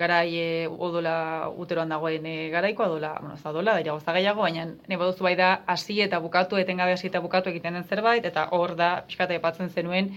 garai 0.00 0.28
e, 0.40 0.48
odola 0.88 1.14
uteroan 1.62 1.92
dagoen 1.92 2.26
e, 2.26 2.34
garaikoa 2.52 2.88
odola, 2.88 3.14
bueno, 3.20 3.36
ez 3.36 3.44
da 3.44 3.52
odola, 3.52 3.76
da 3.76 3.84
iragoza 3.84 4.16
gehiago, 4.16 4.42
baina 4.46 4.66
ne 4.66 4.98
baduzu 5.00 5.26
bai 5.26 5.36
da 5.36 5.52
hasi 5.66 6.00
eta 6.06 6.20
bukatu, 6.24 6.58
etengabe 6.60 6.96
hasi 6.96 7.10
eta 7.12 7.20
bukatu 7.24 7.52
egiten 7.52 7.78
den 7.78 7.88
zerbait, 7.88 8.26
eta 8.32 8.48
hor 8.56 8.76
da, 8.80 8.90
pixkate 9.08 9.36
epatzen 9.40 9.70
zenuen, 9.70 10.12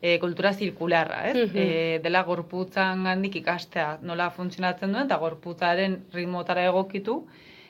e, 0.00 0.18
kultura 0.22 0.52
zirkularra, 0.52 1.24
ez? 1.30 1.36
Mhm. 1.36 1.58
e, 1.58 1.98
dela 2.04 2.22
gorputzan 2.22 3.04
gandik 3.04 3.36
ikastea 3.42 3.98
nola 4.02 4.30
funtzionatzen 4.30 4.92
duen, 4.92 5.06
eta 5.06 5.20
gorputzaren 5.22 6.00
ritmotara 6.14 6.66
egokitu, 6.70 7.20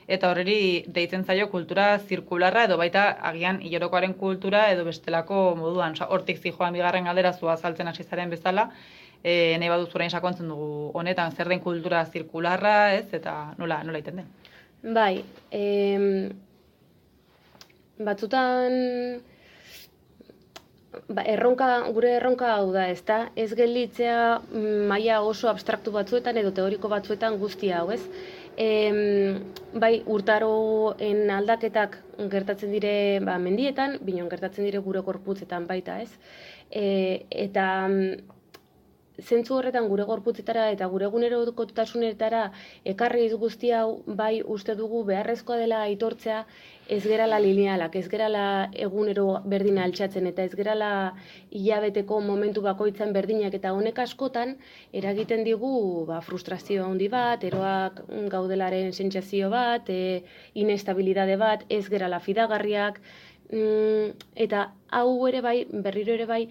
eta 0.09 0.31
horreri 0.31 0.85
deitzen 0.89 1.23
zaio 1.23 1.49
kultura 1.51 1.91
zirkularra, 1.99 2.63
edo 2.65 2.77
baita 2.81 3.09
agian 3.31 3.59
hilerokoaren 3.61 4.15
kultura, 4.17 4.69
edo 4.73 4.85
bestelako 4.87 5.53
moduan, 5.59 5.97
hortik 6.07 6.41
zijoan 6.41 6.73
bigarren 6.73 7.05
galdera 7.05 7.33
zua 7.33 7.57
saltzen 7.57 7.87
hasi 7.91 8.03
zaren 8.03 8.33
bezala, 8.33 8.71
e, 9.23 9.57
nahi 9.59 9.69
baduz 9.69 9.89
orain 9.95 10.11
sakontzen 10.11 10.47
dugu 10.51 10.91
honetan 10.97 11.31
zer 11.31 11.49
den 11.51 11.63
kultura 11.63 12.05
zirkularra, 12.05 12.93
ez, 12.95 13.07
eta 13.13 13.55
nola, 13.57 13.81
nola 13.83 13.99
iten 14.01 14.21
den. 14.21 14.29
Bai, 14.95 15.23
em, 15.51 16.29
batzutan 17.99 19.19
ba, 21.09 21.23
erronka, 21.27 21.69
gure 21.95 22.15
erronka 22.17 22.53
hau 22.55 22.71
da, 22.73 22.87
ezta? 22.89 23.21
Ez 23.35 23.51
gelditzea 23.57 24.39
mm, 24.39 24.87
maila 24.91 25.21
oso 25.27 25.49
abstraktu 25.51 25.93
batzuetan 25.95 26.39
edo 26.41 26.53
teoriko 26.55 26.91
batzuetan 26.91 27.37
guztia 27.41 27.81
hau, 27.81 27.89
ez? 27.91 28.01
Em, 28.59 29.39
bai, 29.79 30.01
urtaroen 30.07 31.29
aldaketak 31.31 31.99
gertatzen 32.31 32.71
dire 32.75 32.93
ba, 33.23 33.37
mendietan, 33.39 33.99
binon 34.03 34.31
gertatzen 34.31 34.67
dire 34.67 34.81
gure 34.83 35.03
korputzetan 35.03 35.67
baita, 35.67 35.99
ez? 36.03 36.11
E, 36.71 37.25
eta 37.31 37.67
zentzu 39.21 39.55
horretan 39.55 39.87
gure 39.91 40.05
gorputzetara 40.09 40.69
eta 40.73 40.87
gure 40.91 41.07
egunerokotasunetara 41.09 42.43
ekarri 42.93 43.29
guzti 43.43 43.71
hau 43.71 44.01
bai 44.05 44.41
uste 44.55 44.75
dugu 44.75 45.03
beharrezkoa 45.11 45.57
dela 45.57 45.81
aitortzea 45.87 46.43
ez 46.89 47.03
gerala 47.05 47.37
linealak, 47.39 47.95
ez 47.95 48.07
gerala 48.09 48.43
egunero 48.73 49.25
berdina 49.45 49.83
altxatzen 49.85 50.25
eta 50.31 50.43
ez 50.47 50.55
gerala 50.57 50.89
hilabeteko 51.53 52.17
momentu 52.25 52.63
bakoitzan 52.65 53.13
berdinak 53.13 53.53
eta 53.59 53.75
honek 53.77 54.01
askotan 54.05 54.55
eragiten 55.01 55.45
digu 55.45 56.05
ba, 56.09 56.19
frustrazio 56.25 56.87
handi 56.87 57.07
bat, 57.13 57.45
eroak 57.45 58.01
gaudelaren 58.33 58.91
sentsazio 58.93 59.51
bat, 59.53 59.89
e, 59.89 60.23
inestabilidade 60.63 61.37
bat, 61.37 61.65
ez 61.69 61.85
gerala 61.93 62.19
fidagarriak, 62.25 62.99
mm, 63.53 64.33
eta 64.47 64.69
hau 64.89 65.27
ere 65.29 65.45
bai, 65.45 65.57
berriro 65.69 66.17
ere 66.17 66.25
bai, 66.25 66.43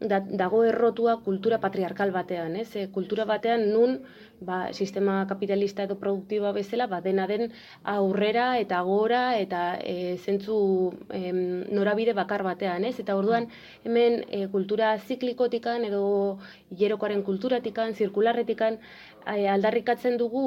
da, 0.00 0.20
dago 0.20 0.62
errotua 0.64 1.16
kultura 1.24 1.58
patriarkal 1.60 2.12
batean, 2.12 2.56
ez? 2.56 2.68
E, 2.76 2.86
kultura 2.92 3.24
batean 3.24 3.70
nun 3.72 3.98
ba, 4.40 4.72
sistema 4.72 5.24
kapitalista 5.26 5.86
edo 5.86 5.96
produktiboa 5.96 6.52
bezala 6.52 6.86
ba, 6.86 7.00
dena 7.00 7.26
den 7.26 7.52
aurrera 7.82 8.58
eta 8.60 8.82
gora 8.82 9.38
eta 9.40 9.78
e, 9.80 10.16
zentzu 10.18 10.92
em, 11.10 11.64
norabide 11.72 12.12
bakar 12.12 12.44
batean, 12.44 12.84
ez? 12.84 12.98
Eta 13.00 13.16
orduan 13.16 13.48
hemen 13.84 14.22
e, 14.28 14.46
kultura 14.52 14.96
ziklikotikan 14.98 15.84
edo 15.88 16.38
hilerokoaren 16.70 17.22
kulturatikan, 17.22 17.94
zirkularretikan 17.94 18.76
e, 18.76 19.15
aldarrikatzen 19.26 20.16
dugu 20.20 20.44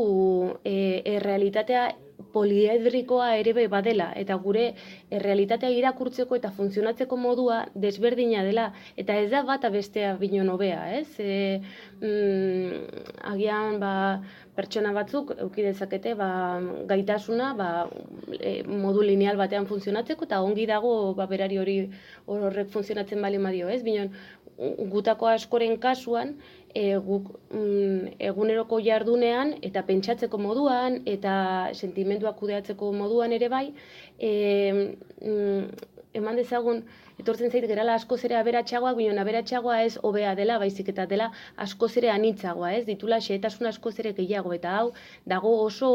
e, 0.64 1.02
errealitatea 1.18 1.90
poliedrikoa 2.34 3.30
ere 3.40 3.54
bai 3.58 3.66
badela 3.72 4.10
eta 4.22 4.36
gure 4.44 4.66
errealitatea 5.18 5.72
irakurtzeko 5.78 6.38
eta 6.38 6.52
funtzionatzeko 6.58 7.18
modua 7.18 7.60
desberdina 7.86 8.44
dela 8.46 8.68
eta 8.98 9.16
ez 9.24 9.30
da 9.32 9.42
bata 9.48 9.70
bestea 9.74 10.16
bino 10.20 10.44
nobea, 10.44 10.82
ez? 11.00 11.08
E, 11.20 11.62
mm, 12.02 13.06
agian 13.34 13.80
ba, 13.82 13.94
pertsona 14.56 14.92
batzuk 14.94 15.34
eduki 15.38 15.66
dezakete 15.66 16.14
ba, 16.20 16.30
gaitasuna 16.92 17.54
ba, 17.58 17.70
e, 18.40 18.62
modu 18.68 19.06
lineal 19.06 19.40
batean 19.40 19.68
funtzionatzeko 19.70 20.30
eta 20.30 20.44
ongi 20.46 20.68
dago 20.70 21.14
ba, 21.16 21.26
berari 21.32 21.58
hori 21.58 21.80
horrek 22.28 22.70
funtzionatzen 22.76 23.22
bali 23.22 23.42
madio, 23.42 23.70
ez? 23.70 23.82
Binon, 23.84 24.14
gutako 24.92 25.30
askoren 25.32 25.78
kasuan, 25.80 26.36
e, 26.76 26.98
guk 27.06 27.32
mm, 27.52 28.16
eguneroko 28.32 28.80
jardunean 28.86 29.56
eta 29.62 29.84
pentsatzeko 29.88 30.38
moduan 30.42 31.02
eta 31.06 31.36
sentimenduak 31.74 32.38
kudeatzeko 32.40 32.92
moduan 32.94 33.34
ere 33.34 33.50
bai, 33.50 33.66
e, 34.18 34.34
mm, 35.22 35.64
eman 36.14 36.36
dezagun, 36.40 36.82
etortzen 37.22 37.52
zait 37.52 37.66
gerala 37.70 37.94
askoz 38.00 38.24
ere 38.26 38.38
aberatsagoak, 38.40 38.96
baina 38.98 39.22
aberatsagoa 39.22 39.76
ez 39.86 39.98
hobea 40.02 40.32
dela, 40.36 40.58
baizik 40.62 40.90
eta 40.94 41.06
dela 41.06 41.30
askoz 41.66 41.92
ere 42.02 42.10
anitzagoa, 42.14 42.72
ez? 42.80 42.86
Ditula 42.88 43.20
xehetasun 43.22 43.70
askoz 43.70 43.94
ere 44.02 44.14
gehiago, 44.18 44.54
eta 44.56 44.74
hau 44.80 44.88
dago 45.30 45.52
oso 45.66 45.92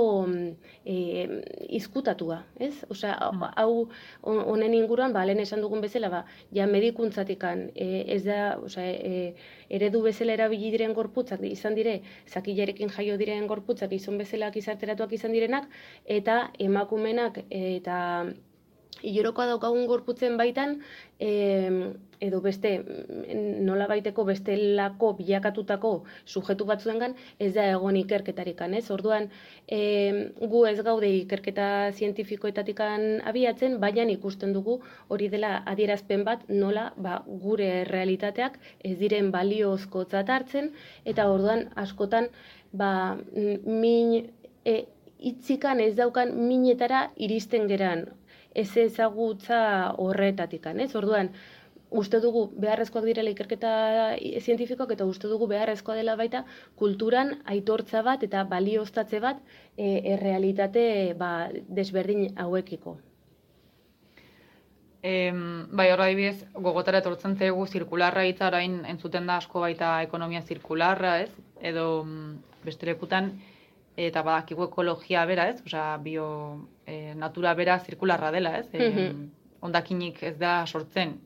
e, 0.84 0.96
izkutatua, 1.80 2.42
ez? 2.60 2.72
Osea, 2.94 3.16
hau 3.56 3.88
hon- 4.22 4.44
honen 4.54 4.78
inguruan, 4.78 5.12
ba, 5.16 5.24
lehen 5.26 5.42
esan 5.42 5.64
dugun 5.64 5.82
bezala, 5.82 6.12
ba, 6.12 6.24
ja 6.52 6.68
medikuntzatik,an 6.70 7.68
e, 7.74 8.04
ez 8.14 8.22
da, 8.28 8.40
osea, 8.62 8.86
e, 8.94 9.34
eredu 9.68 10.02
bezala 10.06 10.38
erabili 10.38 10.70
diren 10.70 10.94
gorputzak 10.94 11.42
izan 11.50 11.74
dire, 11.74 12.00
zakilarekin 12.30 12.92
jaio 12.94 13.18
diren 13.18 13.46
gorputzak 13.50 13.92
izan 13.92 14.18
bezala 14.18 14.50
gizarteratuak 14.54 15.12
izan 15.18 15.32
direnak, 15.34 15.70
eta 16.06 16.50
emakumenak 16.62 17.42
eta 17.50 18.02
hilorokoa 19.03 19.47
daukagun 19.51 19.86
gorputzen 19.86 20.36
baitan, 20.36 20.78
em, 21.18 21.95
edo 22.24 22.40
beste 22.40 22.70
mm, 22.78 23.64
nola 23.66 23.86
baiteko 23.90 24.24
bestelako 24.24 25.12
bilakatutako 25.18 25.92
sujetu 26.24 26.64
batzuengan 26.68 27.14
ez 27.38 27.53
da 27.57 27.66
egon 27.72 27.99
ikerketarikan, 28.01 28.74
ez? 28.74 28.86
Orduan, 28.95 29.28
em, 29.68 30.20
gu 30.40 30.64
ez 30.70 30.78
gaude 30.86 31.11
ikerketa 31.20 31.68
zientifikoetatikan 31.92 33.20
abiatzen, 33.32 33.78
baina 33.80 34.07
ikusten 34.14 34.55
dugu 34.57 34.80
hori 35.09 35.28
dela 35.28 35.57
adierazpen 35.66 36.24
bat 36.24 36.49
nola 36.49 36.92
ba, 36.97 37.22
gure 37.26 37.84
realitateak 37.90 38.59
ez 38.84 38.97
diren 38.99 39.30
baliozkotzat 39.34 40.30
hartzen, 40.30 40.72
eta 41.05 41.28
orduan 41.30 41.68
askotan 41.76 42.28
ba, 42.72 43.16
mm, 43.16 43.80
min 43.80 44.30
e, 44.64 44.84
itzikan 45.24 45.80
ez 45.80 45.95
daukan 45.97 46.34
minetara 46.36 47.09
iristen 47.16 47.68
geran, 47.68 48.05
ez 48.55 48.70
ezagutza 48.76 49.61
horretatikan, 49.98 50.80
ez? 50.80 50.94
Orduan, 50.96 51.30
uste 51.94 52.18
dugu 52.20 52.44
beharrezkoak 52.59 53.07
direla 53.07 53.30
ikerketa 53.30 53.72
zientifikoak 54.40 54.94
eta 54.96 55.07
uste 55.07 55.30
dugu 55.30 55.46
beharrezkoa 55.50 55.96
dela 56.00 56.16
baita 56.18 56.44
kulturan 56.80 57.36
aitortza 57.55 58.02
bat 58.02 58.22
eta 58.26 58.44
balioztatze 58.50 59.20
bat 59.22 59.40
e, 59.76 60.00
errealitate 60.16 60.86
ba, 61.18 61.32
desberdin 61.68 62.32
hauekiko. 62.36 62.96
Em, 65.05 65.40
bai, 65.76 65.90
horra 65.92 66.07
adibidez, 66.09 66.46
gogotara 66.66 67.02
etortzen 67.02 67.36
zaigu 67.36 67.66
zirkularra 67.66 68.22
hitza 68.24 68.46
orain 68.48 68.78
entzuten 68.88 69.26
da 69.28 69.36
asko 69.42 69.61
baita 69.61 69.98
ekonomia 70.07 70.40
zirkularra, 70.42 71.18
ez? 71.26 71.30
Edo 71.61 71.88
mm, 72.07 72.30
beste 72.64 72.88
lekutan 72.88 73.34
eta 74.00 74.22
badakigu 74.24 74.64
ekologia 74.70 75.26
bera, 75.28 75.50
ez? 75.52 75.61
Osea, 75.66 75.98
bio 76.07 76.24
e, 76.87 77.14
natura 77.14 77.55
bera 77.55 77.78
zirkularra 77.80 78.30
dela, 78.30 78.59
ez? 78.59 78.68
E, 78.72 78.89
Mhm. 78.91 79.30
Hondakinik 79.61 80.22
ez 80.22 80.39
da 80.39 80.66
sortzen. 80.66 81.18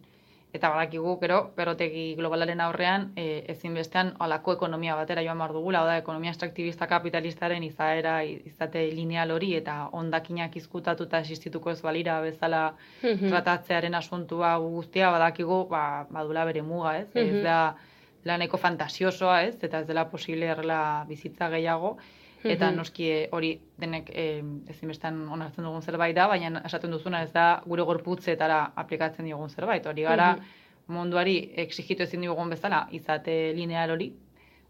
Eta 0.52 0.70
badakigu, 0.70 1.18
gero, 1.20 1.50
berotegi 1.56 2.14
globalaren 2.16 2.60
aurrean, 2.60 3.10
e, 3.16 3.44
ezinbestean 3.52 4.14
halako 4.18 4.52
ekonomia 4.54 4.94
batera 4.96 5.22
joan 5.22 5.36
behar 5.38 5.52
dugula, 5.52 5.82
da, 5.84 5.96
ekonomia 5.98 6.30
estraktibista 6.30 6.86
kapitalistaren 6.86 7.62
izaera, 7.64 8.22
izate 8.24 8.86
lineal 8.94 9.30
hori, 9.30 9.54
eta 9.56 9.88
hondakinak 9.92 10.56
izkutatuta 10.56 11.18
existituko 11.18 11.70
ez 11.70 11.82
balira 11.82 12.20
bezala 12.20 12.74
Mhm. 13.02 13.28
tratatzearen 13.28 13.94
asuntua 13.94 14.56
guztia 14.56 15.10
badakigu, 15.10 15.66
ba, 15.68 16.06
badula 16.10 16.44
bere 16.44 16.62
muga, 16.62 16.96
ez? 16.98 17.08
Ez 17.14 17.34
Mhm. 17.34 17.42
da 17.42 17.76
laneko 18.24 18.56
fantasiosoa, 18.56 19.42
ez? 19.44 19.56
Eta 19.62 19.80
ez 19.80 19.86
dela 19.86 20.08
posible 20.10 20.46
errela 20.46 21.04
bizitza 21.08 21.48
gehiago. 21.50 21.96
Eta 22.44 22.68
Mhm. 22.70 22.76
noski 22.76 23.10
eh, 23.10 23.28
hori 23.32 23.60
denek 23.78 24.10
eh, 24.14 24.42
ezinbestean 24.68 25.28
onartzen 25.28 25.64
dugun 25.64 25.82
zerbait 25.82 26.14
da, 26.14 26.26
baina 26.28 26.62
esaten 26.64 26.90
duzuna 26.90 27.22
ez 27.22 27.32
da 27.32 27.62
gure 27.66 27.82
gorputzetara 27.82 28.72
aplikatzen 28.76 29.24
diogun 29.24 29.48
zerbait. 29.50 29.86
Hori 29.86 30.02
gara 30.02 30.34
Mhm. 30.36 30.44
munduari 30.88 31.50
exigitu 31.56 32.02
ezin 32.02 32.20
diogun 32.20 32.48
bezala 32.50 32.86
izate 32.92 33.52
lineal 33.54 33.90
hori, 33.90 34.12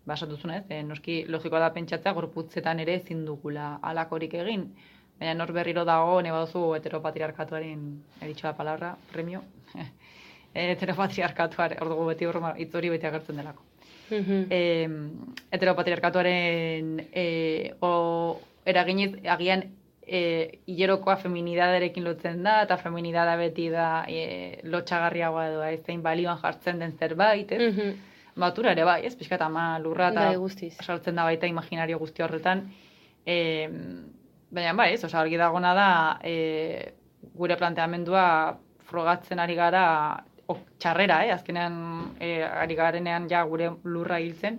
ba 0.07 0.15
esaten 0.15 0.35
duzuna 0.35 0.57
ez, 0.57 0.65
eh, 0.71 0.83
noski 0.83 1.25
logikoa 1.29 1.59
da 1.61 1.71
pentsatzea 1.73 2.13
gorputzetan 2.13 2.81
ere 2.81 2.95
ezin 2.95 3.25
dugula 3.27 3.79
halakorik 3.83 4.35
egin. 4.35 4.75
Baina 5.21 5.35
nor 5.35 5.53
berriro 5.53 5.85
dago, 5.85 6.23
ne 6.23 6.31
baduzu 6.31 6.75
heteropatriarkatuaren, 6.75 8.03
he 8.21 8.27
dicho 8.29 8.47
la 8.47 8.55
palabra, 8.57 8.97
premio, 9.13 9.43
heteropatriarkatuaren, 10.55 11.79
ordugu 11.83 12.07
beti 12.07 12.25
horma, 12.25 12.55
hori 12.75 12.89
beti 12.91 13.07
agertzen 13.07 13.37
delako 13.37 13.63
Mhm. 14.11 14.47
eh, 14.51 14.89
heteropatriarkatuaren 15.51 17.07
eh, 17.13 17.75
o, 17.81 18.41
eraginez 18.65 19.15
agian 19.27 19.65
eh, 20.09 20.61
hilerokoa 20.67 21.17
feminidaderekin 21.21 22.05
lotzen 22.05 22.43
da, 22.43 22.63
eta 22.65 22.79
feminidada 22.81 23.37
beti 23.37 23.69
da 23.71 24.05
eh, 24.09 24.61
lotxagarriagoa 24.65 25.49
edo 25.51 25.65
ez 25.69 25.81
zein 25.85 26.03
balioan 26.03 26.39
jartzen 26.43 26.79
den 26.81 26.97
zerbait, 26.99 27.53
ez? 27.53 27.73
Mhm. 27.73 27.97
Batura 28.39 28.71
ere 28.73 28.85
bai, 28.87 29.01
ez? 29.07 29.17
Pixkat 29.19 29.43
ama 29.43 29.79
lurra 29.83 30.13
eta 30.13 30.29
Bai, 30.31 30.71
sartzen 30.71 31.17
da 31.19 31.25
baita 31.27 31.49
imaginario 31.51 31.99
guzti 31.99 32.23
horretan. 32.23 32.69
Eh, 33.27 33.69
baina 34.51 34.73
bai, 34.79 34.93
ez? 34.95 35.03
Osa, 35.05 35.21
argi 35.21 35.37
dagona 35.37 35.75
da 35.75 35.89
eh, 36.23 36.93
gure 37.35 37.57
planteamendua 37.57 38.59
frogatzen 38.89 39.39
ari 39.43 39.55
gara 39.59 40.25
ok, 40.49 40.59
txarrera, 40.81 41.21
eh? 41.27 41.33
azkenean 41.35 41.75
eh, 42.21 42.43
ari 42.45 42.75
garenean 42.79 43.29
ja 43.31 43.43
gure 43.45 43.71
lurra 43.85 44.19
hiltzen. 44.21 44.59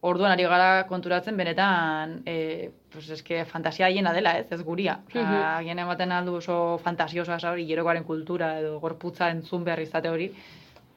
Orduan 0.00 0.30
ari 0.30 0.44
gara 0.46 0.84
konturatzen 0.86 1.36
benetan 1.36 2.20
eh, 2.26 2.70
pues 2.92 3.08
eske 3.10 3.40
fantasia 3.50 3.88
hiena 3.90 4.12
dela, 4.14 4.36
ez? 4.38 4.46
Ez 4.54 4.60
guria. 4.62 5.00
Osea, 5.08 5.22
Mhm. 5.24 5.42
agian 5.58 5.78
ematen 5.82 6.12
aldu 6.12 6.36
oso 6.38 6.78
fantasiosa 6.84 7.38
hori 7.50 7.64
hilerokoaren 7.66 8.04
kultura 8.06 8.52
edo 8.60 8.78
gorputza 8.80 9.30
entzun 9.30 9.64
behar 9.64 9.80
izate 9.82 10.08
hori. 10.10 10.30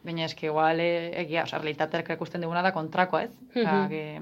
Baina 0.04 0.26
eske 0.26 0.48
igual 0.48 0.80
eh, 0.80 1.12
egia, 1.22 1.44
osea, 1.44 1.60
realitateak 1.60 2.10
ikusten 2.14 2.42
duguna 2.42 2.62
da 2.62 2.72
kontrakoa, 2.74 3.24
ez? 3.24 3.32
Osea, 3.56 3.88
que, 3.90 4.22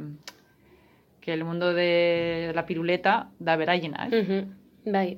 que 1.21 1.33
el 1.33 1.43
mundo 1.43 1.73
de 1.73 2.51
la 2.55 2.65
piruleta 2.65 3.27
da 3.39 3.55
beraiena, 3.57 4.07
ez? 4.07 4.23
Mhm. 4.23 4.91
Bai, 4.93 5.17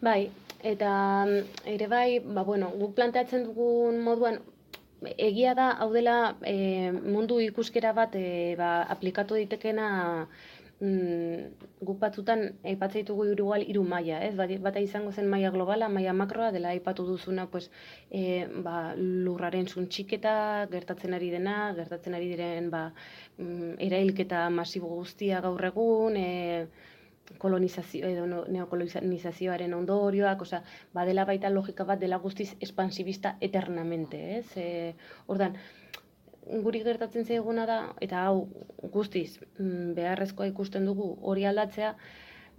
bai, 0.00 0.30
eta 0.62 1.24
mm, 1.26 1.66
ere 1.74 1.86
bai, 1.88 2.20
ba, 2.20 2.42
bueno, 2.44 2.70
guk 2.78 2.94
planteatzen 2.94 3.44
dugun 3.48 4.00
moduan, 4.06 4.40
egia 5.18 5.54
da, 5.58 5.70
hau 5.82 5.90
dela 5.92 6.36
e, 6.46 6.90
mundu 6.92 7.40
ikuskera 7.42 7.92
bat 7.92 8.14
e, 8.14 8.54
ba, 8.58 8.72
aplikatu 8.94 9.34
ditekena 9.40 9.88
mm, 10.80 11.66
guk 11.88 11.98
batzutan 11.98 12.44
aipatzen 12.62 13.02
ditugu 13.02 13.26
igual 13.32 13.64
hiru 13.66 13.82
maila, 13.94 14.20
ez? 14.26 14.34
Bata 14.36 14.80
izango 14.80 15.12
zen 15.12 15.28
maila 15.30 15.50
globala, 15.50 15.88
maila 15.88 16.14
makroa, 16.14 16.52
dela 16.54 16.70
aipatu 16.70 17.06
duzuna, 17.06 17.48
pues, 17.50 17.70
e, 18.10 18.46
ba, 18.62 18.94
lurraren 18.96 19.66
suntxiketa, 19.66 20.68
gertatzen 20.70 21.14
ari 21.18 21.30
dena, 21.34 21.74
gertatzen 21.78 22.14
ari 22.14 22.30
diren, 22.34 22.70
ba, 22.70 22.86
mm, 23.38 23.74
erailketa 23.90 24.48
masibo 24.50 24.94
guztia 24.94 25.42
gaur 25.42 25.70
egun, 25.72 26.16
e, 26.16 26.66
kolonizazio 27.38 28.08
edo 28.08 28.44
neokolonizazioaren 28.52 29.74
ondorioak, 29.74 30.42
osea, 30.42 30.62
badela 30.94 31.24
baita 31.28 31.50
logika 31.50 31.84
bat 31.88 32.00
dela 32.00 32.18
guztiz 32.22 32.50
espansibista 32.60 33.36
eternamente, 33.40 34.20
ez? 34.38 34.46
E, 34.56 34.94
ordan, 35.32 35.56
guri 36.64 36.82
gertatzen 36.82 37.24
zaiguna 37.24 37.66
da, 37.66 37.78
eta 38.00 38.26
hau 38.26 38.48
guztiz 38.92 39.38
mm, 39.58 39.94
beharrezkoa 39.98 40.50
ikusten 40.50 40.86
dugu 40.88 41.14
hori 41.22 41.46
aldatzea, 41.46 41.94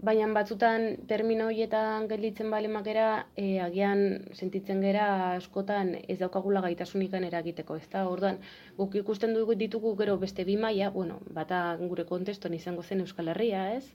baina 0.03 0.27
batzutan 0.35 0.83
termino 1.07 1.45
horietan 1.47 2.09
gelditzen 2.11 2.49
balemakera, 2.51 3.27
e, 3.39 3.59
agian 3.63 4.01
sentitzen 4.35 4.81
gera 4.83 5.05
askotan 5.37 5.93
ez 6.11 6.17
daukagula 6.19 6.61
gaitasunikan 6.65 7.23
eragiteko, 7.23 7.77
ezta? 7.79 8.03
Orduan, 8.11 8.41
guk 8.77 8.97
ikusten 8.99 9.33
dugu 9.37 9.55
ditugu 9.55 9.95
gero 10.01 10.17
beste 10.19 10.43
bi 10.43 10.57
maila, 10.59 10.89
bueno, 10.91 11.21
bata 11.37 11.63
gure 11.79 12.03
kontestuan 12.09 12.57
izango 12.59 12.83
zen 12.83 13.05
Euskal 13.05 13.31
Herria, 13.31 13.63
ez? 13.77 13.85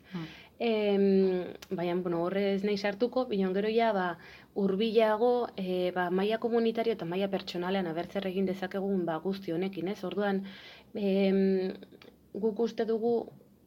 Em, 0.58 1.44
baina, 1.68 1.94
bueno, 2.00 2.24
horre 2.24 2.54
ez 2.54 2.64
nahi 2.64 2.78
sartuko, 2.78 3.26
baina 3.28 3.52
gero 3.52 3.68
ja, 3.74 3.92
ba, 3.92 4.08
urbilago, 4.56 5.32
e, 5.60 5.90
ba, 5.94 6.08
maila 6.10 6.40
komunitario 6.40 6.96
eta 6.96 7.04
maila 7.04 7.28
pertsonalean 7.28 7.86
abertzer 7.86 8.26
egin 8.32 8.48
dezakegun 8.48 9.04
ba, 9.04 9.20
guzti 9.20 9.52
honekin, 9.52 9.92
ez? 9.92 10.00
Orduan, 10.08 10.46
em, 10.94 11.74
guk 12.32 12.64
uste 12.64 12.88
dugu, 12.88 13.18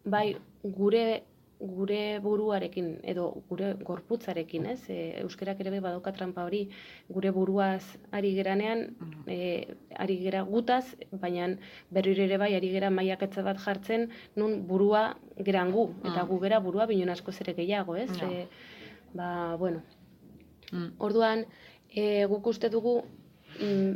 bai, 0.09 0.31
gure 0.63 1.21
gure 1.61 2.19
buruarekin 2.19 2.99
edo 3.03 3.43
gure 3.49 3.75
gorputzarekin, 3.85 4.65
ez? 4.65 4.79
E, 4.89 5.21
euskerak 5.21 5.59
ere 5.61 5.69
bai 5.75 5.79
badauka 5.79 6.11
trampa 6.11 6.43
hori 6.47 6.63
gure 7.09 7.31
buruaz 7.31 7.83
ari 8.11 8.33
geranean, 8.35 8.95
e, 9.27 9.67
ari 9.97 10.17
gera 10.23 10.41
gutaz, 10.41 10.95
baina 11.11 11.51
berriro 11.91 12.23
ere 12.23 12.37
bai 12.41 12.55
ari 12.57 12.71
gera 12.73 12.89
mailaketza 12.89 13.43
bat 13.45 13.59
jartzen 13.61 14.09
nun 14.35 14.65
burua 14.67 15.15
geran 15.37 15.71
gu, 15.71 15.89
eta 16.03 16.23
Mm. 16.23 16.27
gu 16.29 16.39
gera 16.41 16.59
burua 16.59 16.85
binon 16.87 17.09
askoz 17.09 17.39
ere 17.41 17.53
gehiago, 17.53 17.95
ez? 17.95 18.09
Ja. 18.17 18.27
E, 18.29 18.47
ba, 19.13 19.55
bueno, 19.57 19.81
Mm. 20.71 20.93
Orduan, 20.99 21.45
e, 21.93 22.25
guk 22.31 22.45
uste 22.47 22.69
dugu 22.69 23.03
mm, 23.59 23.93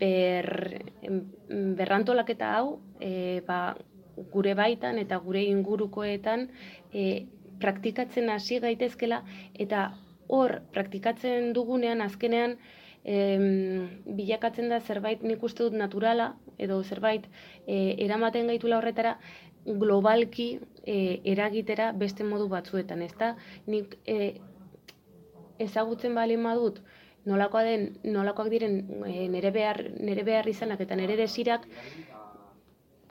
ber, 0.00 0.80
em, 1.02 1.18
berrantolaketa 1.76 2.54
hau 2.56 2.78
e, 3.00 3.42
ba, 3.46 3.76
gure 4.32 4.54
baitan 4.54 4.98
eta 4.98 5.18
gure 5.24 5.42
ingurukoetan 5.44 6.48
e, 6.92 7.26
praktikatzen 7.60 8.30
hasi 8.30 8.60
gaitezkela 8.60 9.22
eta 9.54 9.90
hor 10.28 10.60
praktikatzen 10.72 11.52
dugunean 11.52 12.00
azkenean 12.00 12.56
em, 13.04 13.88
bilakatzen 14.16 14.68
da 14.72 14.80
zerbait 14.80 15.22
nik 15.22 15.42
uste 15.42 15.62
dut 15.66 15.76
naturala 15.78 16.34
edo 16.58 16.82
zerbait 16.82 17.26
e, 17.66 17.94
eramaten 18.04 18.48
gaitula 18.52 18.78
horretara 18.78 19.18
globalki 19.64 20.48
e, 20.84 21.20
eragitera 21.24 21.92
beste 21.92 22.24
modu 22.24 22.48
batzuetan, 22.48 23.02
ezta? 23.02 23.34
Nik 23.66 23.96
e, 24.04 24.34
ezagutzen 25.58 26.14
bali 26.14 26.36
badut 26.36 26.80
nolakoa 27.24 27.62
den 27.64 27.86
nolakoak 28.04 28.50
diren 28.52 28.80
e, 29.08 29.28
nere 29.32 29.50
behar 29.50 29.80
nere 30.00 30.24
behar 30.24 30.48
izanak 30.48 30.80
eta 30.84 30.96
nere 31.00 31.16
desirak 31.16 31.66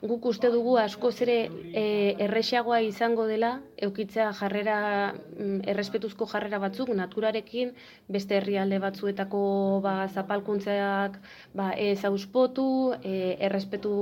guk 0.04 0.26
uste 0.28 0.50
dugu 0.52 0.76
askoz 0.76 1.14
ere 1.24 1.36
e, 1.72 1.84
erresagoa 2.26 2.80
izango 2.84 3.24
dela 3.26 3.54
eukitzea 3.86 4.32
jarrera 4.36 4.78
mm, 5.14 5.62
errespetuzko 5.72 6.26
jarrera 6.28 6.58
batzuk 6.60 6.90
naturarekin 6.98 7.72
beste 8.16 8.36
herrialde 8.36 8.78
batzuetako 8.82 9.40
ba 9.84 9.94
zapalkuntzeak 10.12 11.16
ba 11.56 11.70
ez 11.72 12.04
auspotu 12.04 12.66
e, 13.02 13.36
errespetu 13.48 13.94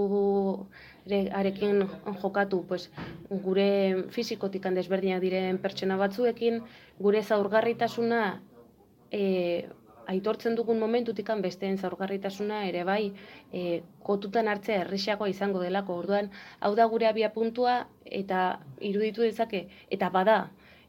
re- 1.06 1.28
arekin 1.32 1.84
jokatu 2.22 2.64
pues, 2.66 2.88
gure 3.30 3.68
fizikotik 4.10 4.66
desberdinak 4.74 5.20
diren 5.22 5.58
pertsona 5.58 5.96
batzuekin, 5.96 6.62
gure 6.98 7.22
zaurgarritasuna 7.22 8.40
e, 9.10 9.68
aitortzen 10.10 10.56
dugun 10.58 10.78
momentutikan 10.78 11.42
besteen 11.42 11.78
zaurgarritasuna 11.78 12.64
ere 12.68 12.84
bai 12.84 13.12
e, 13.52 13.82
kotutan 14.02 14.48
hartzea 14.48 14.82
erresagoa 14.84 15.28
izango 15.28 15.62
delako. 15.62 15.98
Orduan, 16.02 16.30
hau 16.60 16.74
da 16.74 16.86
gure 16.86 17.08
abia 17.08 17.32
puntua 17.32 17.82
eta 18.04 18.60
iruditu 18.80 19.22
dezake 19.22 19.66
eta 19.90 20.10
bada 20.10 20.38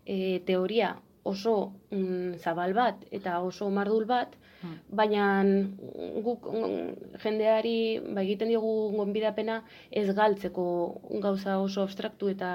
e, 0.06 0.40
teoria 0.46 0.96
oso 1.24 1.74
mm, 1.92 2.40
zabal 2.44 2.74
bat 2.74 3.06
eta 3.12 3.40
oso 3.42 3.70
mardul 3.70 4.06
bat, 4.06 4.36
baina 4.90 5.44
guk 6.24 6.48
jendeari 7.24 8.00
ba, 8.00 8.22
egiten 8.22 8.52
diogu 8.52 8.72
gonbidapena 8.96 9.58
ez 9.92 10.06
galtzeko 10.16 10.66
gauza 11.26 11.58
oso 11.60 11.84
abstraktu 11.84 12.30
eta 12.32 12.52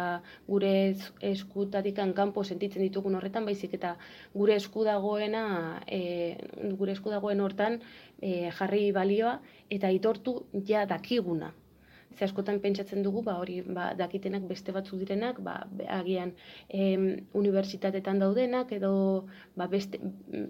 gure 0.47 0.73
es- 0.91 1.13
eskutatik 1.21 2.01
kanpo 2.15 2.45
sentitzen 2.45 2.83
ditugun 2.83 3.15
horretan, 3.15 3.45
baizik 3.45 3.75
eta 3.75 3.97
gure 4.35 4.57
esku 4.57 4.85
dagoena, 4.85 5.45
e, 5.87 6.37
gure 6.79 6.93
esku 6.93 7.11
dagoen 7.11 7.41
hortan 7.41 7.81
e, 8.21 8.51
jarri 8.51 8.91
balioa 8.93 9.39
eta 9.71 9.87
aitortu 9.89 10.45
ja 10.65 10.87
dakiguna. 10.87 11.53
Ze 12.19 12.25
askotan 12.27 12.59
pentsatzen 12.59 13.05
dugu, 13.07 13.23
ba, 13.23 13.37
hori 13.39 13.61
ba, 13.63 13.93
dakitenak 13.95 14.47
beste 14.51 14.73
batzu 14.75 14.99
direnak, 14.99 15.39
ba, 15.45 15.55
agian 15.95 16.33
em, 16.69 17.05
unibertsitatetan 17.39 18.19
daudenak, 18.19 18.73
edo 18.75 18.93
ba, 19.57 19.69
beste, 19.71 20.01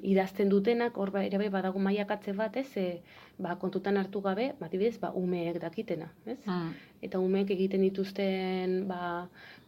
idazten 0.02 0.48
dutenak, 0.48 0.96
hor 0.96 1.12
ba, 1.12 1.26
ere 1.28 1.40
bai 1.42 1.50
badago 1.52 1.82
mailakatze 1.84 2.32
bat, 2.38 2.56
ez, 2.56 2.70
e, 2.80 2.86
ba, 3.36 3.58
kontutan 3.60 4.00
hartu 4.00 4.22
gabe, 4.24 4.54
ba, 4.60 4.70
adibidez, 4.70 4.96
ba, 5.02 5.12
umeek 5.12 5.60
dakitena, 5.60 6.08
ez? 6.24 6.40
Mm. 6.46 6.72
Eta 7.08 7.20
umeek 7.20 7.52
egiten 7.58 7.84
dituzten 7.84 8.78
ba, 8.88 9.02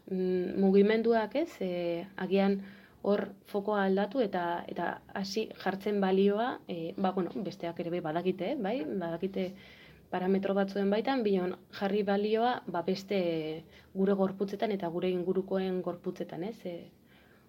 mm, 0.09 0.57
mugimenduak, 0.65 1.37
ez, 1.37 1.51
e, 1.61 2.07
agian 2.17 2.63
hor 3.03 3.27
fokoa 3.49 3.85
aldatu 3.89 4.21
eta 4.21 4.63
eta 4.69 4.89
hasi 5.17 5.47
jartzen 5.63 6.01
balioa, 6.01 6.49
e, 6.69 6.95
ba, 6.97 7.13
bueno, 7.13 7.33
besteak 7.45 7.85
ere 7.85 7.93
bai 7.93 8.01
badakite, 8.09 8.55
bai, 8.61 8.81
badakite 9.05 9.51
parametro 10.11 10.55
batzuen 10.55 10.91
baitan, 10.91 11.23
bion 11.23 11.57
jarri 11.79 12.03
balioa 12.03 12.63
ba 12.67 12.83
beste 12.83 13.65
gure 13.95 14.13
gorputzetan 14.13 14.73
eta 14.73 14.89
gure 14.89 15.11
ingurukoen 15.11 15.83
gorputzetan, 15.83 16.45
ez? 16.45 16.57
E, 16.65 16.91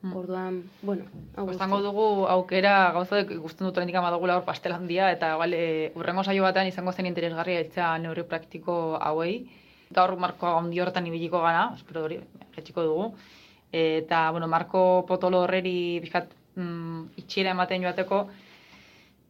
Mm. 0.01 0.15
Orduan, 0.17 0.63
bueno, 0.81 1.03
hau 1.37 1.45
guztia. 1.45 1.67
dugu 1.85 2.25
aukera 2.25 2.91
gauzak 2.91 3.31
ikusten 3.35 3.67
dut 3.67 3.75
oraindik 3.77 3.95
badugula 4.01 4.37
hor 4.39 4.45
pastel 4.47 4.73
handia 4.73 5.11
eta 5.13 5.35
igual 5.35 5.53
e, 5.53 5.91
urrengo 5.95 6.23
saio 6.23 6.41
batean 6.41 6.65
izango 6.65 6.91
zen 6.91 7.05
interesgarria 7.05 7.61
itzea 7.61 7.97
neurri 7.99 8.23
praktiko 8.23 8.97
hauei. 8.99 9.45
Gaur 9.93 10.15
markoa 10.17 10.57
handi 10.57 10.79
horretan 10.81 11.05
ibiliko 11.05 11.41
gara, 11.41 11.67
espero 11.75 12.05
hori 12.07 12.17
etxiko 12.57 12.83
dugu. 12.83 13.11
Eta 13.71 14.31
bueno, 14.31 14.47
Marko 14.47 15.05
Potolo 15.07 15.43
horreri 15.43 15.99
bizkat 16.01 16.33
mm, 16.55 17.03
itxiera 17.21 17.51
ematen 17.51 17.83
joateko 17.83 18.27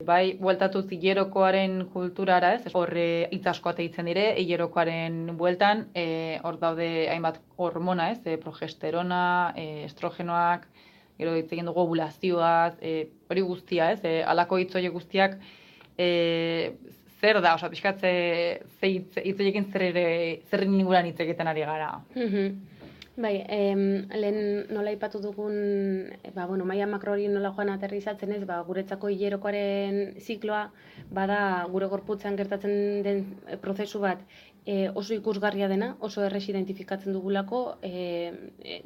Bai, 0.05 0.35
bueltatu 0.39 0.81
hilerokoaren 0.89 1.85
kulturara, 1.93 2.53
ez? 2.57 2.73
Horre 2.77 3.27
hitz 3.31 3.45
asko 3.51 3.71
ateitzen 3.71 4.07
dire, 4.09 4.27
hilerokoaren 4.41 5.35
bueltan, 5.37 5.87
e, 5.95 6.39
hor 6.43 6.57
daude 6.61 6.87
hainbat 7.11 7.39
hormona, 7.57 8.11
ez? 8.11 8.21
E, 8.25 8.37
progesterona, 8.41 9.53
e, 9.55 9.85
estrogenoak, 9.85 10.67
gero 11.19 11.35
hitz 11.37 11.51
egin 11.51 11.69
dugu 11.69 11.83
ovulazioaz, 11.85 12.75
e, 12.81 13.09
hori 13.29 13.45
guztia, 13.45 13.91
ez? 13.95 14.01
E, 14.03 14.21
alako 14.23 14.57
hitz 14.61 14.73
guztiak 14.93 15.37
e, 15.97 16.73
zer 17.21 17.41
da, 17.41 17.55
osea, 17.55 17.69
pixkat 17.69 18.01
ze, 18.01 18.13
hitz, 18.81 19.41
zer 19.71 19.87
ere, 19.91 20.05
zer 20.49 20.63
inguruan 20.65 21.05
hitz 21.05 21.19
egiten 21.19 21.47
ari 21.47 21.61
gara. 21.61 21.93
Mhm. 22.15 22.70
Bai, 23.17 23.43
em, 23.49 24.07
lehen 24.15 24.67
nola 24.71 24.89
aipatu 24.89 25.19
dugun, 25.19 25.55
ba, 26.33 26.45
bueno, 26.47 26.63
maia 26.65 26.87
makro 26.87 27.11
hori 27.11 27.27
nola 27.27 27.51
joan 27.51 27.69
aterrizatzen 27.73 28.31
ez, 28.31 28.45
ba, 28.47 28.61
guretzako 28.63 29.09
hilerokoaren 29.11 30.15
zikloa, 30.23 30.61
bada 31.11 31.67
gure 31.73 31.89
gorputzan 31.91 32.37
gertatzen 32.39 33.03
den 33.03 33.25
prozesu 33.61 33.99
bat 33.99 34.23
e, 34.65 34.89
oso 34.95 35.13
ikusgarria 35.13 35.67
dena, 35.67 35.97
oso 35.99 36.23
erres 36.23 36.47
identifikatzen 36.49 37.11
dugulako, 37.13 37.77
e, 37.81 38.31
e, 38.63 38.81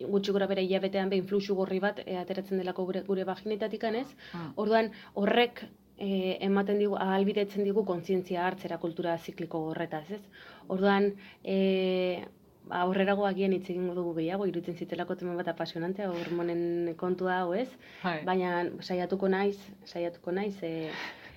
gutxi 0.00 0.34
gora 0.34 0.46
bere 0.50 0.64
hilabetean 0.66 1.08
behin 1.10 1.26
fluxu 1.30 1.54
gorri 1.54 1.78
bat 1.82 2.02
e, 2.04 2.16
ateratzen 2.18 2.58
delako 2.58 2.84
gure, 2.90 3.04
gure 3.06 3.24
vaginetatik 3.24 3.84
ez, 3.84 4.08
Ah. 4.34 4.52
orduan 4.56 4.90
horrek 5.14 5.62
e, 5.96 6.38
ematen 6.40 6.78
digu, 6.78 6.96
ahalbidetzen 6.96 7.62
digu 7.64 7.84
kontzientzia 7.84 8.46
hartzera 8.46 8.78
kultura 8.78 9.16
zikliko 9.18 9.58
horretaz, 9.70 10.10
ez? 10.10 10.22
Orduan, 10.66 11.14
e, 11.44 12.24
aurrerago 12.70 13.26
agian 13.26 13.52
hitz 13.52 13.68
egingo 13.70 13.94
dugu 13.94 14.14
gehiago, 14.18 14.46
iruditzen 14.46 14.76
zitelako 14.76 15.16
tema 15.20 15.36
bat 15.38 15.48
apasionantea, 15.52 16.10
hormonen 16.10 16.94
kontua 17.00 17.40
hau 17.42 17.54
ez, 17.54 17.68
Bai. 18.02 18.18
baina 18.24 18.52
saiatuko 18.80 19.28
naiz, 19.28 19.56
saiatuko 19.86 20.32
naiz, 20.32 20.56
e, 20.62 20.90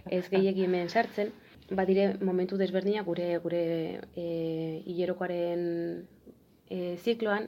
ez 0.10 0.26
gehiegi 0.30 0.66
hemen 0.66 0.90
sartzen, 0.90 1.32
badire 1.72 2.16
momentu 2.22 2.58
desberdinak 2.60 3.06
gure 3.06 3.38
gure 3.44 3.64
e, 4.16 4.28
hilerokoaren 4.86 5.66
e, 6.70 6.96
zikloan, 7.04 7.48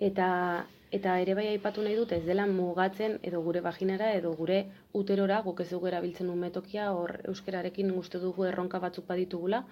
eta 0.00 0.66
eta 0.90 1.18
ere 1.22 1.36
bai 1.38 1.46
aipatu 1.52 1.84
nahi 1.86 1.94
dut 1.94 2.12
ez 2.16 2.24
dela 2.26 2.46
mugatzen 2.50 3.18
edo 3.22 3.40
gure 3.46 3.60
vaginara 3.62 4.10
edo 4.18 4.32
gure 4.34 4.64
uterora 5.00 5.38
guk 5.46 5.60
ez 5.62 5.68
dugu 5.70 5.86
erabiltzen 5.90 6.30
umetokia 6.32 6.90
hor 6.96 7.12
euskerarekin 7.32 7.92
uste 8.02 8.18
dugu 8.18 8.48
erronka 8.48 8.80
batzuk 8.82 9.06
baditugula 9.06 9.62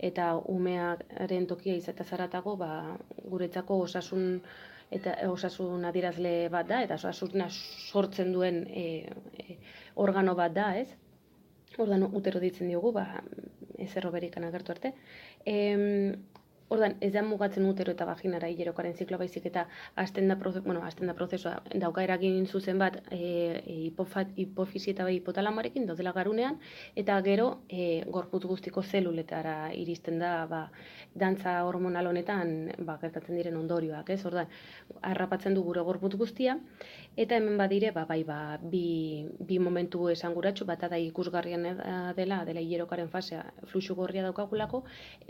eta 0.00 0.32
umearen 0.48 1.46
tokia 1.46 1.76
izatez 1.76 2.06
zaratago 2.08 2.56
ba, 2.56 2.96
guretzako 3.28 3.78
osasun 3.84 4.40
eta 4.90 5.14
osasun 5.30 5.84
adierazle 5.86 6.48
bat 6.50 6.66
da 6.68 6.80
eta 6.82 6.96
osasuna 6.98 7.46
sortzen 7.52 8.32
duen 8.32 8.64
e, 8.66 8.84
e, 9.38 9.58
organo 9.94 10.34
bat 10.34 10.54
da, 10.56 10.72
ez? 10.80 10.88
Ordan 11.78 12.08
utero 12.08 12.40
ditzen 12.42 12.68
diogu, 12.72 12.90
ba, 12.92 13.22
ez 13.78 13.90
erroberikan 13.96 14.44
agertu 14.48 14.74
arte. 14.74 14.92
Em, 15.46 16.16
Ordan, 16.70 16.92
ez 17.02 17.10
da 17.10 17.22
mugatzen 17.26 17.64
utero 17.66 17.90
eta 17.90 18.06
vaginara 18.06 18.46
hilerokoaren 18.46 18.92
zikloa 18.94 19.18
baizik 19.24 19.46
eta 19.48 19.64
hasten 19.98 20.28
da, 20.30 20.36
proze, 20.38 20.60
bueno, 20.62 20.84
hasten 20.86 21.08
da 21.10 21.16
prozesua 21.18 21.56
dauka 21.82 22.04
eragin 22.06 22.44
zuzen 22.46 22.78
bat 22.78 23.00
e, 23.10 23.58
hipofat, 23.88 24.30
hipofisi 24.38 24.92
eta 24.92 25.02
bai 25.08 25.16
hipotalamorekin 25.16 25.88
daudela 25.88 26.12
garunean 26.14 26.60
eta 27.02 27.16
gero 27.26 27.48
e, 27.66 28.04
gorputz 28.06 28.44
guztiko 28.46 28.84
zeluletara 28.84 29.54
iristen 29.74 30.22
da 30.22 30.30
ba, 30.46 30.60
dantza 31.24 31.56
hormonal 31.66 32.06
honetan 32.12 32.70
ba, 32.78 33.00
gertatzen 33.02 33.40
diren 33.40 33.58
ondorioak, 33.58 34.14
ez? 34.14 34.20
Ordan, 34.30 34.46
harrapatzen 35.02 35.58
du 35.58 35.66
gure 35.66 35.82
gorputz 35.90 36.14
guztia 36.22 36.54
eta 37.16 37.34
hemen 37.34 37.58
badire 37.58 37.90
ba, 37.98 38.06
bai, 38.06 38.20
ba, 38.22 38.38
bi, 38.62 39.26
bi 39.40 39.58
momentu 39.58 40.06
esanguratsu 40.14 40.70
bata 40.70 40.86
da 40.94 41.02
ikusgarrian 41.02 41.66
dela 42.14 42.44
dela 42.46 42.62
hilerokaren 42.62 43.10
fasea 43.10 43.42
fluxu 43.66 43.98
gorria 43.98 44.22
daukagulako 44.30 44.84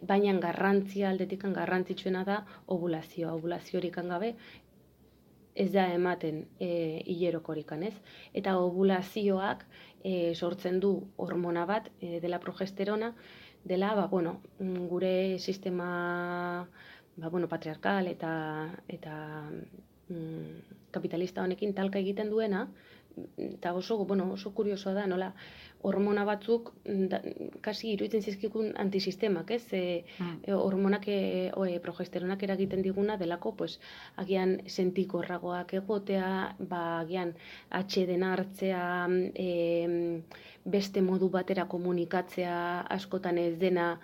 baina 0.04 0.36
garrantzia 0.44 1.16
aldetikan 1.30 1.52
garrantzitsuena 1.54 2.24
da 2.24 2.44
ovulazioa, 2.66 3.34
ovulaziorik 3.34 3.94
gabe 3.94 4.34
ez 5.54 5.72
da 5.72 5.86
ematen 5.92 6.46
e, 6.58 7.02
hilerokorikan, 7.06 7.82
ez? 7.82 7.94
Eta 8.34 8.56
ovulazioak 8.58 9.64
e, 10.02 10.34
sortzen 10.34 10.80
du 10.80 11.06
hormona 11.16 11.66
bat, 11.66 11.90
e, 12.00 12.20
dela 12.20 12.38
progesterona, 12.38 13.14
dela, 13.64 13.94
ba, 13.94 14.06
bueno, 14.06 14.40
gure 14.58 15.38
sistema 15.38 16.66
ba, 17.16 17.28
bueno, 17.28 17.48
patriarkal 17.48 18.06
eta, 18.06 18.70
eta 18.88 19.50
mm, 20.08 20.90
kapitalista 20.90 21.42
honekin 21.42 21.74
talka 21.74 21.98
egiten 21.98 22.30
duena, 22.30 22.68
eta 23.36 23.72
oso, 23.74 23.98
bueno, 24.04 24.30
oso 24.32 24.52
kuriosoa 24.54 24.94
da, 24.94 25.06
nola, 25.10 25.32
hormona 25.82 26.24
batzuk 26.28 26.72
mm, 26.84 27.06
da, 27.08 27.20
kasi 27.64 27.92
iruditzen 27.94 28.22
zizkikun 28.22 28.72
antisistemak, 28.82 29.50
ez? 29.56 29.62
E, 29.72 29.82
e, 30.20 30.52
hormonak 30.52 31.08
e, 31.08 31.18
o, 31.56 31.64
e, 31.64 31.78
progesteronak 31.80 32.42
eragiten 32.46 32.82
diguna 32.84 33.16
delako, 33.20 33.54
pues, 33.62 33.78
agian 34.20 34.58
sentikorragoak 34.66 35.74
egotea, 35.80 36.30
ba, 36.60 36.82
agian 37.00 37.34
atxeden 37.80 38.24
hartzea, 38.28 38.84
e, 39.34 39.50
beste 40.64 41.00
modu 41.02 41.30
batera 41.32 41.66
komunikatzea 41.68 42.56
askotan 42.98 43.38
ez 43.40 43.54
dena 43.58 43.94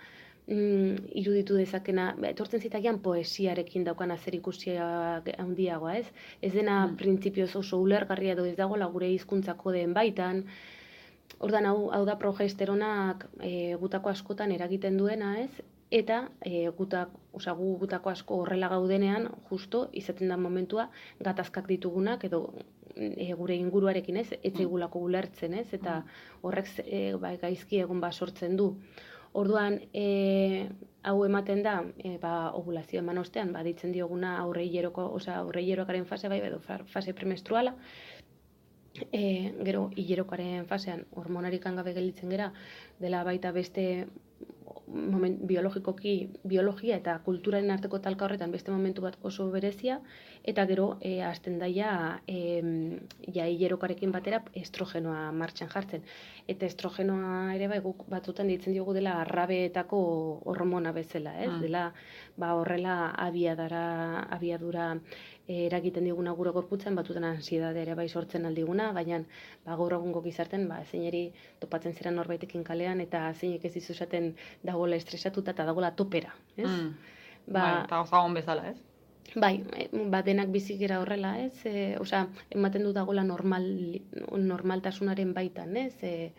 mm, 0.47 1.11
iruditu 1.21 1.59
dezakena, 1.59 2.13
ba, 2.17 2.31
etortzen 2.31 2.63
zitagian 2.63 2.99
poesiarekin 3.03 3.85
daukana 3.87 4.17
zer 4.17 4.35
ikusia 4.35 4.87
handiagoa, 5.37 5.97
ez? 5.99 6.07
Ez 6.41 6.53
dena 6.53 6.85
mm. 6.87 6.97
printzipioz 6.97 7.53
oso 7.55 7.79
ulergarria 7.83 8.33
edo 8.33 8.45
ez 8.45 8.57
dagoela 8.57 8.89
gure 8.91 9.11
hizkuntzako 9.13 9.75
den 9.75 9.93
baitan, 9.93 10.45
Ordan 11.43 11.67
hau, 11.69 11.89
hau 11.93 12.03
da 12.07 12.15
progesteronak 12.17 13.27
e, 13.45 13.75
gutako 13.81 14.09
askotan 14.09 14.53
eragiten 14.55 14.97
duena, 14.97 15.35
ez? 15.43 15.65
Eta 15.93 16.23
e, 16.43 16.65
gutak, 16.77 17.11
osea, 17.37 17.53
gu 17.59 17.75
gutako 17.83 18.11
asko 18.11 18.39
horrela 18.41 18.69
gaudenean, 18.71 19.27
justo 19.49 19.83
izaten 20.01 20.33
da 20.33 20.37
momentua 20.37 20.87
gatazkak 21.27 21.69
ditugunak 21.69 22.25
edo 22.27 22.41
e, 22.95 23.29
gure 23.37 23.55
inguruarekin, 23.55 24.17
ez? 24.23 24.31
Ez 24.41 24.55
egulako 24.65 25.03
ulertzen, 25.09 25.53
ez? 25.61 25.67
Eta 25.77 26.01
horrek 26.41 26.73
e, 26.85 27.03
ba, 27.21 27.35
gaizki 27.43 27.83
egon 27.85 28.01
ba 28.01 28.11
sortzen 28.11 28.57
du. 28.57 28.71
Orduan, 29.37 29.75
e, 29.93 30.69
hau 31.03 31.17
ematen 31.25 31.61
da, 31.65 31.75
e, 32.01 32.15
ba, 32.21 32.51
ovulazio 32.57 33.01
eman 33.03 33.19
ostean, 33.21 33.51
ba, 33.53 33.61
ditzen 33.67 33.91
dioguna 33.93 34.31
aurre 34.41 34.63
hileroko, 34.65 35.05
osea, 35.19 35.35
aurre 35.43 35.61
hilerokaren 35.61 36.07
fase 36.09 36.31
bai, 36.31 36.39
edo 36.47 36.59
fa- 36.63 36.79
fase 36.93 37.13
premenstruala, 37.13 37.75
e, 39.11 39.53
gero 39.67 39.89
hilerokaren 39.95 40.65
fasean 40.71 41.05
hormonarik 41.21 41.67
gabe 41.79 41.93
gelditzen 41.93 42.33
gera, 42.33 42.51
dela 42.99 43.23
baita 43.23 43.51
beste 43.51 44.07
moment, 44.87 45.39
biologikoki, 45.47 46.13
biologia 46.47 46.97
eta 46.97 47.17
kulturaren 47.25 47.71
arteko 47.73 47.99
talka 48.03 48.25
horretan 48.25 48.51
beste 48.51 48.71
momentu 48.71 49.03
bat 49.03 49.17
oso 49.27 49.49
berezia, 49.51 49.99
eta 50.47 50.65
gero 50.69 50.87
e, 51.01 51.17
hasten 51.27 51.57
daia 51.59 51.91
e, 52.27 52.61
ja 53.35 53.47
hilerokarekin 53.47 54.13
batera 54.15 54.41
estrogenoa 54.55 55.31
martxan 55.35 55.71
jartzen. 55.73 56.05
Eta 56.47 56.65
estrogenoa 56.65 57.53
ere 57.55 57.67
bai 57.71 57.79
guk 57.83 58.05
batzutan 58.11 58.47
ditzen 58.47 58.75
diogu 58.75 58.95
dela 58.95 59.19
arrabeetako 59.21 59.99
hormona 60.45 60.93
bezala, 60.95 61.35
ez? 61.43 61.51
Mm. 61.51 61.61
Dela 61.65 61.83
ba 62.37 62.53
horrela 62.55 62.97
abiadara, 63.27 64.27
abiadura 64.31 64.93
eh, 64.95 65.36
eragiten 65.47 66.03
diguna 66.03 66.33
gure 66.35 66.51
gorputzen, 66.51 66.95
batzutan 66.95 67.23
ansiedade 67.23 67.81
ere 67.81 67.95
bai 67.95 68.07
sortzen 68.09 68.45
aldiguna, 68.45 68.91
baina 68.95 69.21
ba, 69.65 69.75
gaur 69.75 69.95
egungo 69.99 70.21
gizarten, 70.25 70.67
ba, 70.67 70.81
zeineri 70.91 71.31
topatzen 71.61 71.95
zera 71.95 72.11
norbaitekin 72.11 72.65
kalean, 72.67 73.01
eta 73.01 73.23
zeinek 73.33 73.65
ez 73.65 73.73
dizu 73.77 73.93
esaten 73.93 74.33
dagoela 74.63 74.99
estresatuta 74.99 75.55
eta 75.55 75.65
dagoela 75.69 75.93
topera, 75.95 76.35
ez? 76.57 76.67
Mm. 76.67 77.15
Ba, 77.47 77.61
Bai, 77.61 77.71
eta 77.85 78.03
gozagon 78.03 78.35
bezala, 78.35 78.73
ez? 78.73 78.77
Bai, 79.35 79.53
e, 79.75 79.87
ba, 80.11 80.21
denak 80.23 80.51
bizi 80.51 80.77
gera 80.79 80.99
horrela, 81.01 81.33
ez? 81.39 81.53
E, 81.67 81.95
osea, 81.99 82.25
ematen 82.55 82.83
du 82.83 82.93
dagoela 82.95 83.23
normal, 83.27 83.67
normaltasunaren 84.31 85.33
baitan, 85.35 85.75
ez? 85.77 85.93
E, 86.03 86.31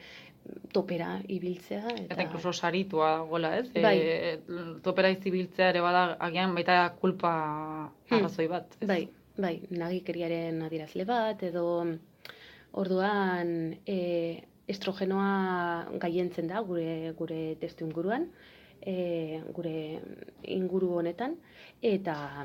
topera 0.72 1.18
ibiltzea. 1.28 1.84
Eta, 1.94 2.14
Eta 2.14 2.22
inkluso 2.22 2.52
saritua 2.52 3.10
gola, 3.30 3.54
ez? 3.58 3.68
Bai. 3.74 3.96
E, 3.98 4.32
topera 4.82 5.10
izibiltzea 5.10 5.70
ere 5.72 5.80
bada, 5.84 6.16
agian 6.20 6.54
baita 6.54 6.80
kulpa 7.00 7.32
Hmm. 8.08 8.16
arrazoi 8.18 8.46
bat. 8.48 8.76
Ez? 8.80 8.88
Bai, 8.88 9.08
bai, 9.36 9.60
nagikeriaren 9.70 10.62
adierazle 10.62 11.04
bat, 11.04 11.42
edo 11.42 11.64
orduan 12.72 13.76
e, 13.86 13.98
estrogenoa 14.68 15.88
gaientzen 16.00 16.48
da 16.48 16.60
gure, 16.60 17.12
gure 17.18 17.56
testu 17.60 17.86
inguruan, 17.86 18.28
e, 18.82 19.42
gure 19.54 20.00
inguru 20.42 20.94
honetan, 20.98 21.36
eta 21.82 22.44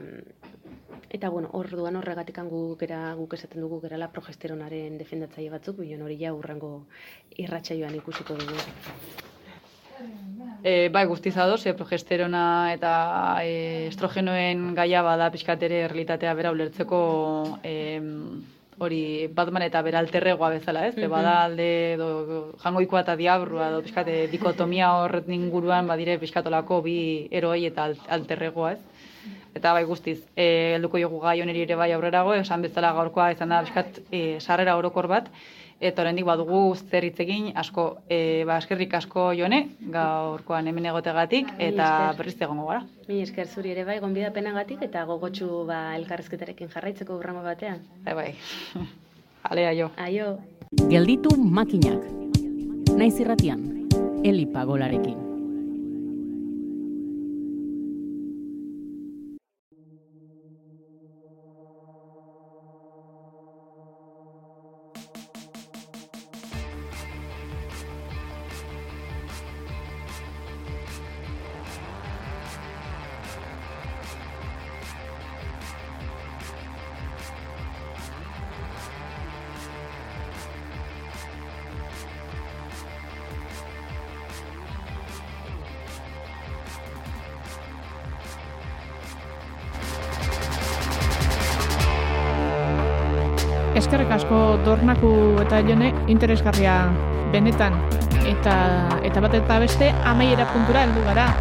eta 1.13 1.29
bueno, 1.29 1.49
orduan 1.53 1.95
horregatik 1.95 2.39
guk 2.49 2.79
gera 2.79 3.13
guk 3.15 3.33
esaten 3.33 3.61
dugu 3.61 3.79
gerala 3.81 4.09
progesteronaren 4.11 4.97
defendatzaile 4.97 5.49
batzuk, 5.49 5.77
bion 5.81 6.01
hori 6.01 6.17
ja 6.19 6.33
urrango 6.33 6.85
irratsaioan 7.37 7.95
ikusiko 7.95 8.35
dugu. 8.35 8.57
E, 10.63 10.89
bai, 10.89 11.05
guztiz 11.05 11.35
ados, 11.37 11.65
e, 11.65 11.73
progesterona 11.75 12.73
eta 12.73 12.93
e, 13.43 13.87
estrogenoen 13.89 14.73
gaia 14.75 15.01
bada 15.03 15.29
pixkatere 15.31 15.87
realitatea 15.87 16.33
bera 16.33 16.51
ulertzeko 16.55 16.99
e, 17.63 17.73
hori 18.79 19.27
Batman 19.33 19.63
eta 19.67 19.81
bera 19.81 19.99
alterregoa 19.99 20.49
bezala, 20.49 20.87
ez? 20.87 20.95
Mm 20.95 21.01
Mhm. 21.03 21.09
Bada 21.11 21.43
alde 21.43 21.93
edo 21.93 22.53
jangoikoa 22.63 23.01
eta 23.01 23.15
diabrua 23.15 23.69
edo 23.69 23.81
pixkate 23.81 24.27
dikotomia 24.27 24.91
horret 24.93 25.29
inguruan 25.29 25.87
badire 25.87 26.17
pixkatolako 26.19 26.81
bi 26.81 27.27
eroi 27.31 27.65
eta 27.65 27.83
al- 27.85 27.97
alterregoa, 28.09 28.71
ez? 28.73 28.79
Eta 29.55 29.71
bai 29.73 29.83
guztiz, 29.85 30.19
e, 30.35 30.73
helduko 30.75 30.97
jogu 30.97 31.19
gai 31.21 31.41
honeri 31.41 31.61
ere 31.61 31.75
bai 31.75 31.91
aurrerago, 31.93 32.33
esan 32.33 32.61
bezala 32.61 32.91
gaurkoa 32.93 33.31
izan 33.31 33.49
da 33.49 33.61
pixkat 33.61 33.99
e, 34.11 34.39
sarrera 34.39 34.75
orokor 34.77 35.07
bat, 35.07 35.29
eta 35.83 36.03
oraindik 36.03 36.25
badugu 36.25 36.75
zer 36.75 37.05
asko, 37.55 37.97
e, 38.09 38.43
ba, 38.45 38.57
eskerrik 38.57 38.93
asko 38.93 39.33
jone, 39.33 39.69
gaurkoan 39.91 40.67
hemen 40.67 40.85
egotegatik, 40.85 41.51
eta 41.57 41.87
esker. 42.09 42.17
berriz 42.17 42.35
egongo 42.41 42.67
gara. 42.67 42.83
Mi 43.07 43.21
esker 43.21 43.47
zuri 43.47 43.71
ere 43.71 43.83
bai 43.83 43.99
gonbidapenagatik 43.99 44.81
eta 44.81 45.03
gogotsu 45.05 45.65
ba 45.67 45.95
elkarrizketarekin 45.97 46.69
jarraitzeko 46.69 47.17
urrango 47.17 47.43
batean. 47.43 47.81
Bai, 48.05 48.13
bai. 48.13 48.29
Alea 49.49 49.73
jo. 49.75 49.91
Aio. 49.97 50.37
Gelditu 50.89 51.35
makinak. 51.37 52.01
Naiz 52.97 53.19
irratian, 53.19 53.89
Eli 54.23 54.45
Pagolarekin. 54.45 55.22
Eskerrik 93.73 94.11
asko 94.13 94.39
dornaku 94.65 95.09
eta 95.41 95.57
jone 95.65 95.89
interesgarria 96.13 96.75
benetan 97.33 97.73
eta 98.29 98.53
eta 99.01 99.23
bat 99.23 99.33
eta 99.39 99.57
beste 99.63 99.89
amaiera 100.11 100.45
puntura 100.51 100.83
heldu 100.85 101.01
gara. 101.07 101.31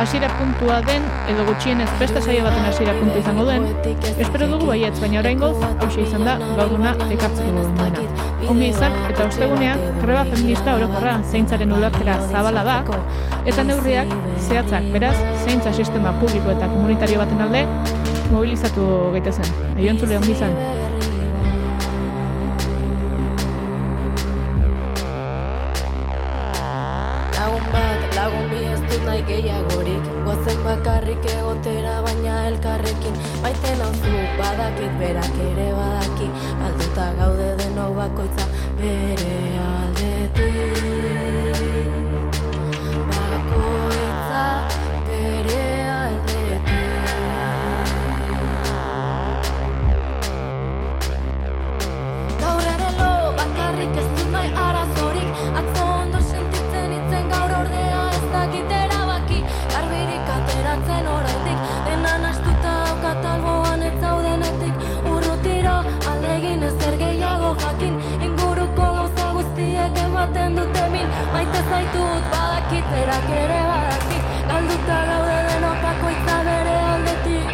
Hasiera 0.00 0.28
puntua 0.36 0.82
den 0.84 1.04
edo 1.32 1.44
gutxienez 1.48 1.88
beste 2.00 2.20
saio 2.20 2.42
baten 2.44 2.64
hasiera 2.68 2.92
puntu 2.98 3.18
izango 3.20 3.44
duen. 3.48 3.64
Espero 4.24 4.48
dugu 4.50 4.68
baietz, 4.68 4.98
baina 5.00 5.20
oraingoz 5.22 5.54
hauxe 5.68 6.02
izan 6.02 6.24
da 6.28 6.34
gaurduna 6.58 6.92
ekartzeko 7.06 7.52
nuena. 7.54 8.04
Ongi 8.48 8.68
izan 8.68 8.96
eta 9.10 9.28
ostegunean 9.28 9.84
greba 10.02 10.24
feminista 10.32 10.76
orokorra 10.80 11.14
zeintzaren 11.30 11.72
ulertera 11.78 12.18
zabala 12.30 12.64
da 12.64 12.78
eta 13.52 13.64
neurriak 13.64 14.12
zehatzak 14.48 14.92
beraz 14.96 15.16
zeintza 15.44 15.72
sistema 15.72 16.12
publiko 16.20 16.52
eta 16.56 16.68
komunitario 16.72 17.24
baten 17.24 17.46
alde 17.48 17.64
mobilizatu 18.32 18.90
gaitezen. 19.16 19.48
Aiontzule 19.76 20.20
ongi 20.20 20.36
izan. 20.36 20.85
Gehiagorik. 29.28 30.10
Goazen 30.26 30.60
bakarrik 30.64 31.30
egotera 31.34 32.00
baina 32.06 32.36
elkarrekin. 32.50 33.20
Maite 33.44 33.76
nauzu 33.82 34.16
badakit 34.40 34.98
berak 35.02 35.40
ere 35.50 35.70
badaki. 35.78 36.28
Alduta 36.68 37.08
gaude 37.20 37.48
deno 37.62 37.88
bakoitza 38.00 38.50
bere 38.82 39.40
aldetik 39.70 40.95
maite 71.36 71.60
zaitut 71.70 72.28
badakit, 72.32 72.92
erak 73.00 73.26
ere 73.38 73.58
badakit, 73.70 74.28
galduta 74.50 74.98
gaude 75.08 75.34
denokako 75.48 76.12
izabere 76.12 76.76
aldetik. 76.92 77.50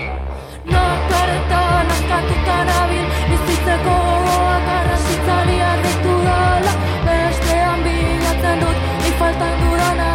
No 0.74 0.82
karetan 1.10 1.90
askatuta 1.94 2.58
nabil, 2.68 3.06
bizitzeko 3.30 3.94
gogoak 4.04 4.68
arrasitzari 4.74 5.56
arretu 5.70 6.14
dala, 6.26 6.74
bestean 7.08 7.82
bilatzen 7.86 8.62
dut, 8.62 8.86
ifaltan 9.10 9.56
dudana, 9.62 10.10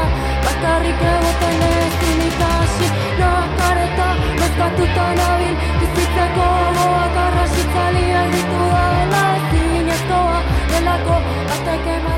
bakarrik 0.46 1.04
egoten 1.14 1.66
ez 1.72 1.94
dinikasi. 2.04 2.92
No 3.20 3.32
karetan 3.60 4.24
askatuta 4.48 5.10
nabil, 5.20 5.58
bizitzeko 5.82 6.48
gogoak 6.54 7.20
arrasitzari 7.26 8.06
arretu 8.22 8.62
dala, 8.78 9.26
ezin 9.42 9.92
ez 9.98 10.04
doa, 10.14 10.40
delako, 10.72 11.20
batek 11.52 11.92
eman. 11.98 12.17